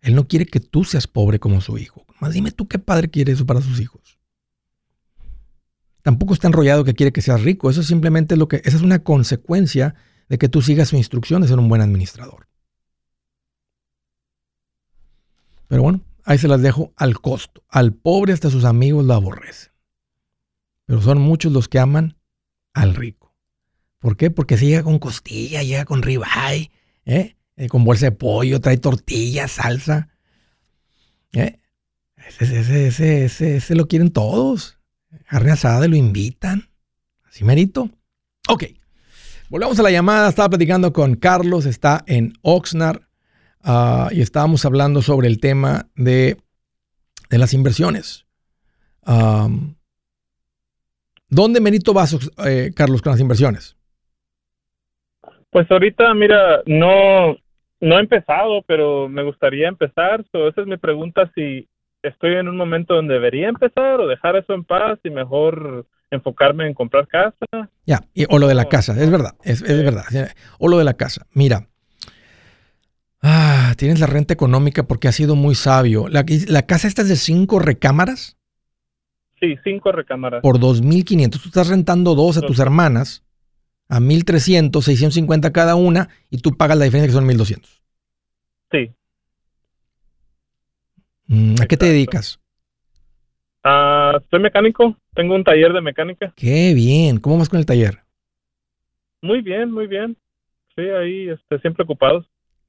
Él 0.00 0.14
no 0.14 0.28
quiere 0.28 0.46
que 0.46 0.60
tú 0.60 0.84
seas 0.84 1.06
pobre 1.06 1.38
como 1.38 1.60
su 1.60 1.78
hijo. 1.78 2.04
Más 2.20 2.32
dime 2.32 2.52
tú 2.52 2.68
qué 2.68 2.78
padre 2.78 3.10
quiere 3.10 3.32
eso 3.32 3.46
para 3.46 3.60
sus 3.60 3.80
hijos. 3.80 4.18
Tampoco 6.02 6.34
está 6.34 6.48
enrollado 6.48 6.84
que 6.84 6.94
quiere 6.94 7.12
que 7.12 7.22
seas 7.22 7.42
rico. 7.42 7.70
Eso 7.70 7.82
simplemente 7.82 8.34
es 8.34 8.38
lo 8.38 8.46
que, 8.46 8.60
esa 8.64 8.76
es 8.76 8.82
una 8.82 8.98
consecuencia 8.98 9.94
de 10.28 10.36
que 10.36 10.50
tú 10.50 10.60
sigas 10.60 10.88
su 10.88 10.96
instrucción 10.96 11.40
de 11.40 11.48
ser 11.48 11.58
un 11.58 11.68
buen 11.68 11.80
administrador. 11.80 12.48
Pero 15.66 15.82
bueno, 15.82 16.02
ahí 16.24 16.36
se 16.36 16.48
las 16.48 16.60
dejo 16.60 16.92
al 16.96 17.20
costo. 17.20 17.64
Al 17.68 17.94
pobre 17.94 18.34
hasta 18.34 18.50
sus 18.50 18.66
amigos 18.66 19.06
lo 19.06 19.14
aborrecen. 19.14 19.72
Pero 20.84 21.00
son 21.00 21.18
muchos 21.22 21.50
los 21.52 21.68
que 21.68 21.78
aman 21.78 22.18
al 22.74 22.94
rico. 22.94 23.23
¿Por 24.04 24.18
qué? 24.18 24.30
Porque 24.30 24.58
se 24.58 24.66
llega 24.66 24.82
con 24.82 24.98
costilla, 24.98 25.62
llega 25.62 25.86
con 25.86 26.02
ribeye, 26.02 26.70
¿eh? 27.06 27.36
Eh, 27.56 27.68
con 27.68 27.84
bolsa 27.84 28.04
de 28.04 28.12
pollo, 28.12 28.60
trae 28.60 28.76
tortillas, 28.76 29.52
salsa. 29.52 30.10
¿eh? 31.32 31.58
Ese, 32.38 32.60
ese, 32.60 33.24
ese, 33.24 33.56
ese, 33.56 33.74
lo 33.74 33.88
quieren 33.88 34.10
todos. 34.10 34.78
Carne 35.26 35.52
asada, 35.52 35.88
lo 35.88 35.96
invitan. 35.96 36.68
Así 37.22 37.44
merito. 37.44 37.88
Ok. 38.46 38.64
Volvemos 39.48 39.78
a 39.78 39.82
la 39.82 39.90
llamada. 39.90 40.28
Estaba 40.28 40.50
platicando 40.50 40.92
con 40.92 41.16
Carlos, 41.16 41.64
está 41.64 42.04
en 42.06 42.34
Oxnard. 42.42 43.00
Ah, 43.62 44.10
y 44.12 44.20
estábamos 44.20 44.66
hablando 44.66 45.00
sobre 45.00 45.28
el 45.28 45.40
tema 45.40 45.88
de, 45.96 46.36
de 47.30 47.38
las 47.38 47.54
inversiones. 47.54 48.26
¿Dónde 51.30 51.60
merito 51.62 51.94
vas, 51.94 52.18
eh, 52.44 52.70
Carlos, 52.76 53.00
con 53.00 53.12
las 53.12 53.20
inversiones? 53.20 53.78
Pues 55.54 55.70
ahorita, 55.70 56.12
mira, 56.14 56.62
no, 56.66 57.36
no 57.80 57.96
he 57.96 58.00
empezado, 58.00 58.62
pero 58.66 59.08
me 59.08 59.22
gustaría 59.22 59.68
empezar. 59.68 60.24
So, 60.32 60.48
esa 60.48 60.62
es 60.62 60.66
mi 60.66 60.78
pregunta, 60.78 61.30
si 61.32 61.68
estoy 62.02 62.34
en 62.34 62.48
un 62.48 62.56
momento 62.56 62.94
donde 62.96 63.14
debería 63.14 63.50
empezar 63.50 64.00
o 64.00 64.08
dejar 64.08 64.34
eso 64.34 64.52
en 64.52 64.64
paz 64.64 64.98
y 65.04 65.10
mejor 65.10 65.86
enfocarme 66.10 66.66
en 66.66 66.74
comprar 66.74 67.06
casa. 67.06 67.46
Ya, 67.86 68.00
o 68.30 68.40
lo 68.40 68.48
de 68.48 68.56
la 68.56 68.64
casa, 68.64 69.00
es 69.00 69.08
verdad, 69.08 69.36
es, 69.44 69.62
verdad. 69.62 70.02
O 70.58 70.66
lo 70.66 70.76
de 70.76 70.84
la 70.84 70.94
casa. 70.94 71.24
Mira, 71.34 71.68
ah, 73.22 73.74
tienes 73.76 74.00
la 74.00 74.08
renta 74.08 74.34
económica 74.34 74.88
porque 74.88 75.06
has 75.06 75.14
sido 75.14 75.36
muy 75.36 75.54
sabio. 75.54 76.08
¿La, 76.08 76.24
la 76.48 76.62
casa 76.62 76.88
esta 76.88 77.02
es 77.02 77.08
de 77.08 77.14
cinco 77.14 77.60
recámaras? 77.60 78.36
Sí, 79.38 79.54
cinco 79.62 79.92
recámaras. 79.92 80.42
Por 80.42 80.58
2.500. 80.58 81.30
Tú 81.30 81.48
estás 81.48 81.68
rentando 81.68 82.16
dos 82.16 82.38
a 82.38 82.40
tus 82.40 82.58
hermanas 82.58 83.23
a 83.94 84.00
1.300, 84.00 84.82
650 84.82 85.52
cada 85.52 85.76
una 85.76 86.08
y 86.30 86.38
tú 86.38 86.56
pagas 86.56 86.76
la 86.76 86.84
diferencia 86.84 87.08
que 87.08 87.14
son 87.14 87.28
1.200. 87.28 87.80
Sí. 88.72 88.92
Mm, 91.26 91.54
¿A 91.62 91.66
qué 91.66 91.76
te 91.76 91.86
dedicas? 91.86 92.40
Ah, 93.62 94.20
soy 94.30 94.40
mecánico, 94.40 94.96
tengo 95.14 95.34
un 95.34 95.44
taller 95.44 95.72
de 95.72 95.80
mecánica. 95.80 96.32
Qué 96.36 96.74
bien, 96.74 97.18
¿cómo 97.18 97.38
vas 97.38 97.48
con 97.48 97.58
el 97.58 97.66
taller? 97.66 98.00
Muy 99.22 99.40
bien, 99.40 99.70
muy 99.70 99.86
bien. 99.86 100.16
Sí, 100.76 100.82
ahí 100.82 101.30
este, 101.30 101.58
siempre 101.60 101.84
ocupados. 101.84 102.26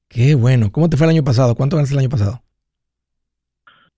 Qué 0.08 0.34
bueno. 0.34 0.70
¿Cómo 0.70 0.88
te 0.88 0.96
fue 0.96 1.06
el 1.06 1.10
año 1.10 1.24
pasado? 1.24 1.54
¿Cuánto 1.54 1.76
ganaste 1.76 1.94
el 1.94 2.00
año 2.00 2.08
pasado? 2.08 2.40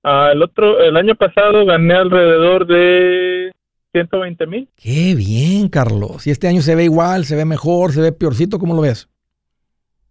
Ah, 0.03 0.31
el 0.33 0.43
otro, 0.43 0.81
el 0.81 0.97
año 0.97 1.15
pasado 1.15 1.67
gané 1.67 1.95
alrededor 1.95 2.67
de 2.67 3.53
120 3.93 4.47
mil. 4.47 4.69
Qué 4.77 5.15
bien, 5.15 5.69
Carlos. 5.69 6.27
¿Y 6.27 6.31
este 6.31 6.49
año 6.49 6.63
se 6.63 6.75
ve 6.75 6.85
igual, 6.85 7.25
se 7.25 7.37
ve 7.37 7.45
mejor, 7.45 7.93
se 7.93 8.01
ve 8.01 8.13
peorcito? 8.13 8.59
¿Cómo 8.59 8.75
lo 8.75 8.83
ves? 8.83 9.09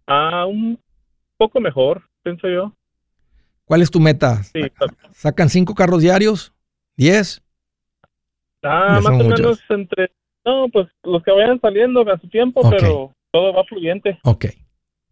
Ah, 0.06 0.46
un 0.46 0.78
poco 1.36 1.60
mejor, 1.60 2.02
pienso 2.22 2.48
yo. 2.48 2.74
¿Cuál 3.64 3.82
es 3.82 3.90
tu 3.90 4.00
meta? 4.00 4.42
Sí, 4.42 4.60
¿Sacan 5.12 5.50
cinco 5.50 5.74
carros 5.74 6.00
diarios? 6.00 6.54
¿Diez? 6.96 7.42
Ah, 8.62 9.00
más 9.02 9.12
o 9.12 9.24
menos 9.24 9.60
entre... 9.68 10.10
No, 10.44 10.68
pues 10.72 10.88
los 11.02 11.22
que 11.22 11.30
vayan 11.30 11.60
saliendo 11.60 12.00
a 12.10 12.18
su 12.18 12.28
tiempo, 12.28 12.68
pero 12.70 13.12
todo 13.30 13.52
va 13.52 13.64
fluyente. 13.64 14.18
Ok. 14.24 14.46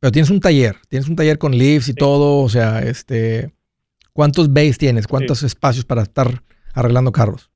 Pero 0.01 0.11
tienes 0.11 0.31
un 0.31 0.41
taller, 0.41 0.77
tienes 0.89 1.09
un 1.09 1.17
taller 1.17 1.39
con 1.39 1.53
lifts 1.53 1.89
y 1.89 1.95
todo, 1.95 2.43
o 2.43 2.49
sea, 2.49 2.81
este... 2.81 3.53
¿Cuántos 4.15 4.51
bays 4.51 4.79
tienes? 4.79 5.07
¿Cuántos 5.07 5.43
espacios 5.43 5.85
para 5.85 6.03
estar 6.03 6.43
arreglando 6.73 7.13
carros? 7.13 7.51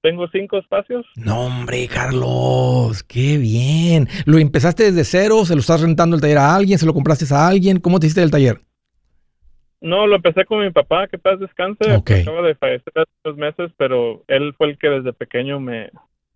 Tengo 0.00 0.28
cinco 0.28 0.58
espacios. 0.58 1.04
No, 1.16 1.46
hombre, 1.46 1.88
Carlos, 1.88 3.02
qué 3.02 3.36
bien. 3.36 4.08
¿Lo 4.26 4.38
empezaste 4.38 4.84
desde 4.84 5.04
cero? 5.04 5.44
¿Se 5.44 5.54
lo 5.54 5.60
estás 5.60 5.80
rentando 5.80 6.14
el 6.14 6.22
taller 6.22 6.38
a 6.38 6.54
alguien? 6.54 6.78
¿Se 6.78 6.86
lo 6.86 6.94
compraste 6.94 7.26
a 7.34 7.48
alguien? 7.48 7.80
¿Cómo 7.80 7.98
te 7.98 8.06
hiciste 8.06 8.22
el 8.22 8.30
taller? 8.30 8.60
No, 9.80 10.06
lo 10.06 10.16
empecé 10.16 10.44
con 10.44 10.60
mi 10.60 10.70
papá, 10.70 11.06
que 11.08 11.18
paz 11.18 11.38
descanse. 11.40 11.92
Acaba 11.92 12.42
de 12.42 12.54
fallecer 12.54 12.92
hace 12.94 13.10
unos 13.24 13.38
meses, 13.38 13.72
pero 13.76 14.24
él 14.28 14.54
fue 14.56 14.68
el 14.68 14.78
que 14.78 14.88
desde 14.88 15.12
pequeño 15.12 15.60
me, 15.60 15.90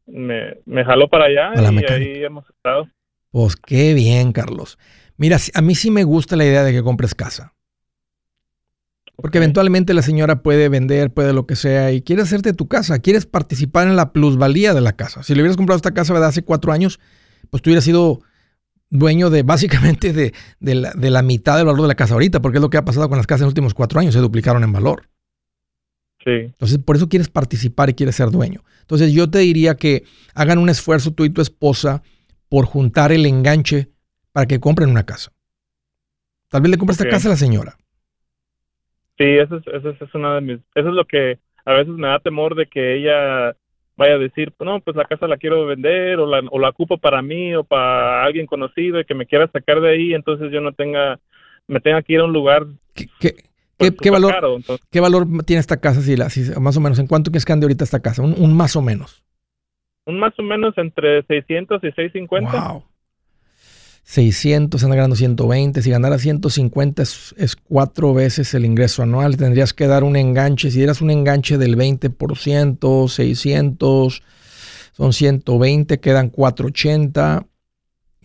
me, 0.06 0.84
jaló 0.84 1.08
para 1.08 1.26
allá 1.26 1.52
y 1.56 1.92
ahí 1.92 2.24
hemos 2.24 2.48
estado. 2.50 2.88
Pues 3.30 3.56
qué 3.56 3.94
bien, 3.94 4.32
Carlos. 4.32 4.78
Mira, 5.16 5.38
a 5.54 5.62
mí 5.62 5.74
sí 5.74 5.90
me 5.90 6.04
gusta 6.04 6.36
la 6.36 6.44
idea 6.44 6.62
de 6.62 6.72
que 6.72 6.82
compres 6.82 7.14
casa. 7.14 7.54
Porque 9.16 9.38
eventualmente 9.38 9.94
la 9.94 10.02
señora 10.02 10.42
puede 10.42 10.68
vender, 10.68 11.12
puede 11.12 11.32
lo 11.32 11.46
que 11.46 11.54
sea, 11.54 11.92
y 11.92 12.02
quiere 12.02 12.22
hacerte 12.22 12.54
tu 12.54 12.66
casa, 12.66 12.98
quieres 12.98 13.26
participar 13.26 13.86
en 13.86 13.96
la 13.96 14.12
plusvalía 14.12 14.74
de 14.74 14.80
la 14.80 14.94
casa. 14.94 15.22
Si 15.22 15.34
le 15.34 15.42
hubieras 15.42 15.56
comprado 15.56 15.76
esta 15.76 15.92
casa 15.92 16.26
hace 16.26 16.42
cuatro 16.42 16.72
años, 16.72 16.98
pues 17.50 17.62
tú 17.62 17.70
hubieras 17.70 17.84
sido 17.84 18.22
dueño 18.88 19.30
de 19.30 19.42
básicamente 19.44 20.12
de, 20.12 20.32
la, 20.60 21.22
mitad 21.22 21.56
del 21.56 21.66
valor 21.66 21.82
de 21.82 21.88
la 21.88 21.94
casa 21.94 22.14
ahorita, 22.14 22.40
porque 22.40 22.58
es 22.58 22.62
lo 22.62 22.70
que 22.70 22.78
ha 22.78 22.84
pasado 22.84 23.08
con 23.08 23.18
las 23.18 23.26
casas 23.26 23.42
en 23.42 23.46
los 23.46 23.52
últimos 23.52 23.74
cuatro 23.74 24.00
años, 24.00 24.14
se 24.14 24.20
duplicaron 24.20 24.64
en 24.64 24.72
valor. 24.72 25.08
Sí. 26.24 26.30
Entonces, 26.30 26.78
por 26.78 26.96
eso 26.96 27.08
quieres 27.08 27.28
participar 27.28 27.90
y 27.90 27.94
quieres 27.94 28.14
ser 28.14 28.30
dueño. 28.30 28.64
Entonces, 28.80 29.12
yo 29.12 29.28
te 29.28 29.40
diría 29.40 29.74
que 29.74 30.04
hagan 30.34 30.58
un 30.58 30.68
esfuerzo 30.68 31.12
tú 31.12 31.24
y 31.24 31.30
tu 31.30 31.42
esposa 31.42 32.02
por 32.48 32.66
juntar 32.66 33.12
el 33.12 33.26
enganche 33.26 33.90
para 34.30 34.46
que 34.46 34.60
compren 34.60 34.90
una 34.90 35.04
casa. 35.04 35.32
Tal 36.48 36.62
vez 36.62 36.70
le 36.70 36.78
compre 36.78 36.92
esta 36.92 37.08
casa 37.08 37.28
a 37.28 37.30
la 37.30 37.36
señora. 37.36 37.76
Sí, 39.22 39.38
eso 39.38 39.56
es, 39.56 39.66
eso 39.68 39.90
es, 39.90 40.14
una 40.14 40.34
de 40.34 40.40
mis, 40.40 40.58
eso 40.74 40.88
es 40.88 40.94
lo 40.94 41.04
que 41.04 41.38
a 41.64 41.74
veces 41.74 41.94
me 41.94 42.08
da 42.08 42.18
temor 42.18 42.56
de 42.56 42.66
que 42.66 42.96
ella 42.96 43.54
vaya 43.96 44.14
a 44.14 44.18
decir, 44.18 44.52
no, 44.58 44.80
pues 44.80 44.96
la 44.96 45.04
casa 45.04 45.28
la 45.28 45.36
quiero 45.36 45.64
vender 45.64 46.18
o 46.18 46.26
la, 46.26 46.42
o 46.50 46.58
la 46.58 46.70
ocupo 46.70 46.98
para 46.98 47.22
mí 47.22 47.54
o 47.54 47.62
para 47.62 48.24
alguien 48.24 48.46
conocido 48.46 48.98
y 48.98 49.04
que 49.04 49.14
me 49.14 49.26
quiera 49.26 49.48
sacar 49.52 49.80
de 49.80 49.90
ahí, 49.90 50.12
entonces 50.12 50.50
yo 50.50 50.60
no 50.60 50.72
tenga, 50.72 51.20
me 51.68 51.78
tenga 51.78 52.02
que 52.02 52.14
ir 52.14 52.18
a 52.18 52.24
un 52.24 52.32
lugar. 52.32 52.66
¿Qué, 52.94 53.06
qué, 53.20 53.36
pues, 53.76 53.92
qué, 54.02 54.10
valor, 54.10 54.34
¿qué 54.90 54.98
valor 54.98 55.24
tiene 55.46 55.60
esta 55.60 55.80
casa? 55.80 56.00
Si, 56.00 56.16
la, 56.16 56.28
si 56.28 56.58
más 56.60 56.76
o 56.76 56.80
menos, 56.80 56.98
¿en 56.98 57.06
cuánto 57.06 57.30
que 57.30 57.38
es 57.38 57.44
que 57.44 57.52
ande 57.52 57.66
ahorita 57.66 57.84
esta 57.84 58.02
casa? 58.02 58.22
Un, 58.22 58.34
un, 58.36 58.56
más 58.56 58.74
o 58.74 58.82
menos. 58.82 59.22
Un 60.04 60.18
más 60.18 60.36
o 60.36 60.42
menos 60.42 60.76
entre 60.78 61.22
600 61.22 61.78
y 61.84 61.92
650. 61.92 62.50
Wow. 62.50 62.82
600, 64.04 64.82
anda 64.82 64.96
ganando 64.96 65.16
120. 65.16 65.80
Si 65.82 65.90
ganara 65.90 66.18
150 66.18 67.02
es, 67.02 67.56
cuatro 67.68 68.12
veces 68.12 68.52
el 68.54 68.64
ingreso 68.64 69.02
anual. 69.02 69.36
Tendrías 69.36 69.72
que 69.72 69.86
dar 69.86 70.04
un 70.04 70.16
enganche. 70.16 70.70
Si 70.70 70.78
dieras 70.78 71.00
un 71.00 71.10
enganche 71.10 71.56
del 71.56 71.76
20%, 71.76 73.08
600, 73.08 74.22
son 74.92 75.12
120, 75.12 76.00
quedan 76.00 76.28
480. 76.30 77.46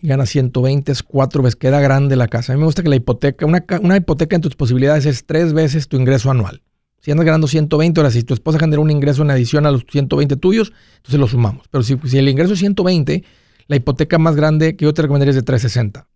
Gana 0.00 0.26
120, 0.26 0.92
es 0.92 1.02
cuatro 1.02 1.42
veces, 1.42 1.56
queda 1.56 1.80
grande 1.80 2.14
la 2.14 2.28
casa. 2.28 2.52
A 2.52 2.56
mí 2.56 2.60
me 2.60 2.66
gusta 2.66 2.84
que 2.84 2.88
la 2.88 2.94
hipoteca, 2.94 3.44
una, 3.46 3.96
hipoteca 3.96 4.36
en 4.36 4.42
tus 4.42 4.54
posibilidades 4.54 5.06
es 5.06 5.26
tres 5.26 5.52
veces 5.52 5.88
tu 5.88 5.96
ingreso 5.96 6.30
anual. 6.30 6.62
Si 7.00 7.10
andas 7.10 7.26
ganando 7.26 7.48
120, 7.48 7.98
ahora 7.98 8.12
si 8.12 8.22
tu 8.22 8.32
esposa 8.32 8.60
genera 8.60 8.80
un 8.80 8.92
ingreso 8.92 9.22
en 9.22 9.30
adición 9.30 9.66
a 9.66 9.72
los 9.72 9.84
120 9.90 10.36
tuyos, 10.36 10.72
entonces 10.98 11.18
lo 11.18 11.26
sumamos. 11.26 11.66
Pero 11.68 11.82
si 11.82 11.96
el 12.16 12.28
ingreso 12.28 12.52
es 12.52 12.60
120, 12.60 13.24
la 13.68 13.76
hipoteca 13.76 14.18
más 14.18 14.34
grande 14.34 14.76
que 14.76 14.84
yo 14.84 14.94
te 14.94 15.02
recomendaría 15.02 15.30
es 15.30 15.36
de 15.36 15.42
360. 15.42 16.08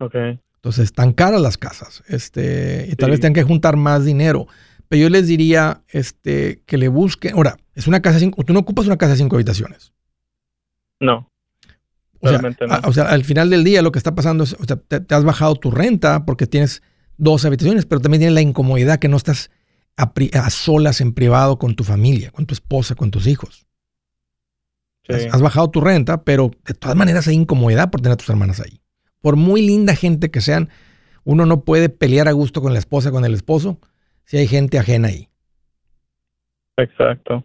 Ok. 0.00 0.14
Entonces 0.56 0.84
están 0.84 1.12
caras 1.12 1.40
las 1.40 1.56
casas. 1.56 2.02
Este, 2.08 2.88
y 2.90 2.96
tal 2.96 3.10
vez 3.10 3.20
tengan 3.20 3.34
que 3.34 3.42
juntar 3.44 3.76
más 3.76 4.04
dinero. 4.04 4.46
Pero 4.88 5.02
yo 5.02 5.08
les 5.08 5.26
diría 5.26 5.82
este, 5.88 6.62
que 6.66 6.76
le 6.76 6.88
busquen. 6.88 7.34
Ahora, 7.34 7.56
es 7.74 7.86
una 7.86 8.02
casa 8.02 8.18
cinco, 8.18 8.44
tú 8.44 8.52
no 8.52 8.60
ocupas 8.60 8.86
una 8.86 8.98
casa 8.98 9.12
de 9.12 9.18
cinco 9.18 9.36
habitaciones. 9.36 9.92
No. 11.00 11.28
O 12.20 12.28
sea, 12.28 12.38
no. 12.38 12.50
o 12.84 12.92
sea, 12.92 13.04
al 13.04 13.24
final 13.24 13.50
del 13.50 13.64
día 13.64 13.82
lo 13.82 13.90
que 13.90 13.98
está 13.98 14.14
pasando 14.14 14.44
es, 14.44 14.54
o 14.54 14.64
sea, 14.64 14.76
te, 14.76 15.02
has 15.12 15.24
bajado 15.24 15.56
tu 15.56 15.72
renta 15.72 16.24
porque 16.24 16.46
tienes 16.46 16.82
dos 17.16 17.44
habitaciones, 17.44 17.86
pero 17.86 18.00
también 18.00 18.20
tienes 18.20 18.34
la 18.34 18.42
incomodidad 18.42 19.00
que 19.00 19.08
no 19.08 19.16
estás 19.16 19.50
a 19.96 20.50
solas 20.50 21.00
en 21.00 21.12
privado 21.12 21.58
con 21.58 21.74
tu 21.74 21.84
familia, 21.84 22.30
con 22.30 22.46
tu 22.46 22.54
esposa, 22.54 22.94
con 22.94 23.10
tus 23.10 23.26
hijos. 23.26 23.66
Has, 25.08 25.40
bajado 25.40 25.70
tu 25.70 25.80
renta, 25.80 26.22
pero 26.22 26.50
de 26.64 26.74
todas 26.74 26.96
maneras 26.96 27.26
hay 27.26 27.34
incomodidad 27.34 27.90
por 27.90 28.00
tener 28.00 28.14
a 28.14 28.16
tus 28.16 28.28
hermanas 28.28 28.60
ahí. 28.60 28.80
Por 29.20 29.36
muy 29.36 29.62
linda 29.62 29.96
gente 29.96 30.30
que 30.30 30.40
sean, 30.40 30.68
uno 31.24 31.44
no 31.46 31.64
puede 31.64 31.88
pelear 31.88 32.28
a 32.28 32.32
gusto 32.32 32.62
con 32.62 32.72
la 32.72 32.78
esposa, 32.78 33.10
con 33.10 33.24
el 33.24 33.34
esposo, 33.34 33.78
si 34.24 34.36
hay 34.36 34.46
gente 34.46 34.78
ajena 34.78 35.08
ahí. 35.08 35.28
Exacto. 36.76 37.44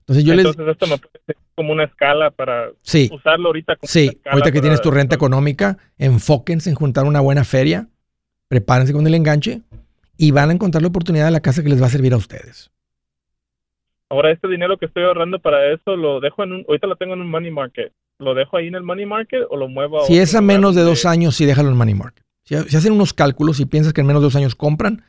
Entonces 0.00 0.24
yo 0.24 0.34
Entonces 0.34 0.66
esto 0.68 0.86
me 0.86 0.98
parece 0.98 1.36
como 1.54 1.72
una 1.72 1.84
escala 1.84 2.30
para 2.30 2.70
usarlo 3.10 3.48
ahorita. 3.48 3.76
Como 3.76 3.88
sí, 3.88 4.20
ahorita 4.24 4.52
que 4.52 4.60
tienes 4.60 4.80
tu 4.80 4.90
renta 4.90 5.14
económica, 5.14 5.78
enfóquense 5.98 6.70
en 6.70 6.76
juntar 6.76 7.04
una 7.04 7.20
buena 7.20 7.44
feria, 7.44 7.88
prepárense 8.48 8.92
con 8.92 9.06
el 9.06 9.14
enganche 9.14 9.62
y 10.16 10.30
van 10.30 10.50
a 10.50 10.52
encontrar 10.52 10.82
la 10.82 10.88
oportunidad 10.88 11.26
de 11.26 11.30
la 11.30 11.40
casa 11.40 11.62
que 11.62 11.68
les 11.68 11.80
va 11.80 11.86
a 11.86 11.90
servir 11.90 12.12
a 12.12 12.16
ustedes. 12.16 12.70
Ahora 14.12 14.30
este 14.30 14.46
dinero 14.46 14.76
que 14.76 14.84
estoy 14.84 15.04
ahorrando 15.04 15.38
para 15.38 15.72
eso 15.72 15.96
lo 15.96 16.20
dejo 16.20 16.44
en 16.44 16.52
un, 16.52 16.64
ahorita 16.68 16.86
lo 16.86 16.96
tengo 16.96 17.14
en 17.14 17.22
un 17.22 17.30
money 17.30 17.50
market. 17.50 17.94
lo 18.18 18.34
dejo 18.34 18.58
ahí 18.58 18.66
en 18.66 18.74
el 18.74 18.82
money 18.82 19.06
market 19.06 19.40
o 19.48 19.56
lo 19.56 19.68
muevo 19.68 20.02
a 20.02 20.06
Si 20.06 20.18
es 20.18 20.34
a 20.34 20.42
menos 20.42 20.74
de 20.74 20.82
dos 20.82 21.06
años, 21.06 21.34
sí 21.34 21.46
déjalo 21.46 21.68
en 21.68 21.72
el 21.72 21.78
money 21.78 21.94
market. 21.94 22.22
Si, 22.44 22.54
hacen 22.54 22.92
unos 22.92 23.14
cálculos 23.14 23.58
y 23.58 23.64
piensas 23.64 23.94
que 23.94 24.02
en 24.02 24.06
menos 24.06 24.20
de 24.20 24.26
dos 24.26 24.36
años 24.36 24.54
compran, 24.54 25.02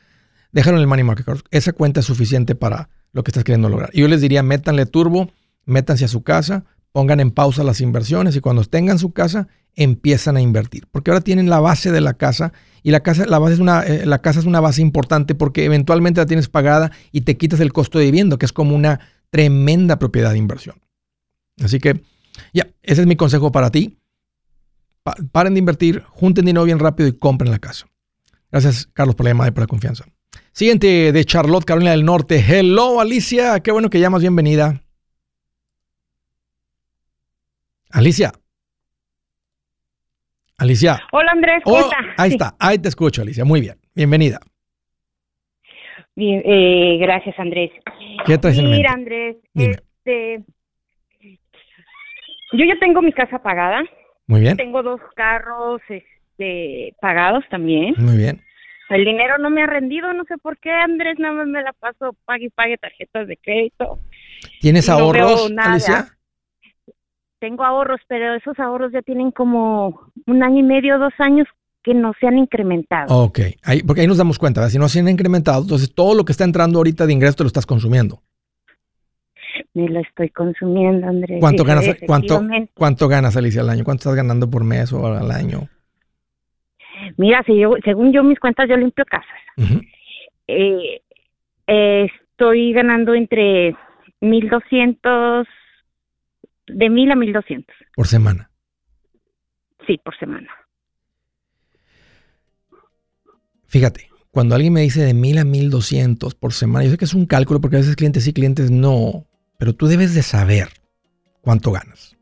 déjalo 0.52 0.78
en 0.78 0.80
el 0.80 0.86
money 0.86 1.04
market. 1.04 1.26
Esa 1.50 1.74
cuenta 1.74 2.00
es 2.00 2.06
suficiente 2.06 2.54
para 2.54 2.88
lo 3.12 3.22
que 3.22 3.28
estás 3.28 3.44
queriendo 3.44 3.68
lograr. 3.68 3.90
Y 3.92 4.00
yo 4.00 4.08
les 4.08 4.22
diría, 4.22 4.42
métanle 4.42 4.86
turbo, 4.86 5.28
métanse 5.66 6.06
a 6.06 6.08
su 6.08 6.22
casa, 6.22 6.64
pongan 6.94 7.18
en 7.18 7.32
pausa 7.32 7.64
las 7.64 7.80
inversiones 7.80 8.36
y 8.36 8.40
cuando 8.40 8.62
tengan 8.62 9.00
su 9.00 9.12
casa, 9.12 9.48
empiezan 9.74 10.36
a 10.36 10.40
invertir. 10.40 10.86
Porque 10.92 11.10
ahora 11.10 11.22
tienen 11.22 11.50
la 11.50 11.58
base 11.58 11.90
de 11.90 12.00
la 12.00 12.14
casa 12.14 12.52
y 12.84 12.92
la 12.92 13.00
casa, 13.00 13.26
la 13.26 13.40
base 13.40 13.54
es 13.54 13.58
una, 13.58 13.82
eh, 13.82 14.06
la 14.06 14.22
casa 14.22 14.38
es 14.38 14.46
una 14.46 14.60
base 14.60 14.80
importante 14.80 15.34
porque 15.34 15.64
eventualmente 15.64 16.20
la 16.20 16.26
tienes 16.26 16.48
pagada 16.48 16.92
y 17.10 17.22
te 17.22 17.36
quitas 17.36 17.58
el 17.58 17.72
costo 17.72 17.98
de 17.98 18.04
vivienda, 18.04 18.38
que 18.38 18.46
es 18.46 18.52
como 18.52 18.76
una 18.76 19.00
tremenda 19.30 19.98
propiedad 19.98 20.30
de 20.30 20.38
inversión. 20.38 20.76
Así 21.60 21.80
que, 21.80 22.00
ya, 22.52 22.68
ese 22.84 23.00
es 23.00 23.08
mi 23.08 23.16
consejo 23.16 23.50
para 23.50 23.72
ti. 23.72 23.98
paren 25.32 25.54
de 25.54 25.58
invertir, 25.58 26.04
junten 26.10 26.44
dinero 26.44 26.64
bien 26.64 26.78
rápido 26.78 27.08
y 27.08 27.12
compren 27.14 27.50
la 27.50 27.58
casa. 27.58 27.86
Gracias, 28.52 28.88
Carlos, 28.92 29.16
por 29.16 29.24
la 29.24 29.30
llamada 29.30 29.48
y 29.48 29.52
por 29.52 29.64
la 29.64 29.66
confianza. 29.66 30.04
Siguiente 30.52 31.10
de 31.10 31.24
Charlotte, 31.24 31.64
Carolina 31.64 31.90
del 31.90 32.04
Norte. 32.04 32.36
Hello, 32.38 33.00
Alicia. 33.00 33.58
Qué 33.58 33.72
bueno 33.72 33.90
que 33.90 33.98
llamas. 33.98 34.20
Bienvenida. 34.20 34.83
Alicia. 37.94 38.32
Alicia. 40.58 41.00
Hola, 41.12 41.30
Andrés. 41.30 41.62
¿Cómo 41.62 41.76
oh, 41.76 41.90
Ahí 42.18 42.30
está. 42.32 42.56
Ahí 42.58 42.76
te 42.78 42.88
escucho, 42.88 43.22
Alicia. 43.22 43.44
Muy 43.44 43.60
bien. 43.60 43.76
Bienvenida. 43.94 44.40
Bien, 46.16 46.42
eh, 46.44 46.98
gracias, 47.00 47.38
Andrés. 47.38 47.70
¿Qué 48.26 48.36
traes 48.36 48.60
Mira, 48.60 48.92
Andrés. 48.92 49.36
Este, 49.54 50.42
yo 52.52 52.64
ya 52.64 52.74
tengo 52.80 53.00
mi 53.00 53.12
casa 53.12 53.38
pagada. 53.38 53.84
Muy 54.26 54.40
bien. 54.40 54.56
Tengo 54.56 54.82
dos 54.82 55.00
carros 55.14 55.80
este, 55.88 56.96
pagados 57.00 57.44
también. 57.48 57.94
Muy 57.96 58.16
bien. 58.16 58.42
El 58.90 59.04
dinero 59.04 59.38
no 59.38 59.50
me 59.50 59.62
ha 59.62 59.66
rendido, 59.66 60.12
no 60.14 60.24
sé 60.24 60.36
por 60.38 60.58
qué, 60.58 60.72
Andrés, 60.72 61.18
nada 61.20 61.34
más 61.34 61.46
me 61.46 61.62
la 61.62 61.72
paso, 61.72 62.16
pague 62.24 62.46
y 62.46 62.50
pague 62.50 62.76
tarjetas 62.76 63.28
de 63.28 63.36
crédito. 63.36 64.00
¿Tienes 64.60 64.88
ahorros, 64.88 65.50
Alicia? 65.56 66.08
Tengo 67.44 67.62
ahorros, 67.62 68.00
pero 68.08 68.34
esos 68.36 68.58
ahorros 68.58 68.90
ya 68.90 69.02
tienen 69.02 69.30
como 69.30 70.10
un 70.26 70.42
año 70.42 70.60
y 70.60 70.62
medio, 70.62 70.98
dos 70.98 71.12
años 71.18 71.46
que 71.82 71.92
no 71.92 72.14
se 72.18 72.26
han 72.26 72.38
incrementado. 72.38 73.14
Ok, 73.14 73.38
ahí, 73.64 73.82
porque 73.82 74.00
ahí 74.00 74.06
nos 74.06 74.16
damos 74.16 74.38
cuenta, 74.38 74.66
si 74.70 74.78
no 74.78 74.88
se 74.88 75.00
han 75.00 75.10
incrementado, 75.10 75.60
entonces 75.60 75.94
todo 75.94 76.14
lo 76.14 76.24
que 76.24 76.32
está 76.32 76.44
entrando 76.44 76.78
ahorita 76.78 77.06
de 77.06 77.12
ingreso 77.12 77.36
te 77.36 77.42
lo 77.42 77.48
estás 77.48 77.66
consumiendo. 77.66 78.22
Me 79.74 79.90
lo 79.90 80.00
estoy 80.00 80.30
consumiendo, 80.30 81.06
Andrés. 81.06 81.36
¿Cuánto 81.38 81.64
ganas, 81.64 81.84
cuánto, 82.06 82.40
cuánto 82.72 83.08
ganas, 83.08 83.36
Alicia, 83.36 83.60
al 83.60 83.68
año? 83.68 83.84
¿Cuánto 83.84 84.08
estás 84.08 84.14
ganando 84.14 84.48
por 84.48 84.64
mes 84.64 84.90
o 84.94 85.06
al 85.06 85.30
año? 85.30 85.68
Mira, 87.18 87.42
si 87.44 87.58
yo, 87.58 87.74
según 87.84 88.10
yo 88.10 88.22
mis 88.22 88.40
cuentas, 88.40 88.70
yo 88.70 88.78
limpio 88.78 89.04
casas. 89.04 89.28
Eh, 90.48 91.02
estoy 91.66 92.72
ganando 92.72 93.12
entre 93.12 93.76
1200, 94.22 95.46
de 96.66 96.90
1000 96.90 97.10
a 97.10 97.16
1200. 97.16 97.74
¿Por 97.94 98.06
semana? 98.06 98.50
Sí, 99.86 99.98
por 100.02 100.16
semana. 100.18 100.48
Fíjate, 103.66 104.08
cuando 104.30 104.54
alguien 104.54 104.72
me 104.72 104.82
dice 104.82 105.02
de 105.02 105.14
1000 105.14 105.38
a 105.38 105.44
1200 105.44 106.34
por 106.34 106.52
semana, 106.52 106.84
yo 106.84 106.90
sé 106.90 106.98
que 106.98 107.04
es 107.04 107.14
un 107.14 107.26
cálculo 107.26 107.60
porque 107.60 107.76
a 107.76 107.80
veces 107.80 107.96
clientes 107.96 108.24
sí, 108.24 108.32
clientes 108.32 108.70
no, 108.70 109.26
pero 109.58 109.74
tú 109.74 109.86
debes 109.86 110.14
de 110.14 110.22
saber 110.22 110.68
cuánto 111.40 111.72
ganas. 111.72 112.16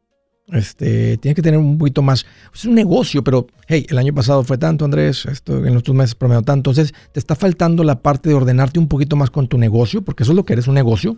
Este, 0.49 1.17
tienes 1.17 1.35
que 1.35 1.43
tener 1.43 1.59
un 1.59 1.79
poquito 1.79 2.03
más. 2.03 2.27
Es 2.55 2.65
un 2.65 2.75
negocio, 2.75 3.25
pero 3.25 3.47
hey, 3.69 3.87
el 3.89 3.97
año 3.97 4.13
pasado 4.13 4.45
fue 4.45 4.59
tanto, 4.59 4.85
Andrés, 4.85 5.25
esto 5.27 5.65
en 5.65 5.73
los 5.73 5.83
dos 5.83 5.97
meses 5.97 6.15
promedio 6.15 6.43
tanto. 6.43 6.71
Entonces, 6.71 6.95
te 7.13 7.19
está 7.19 7.35
faltando 7.35 7.85
la 7.85 8.01
parte 8.01 8.29
de 8.29 8.35
ordenarte 8.35 8.79
un 8.79 8.89
poquito 8.89 9.17
más 9.17 9.31
con 9.31 9.49
tu 9.49 9.57
negocio, 9.57 10.03
porque 10.03 10.25
eso 10.25 10.33
es 10.33 10.37
lo 10.37 10.45
que 10.45 10.53
eres, 10.53 10.69
un 10.69 10.75
negocio. 10.75 11.17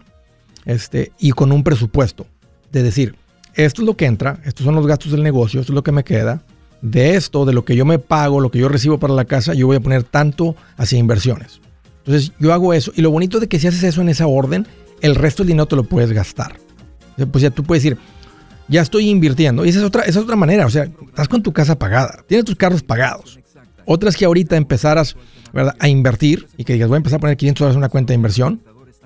Este, 0.65 1.13
y 1.19 1.33
con 1.33 1.53
un 1.53 1.65
presupuesto. 1.65 2.27
De 2.75 2.83
decir, 2.83 3.15
esto 3.55 3.83
es 3.83 3.87
lo 3.87 3.97
que 3.97 4.05
entra, 4.05 4.41
estos 4.45 4.65
son 4.65 4.75
los 4.75 4.87
gastos 4.87 5.13
del 5.13 5.23
negocio, 5.23 5.61
esto 5.61 5.73
es 5.73 5.75
lo 5.75 5.85
que 5.85 5.93
me 5.93 6.03
queda. 6.03 6.43
De 6.83 7.15
esto, 7.15 7.45
de 7.45 7.53
lo 7.53 7.65
que 7.65 7.77
yo 7.77 7.85
me 7.85 8.01
pago, 8.01 8.41
lo 8.41 8.51
que 8.51 8.59
yo 8.59 8.69
recibo 8.69 8.99
para 8.99 9.15
la 9.15 9.25
casa, 9.25 9.55
yo 9.55 9.69
voy 9.69 9.77
a 9.77 9.81
poner 9.81 10.03
tanto 10.03 10.57
hacia 10.77 10.99
inversiones. 10.99 11.61
Entonces, 11.99 12.33
yo 12.41 12.53
hago 12.53 12.75
eso. 12.75 12.93
Y 12.97 13.01
lo 13.01 13.13
bonito 13.13 13.39
de 13.39 13.47
que 13.47 13.61
si 13.61 13.69
haces 13.69 13.85
eso 13.85 14.01
en 14.03 14.09
esa 14.09 14.27
orden, 14.27 14.67
el 15.01 15.15
resto 15.15 15.45
del 15.45 15.49
dinero 15.49 15.67
te 15.67 15.77
lo 15.77 15.85
puedes 15.85 16.11
gastar. 16.13 16.57
Pues 17.31 17.43
ya 17.43 17.51
tú 17.51 17.63
puedes 17.63 17.85
decir, 17.85 17.97
ya 18.67 18.83
estoy 18.83 19.09
invirtiendo. 19.09 19.65
Y 19.65 19.69
esa 19.69 19.79
es 19.79 19.85
otra, 19.85 20.03
esa 20.03 20.19
es 20.19 20.25
otra 20.25 20.37
manera. 20.37 20.67
O 20.67 20.71
sea, 20.71 20.91
estás 21.07 21.29
con 21.29 21.43
tu 21.43 21.53
casa 21.53 21.79
pagada, 21.79 22.25
tienes 22.27 22.45
tus 22.45 22.57
carros 22.57 22.83
pagados. 22.83 23.39
Otra 23.87 24.09
es 24.09 24.17
que 24.17 24.25
ahorita 24.25 24.57
empezaras 24.57 25.17
a 25.79 25.89
invertir 25.89 26.49
y 26.57 26.65
que 26.65 26.73
digas, 26.73 26.89
voy 26.89 26.97
a 26.97 26.99
empezar 26.99 27.19
a 27.19 27.21
poner 27.21 27.37
500 27.37 27.61
dólares 27.61 27.75
en 27.77 27.79
una 27.79 27.89
cuenta 27.89 28.11
de 28.11 28.17
inversión. 28.17 28.63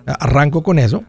Arranco 0.06 0.62
con 0.62 0.78
eso, 0.78 1.04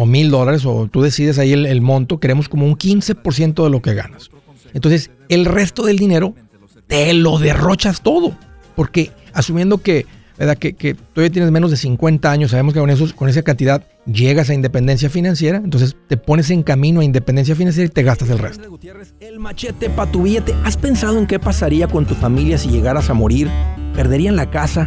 o 0.00 0.06
mil 0.06 0.30
dólares, 0.30 0.64
o 0.64 0.86
tú 0.86 1.02
decides 1.02 1.40
ahí 1.40 1.52
el, 1.52 1.80
monto. 1.80 2.20
Queremos 2.20 2.48
como 2.48 2.64
un 2.64 2.78
15% 2.78 3.64
de 3.64 3.68
lo 3.68 3.82
que 3.82 3.94
ganas. 3.94 4.30
Entonces, 4.72 5.10
el 5.28 5.44
resto 5.44 5.84
del 5.84 5.98
dinero 5.98 6.34
te 6.86 7.12
lo 7.14 7.38
derrochas 7.38 8.00
todo. 8.00 8.32
Porque 8.76 9.10
asumiendo 9.32 9.78
que 9.78 10.06
¿verdad? 10.38 10.56
Que, 10.56 10.94
todavía 10.94 11.32
tienes 11.32 11.50
menos 11.50 11.72
de 11.72 11.76
50 11.76 12.30
años, 12.30 12.52
sabemos 12.52 12.74
que 12.74 12.78
con, 12.78 12.90
esos, 12.90 13.12
con 13.12 13.28
esa 13.28 13.42
cantidad 13.42 13.82
llegas 14.06 14.50
a 14.50 14.54
independencia 14.54 15.10
financiera, 15.10 15.58
entonces 15.58 15.96
te 16.06 16.16
pones 16.16 16.50
en 16.50 16.62
camino 16.62 17.00
a 17.00 17.04
independencia 17.04 17.56
financiera 17.56 17.88
y 17.88 17.92
te 17.92 18.04
gastas 18.04 18.30
el 18.30 18.38
resto. 18.38 18.78
El 19.18 19.40
machete 19.40 19.90
para 19.90 20.12
tu 20.12 20.22
billete. 20.22 20.54
¿Has 20.62 20.76
pensado 20.76 21.18
en 21.18 21.26
qué 21.26 21.40
pasaría 21.40 21.88
con 21.88 22.06
tu 22.06 22.14
familia 22.14 22.56
si 22.56 22.68
llegaras 22.68 23.10
a 23.10 23.14
morir? 23.14 23.50
¿Perderían 23.96 24.36
la 24.36 24.48
casa? 24.48 24.86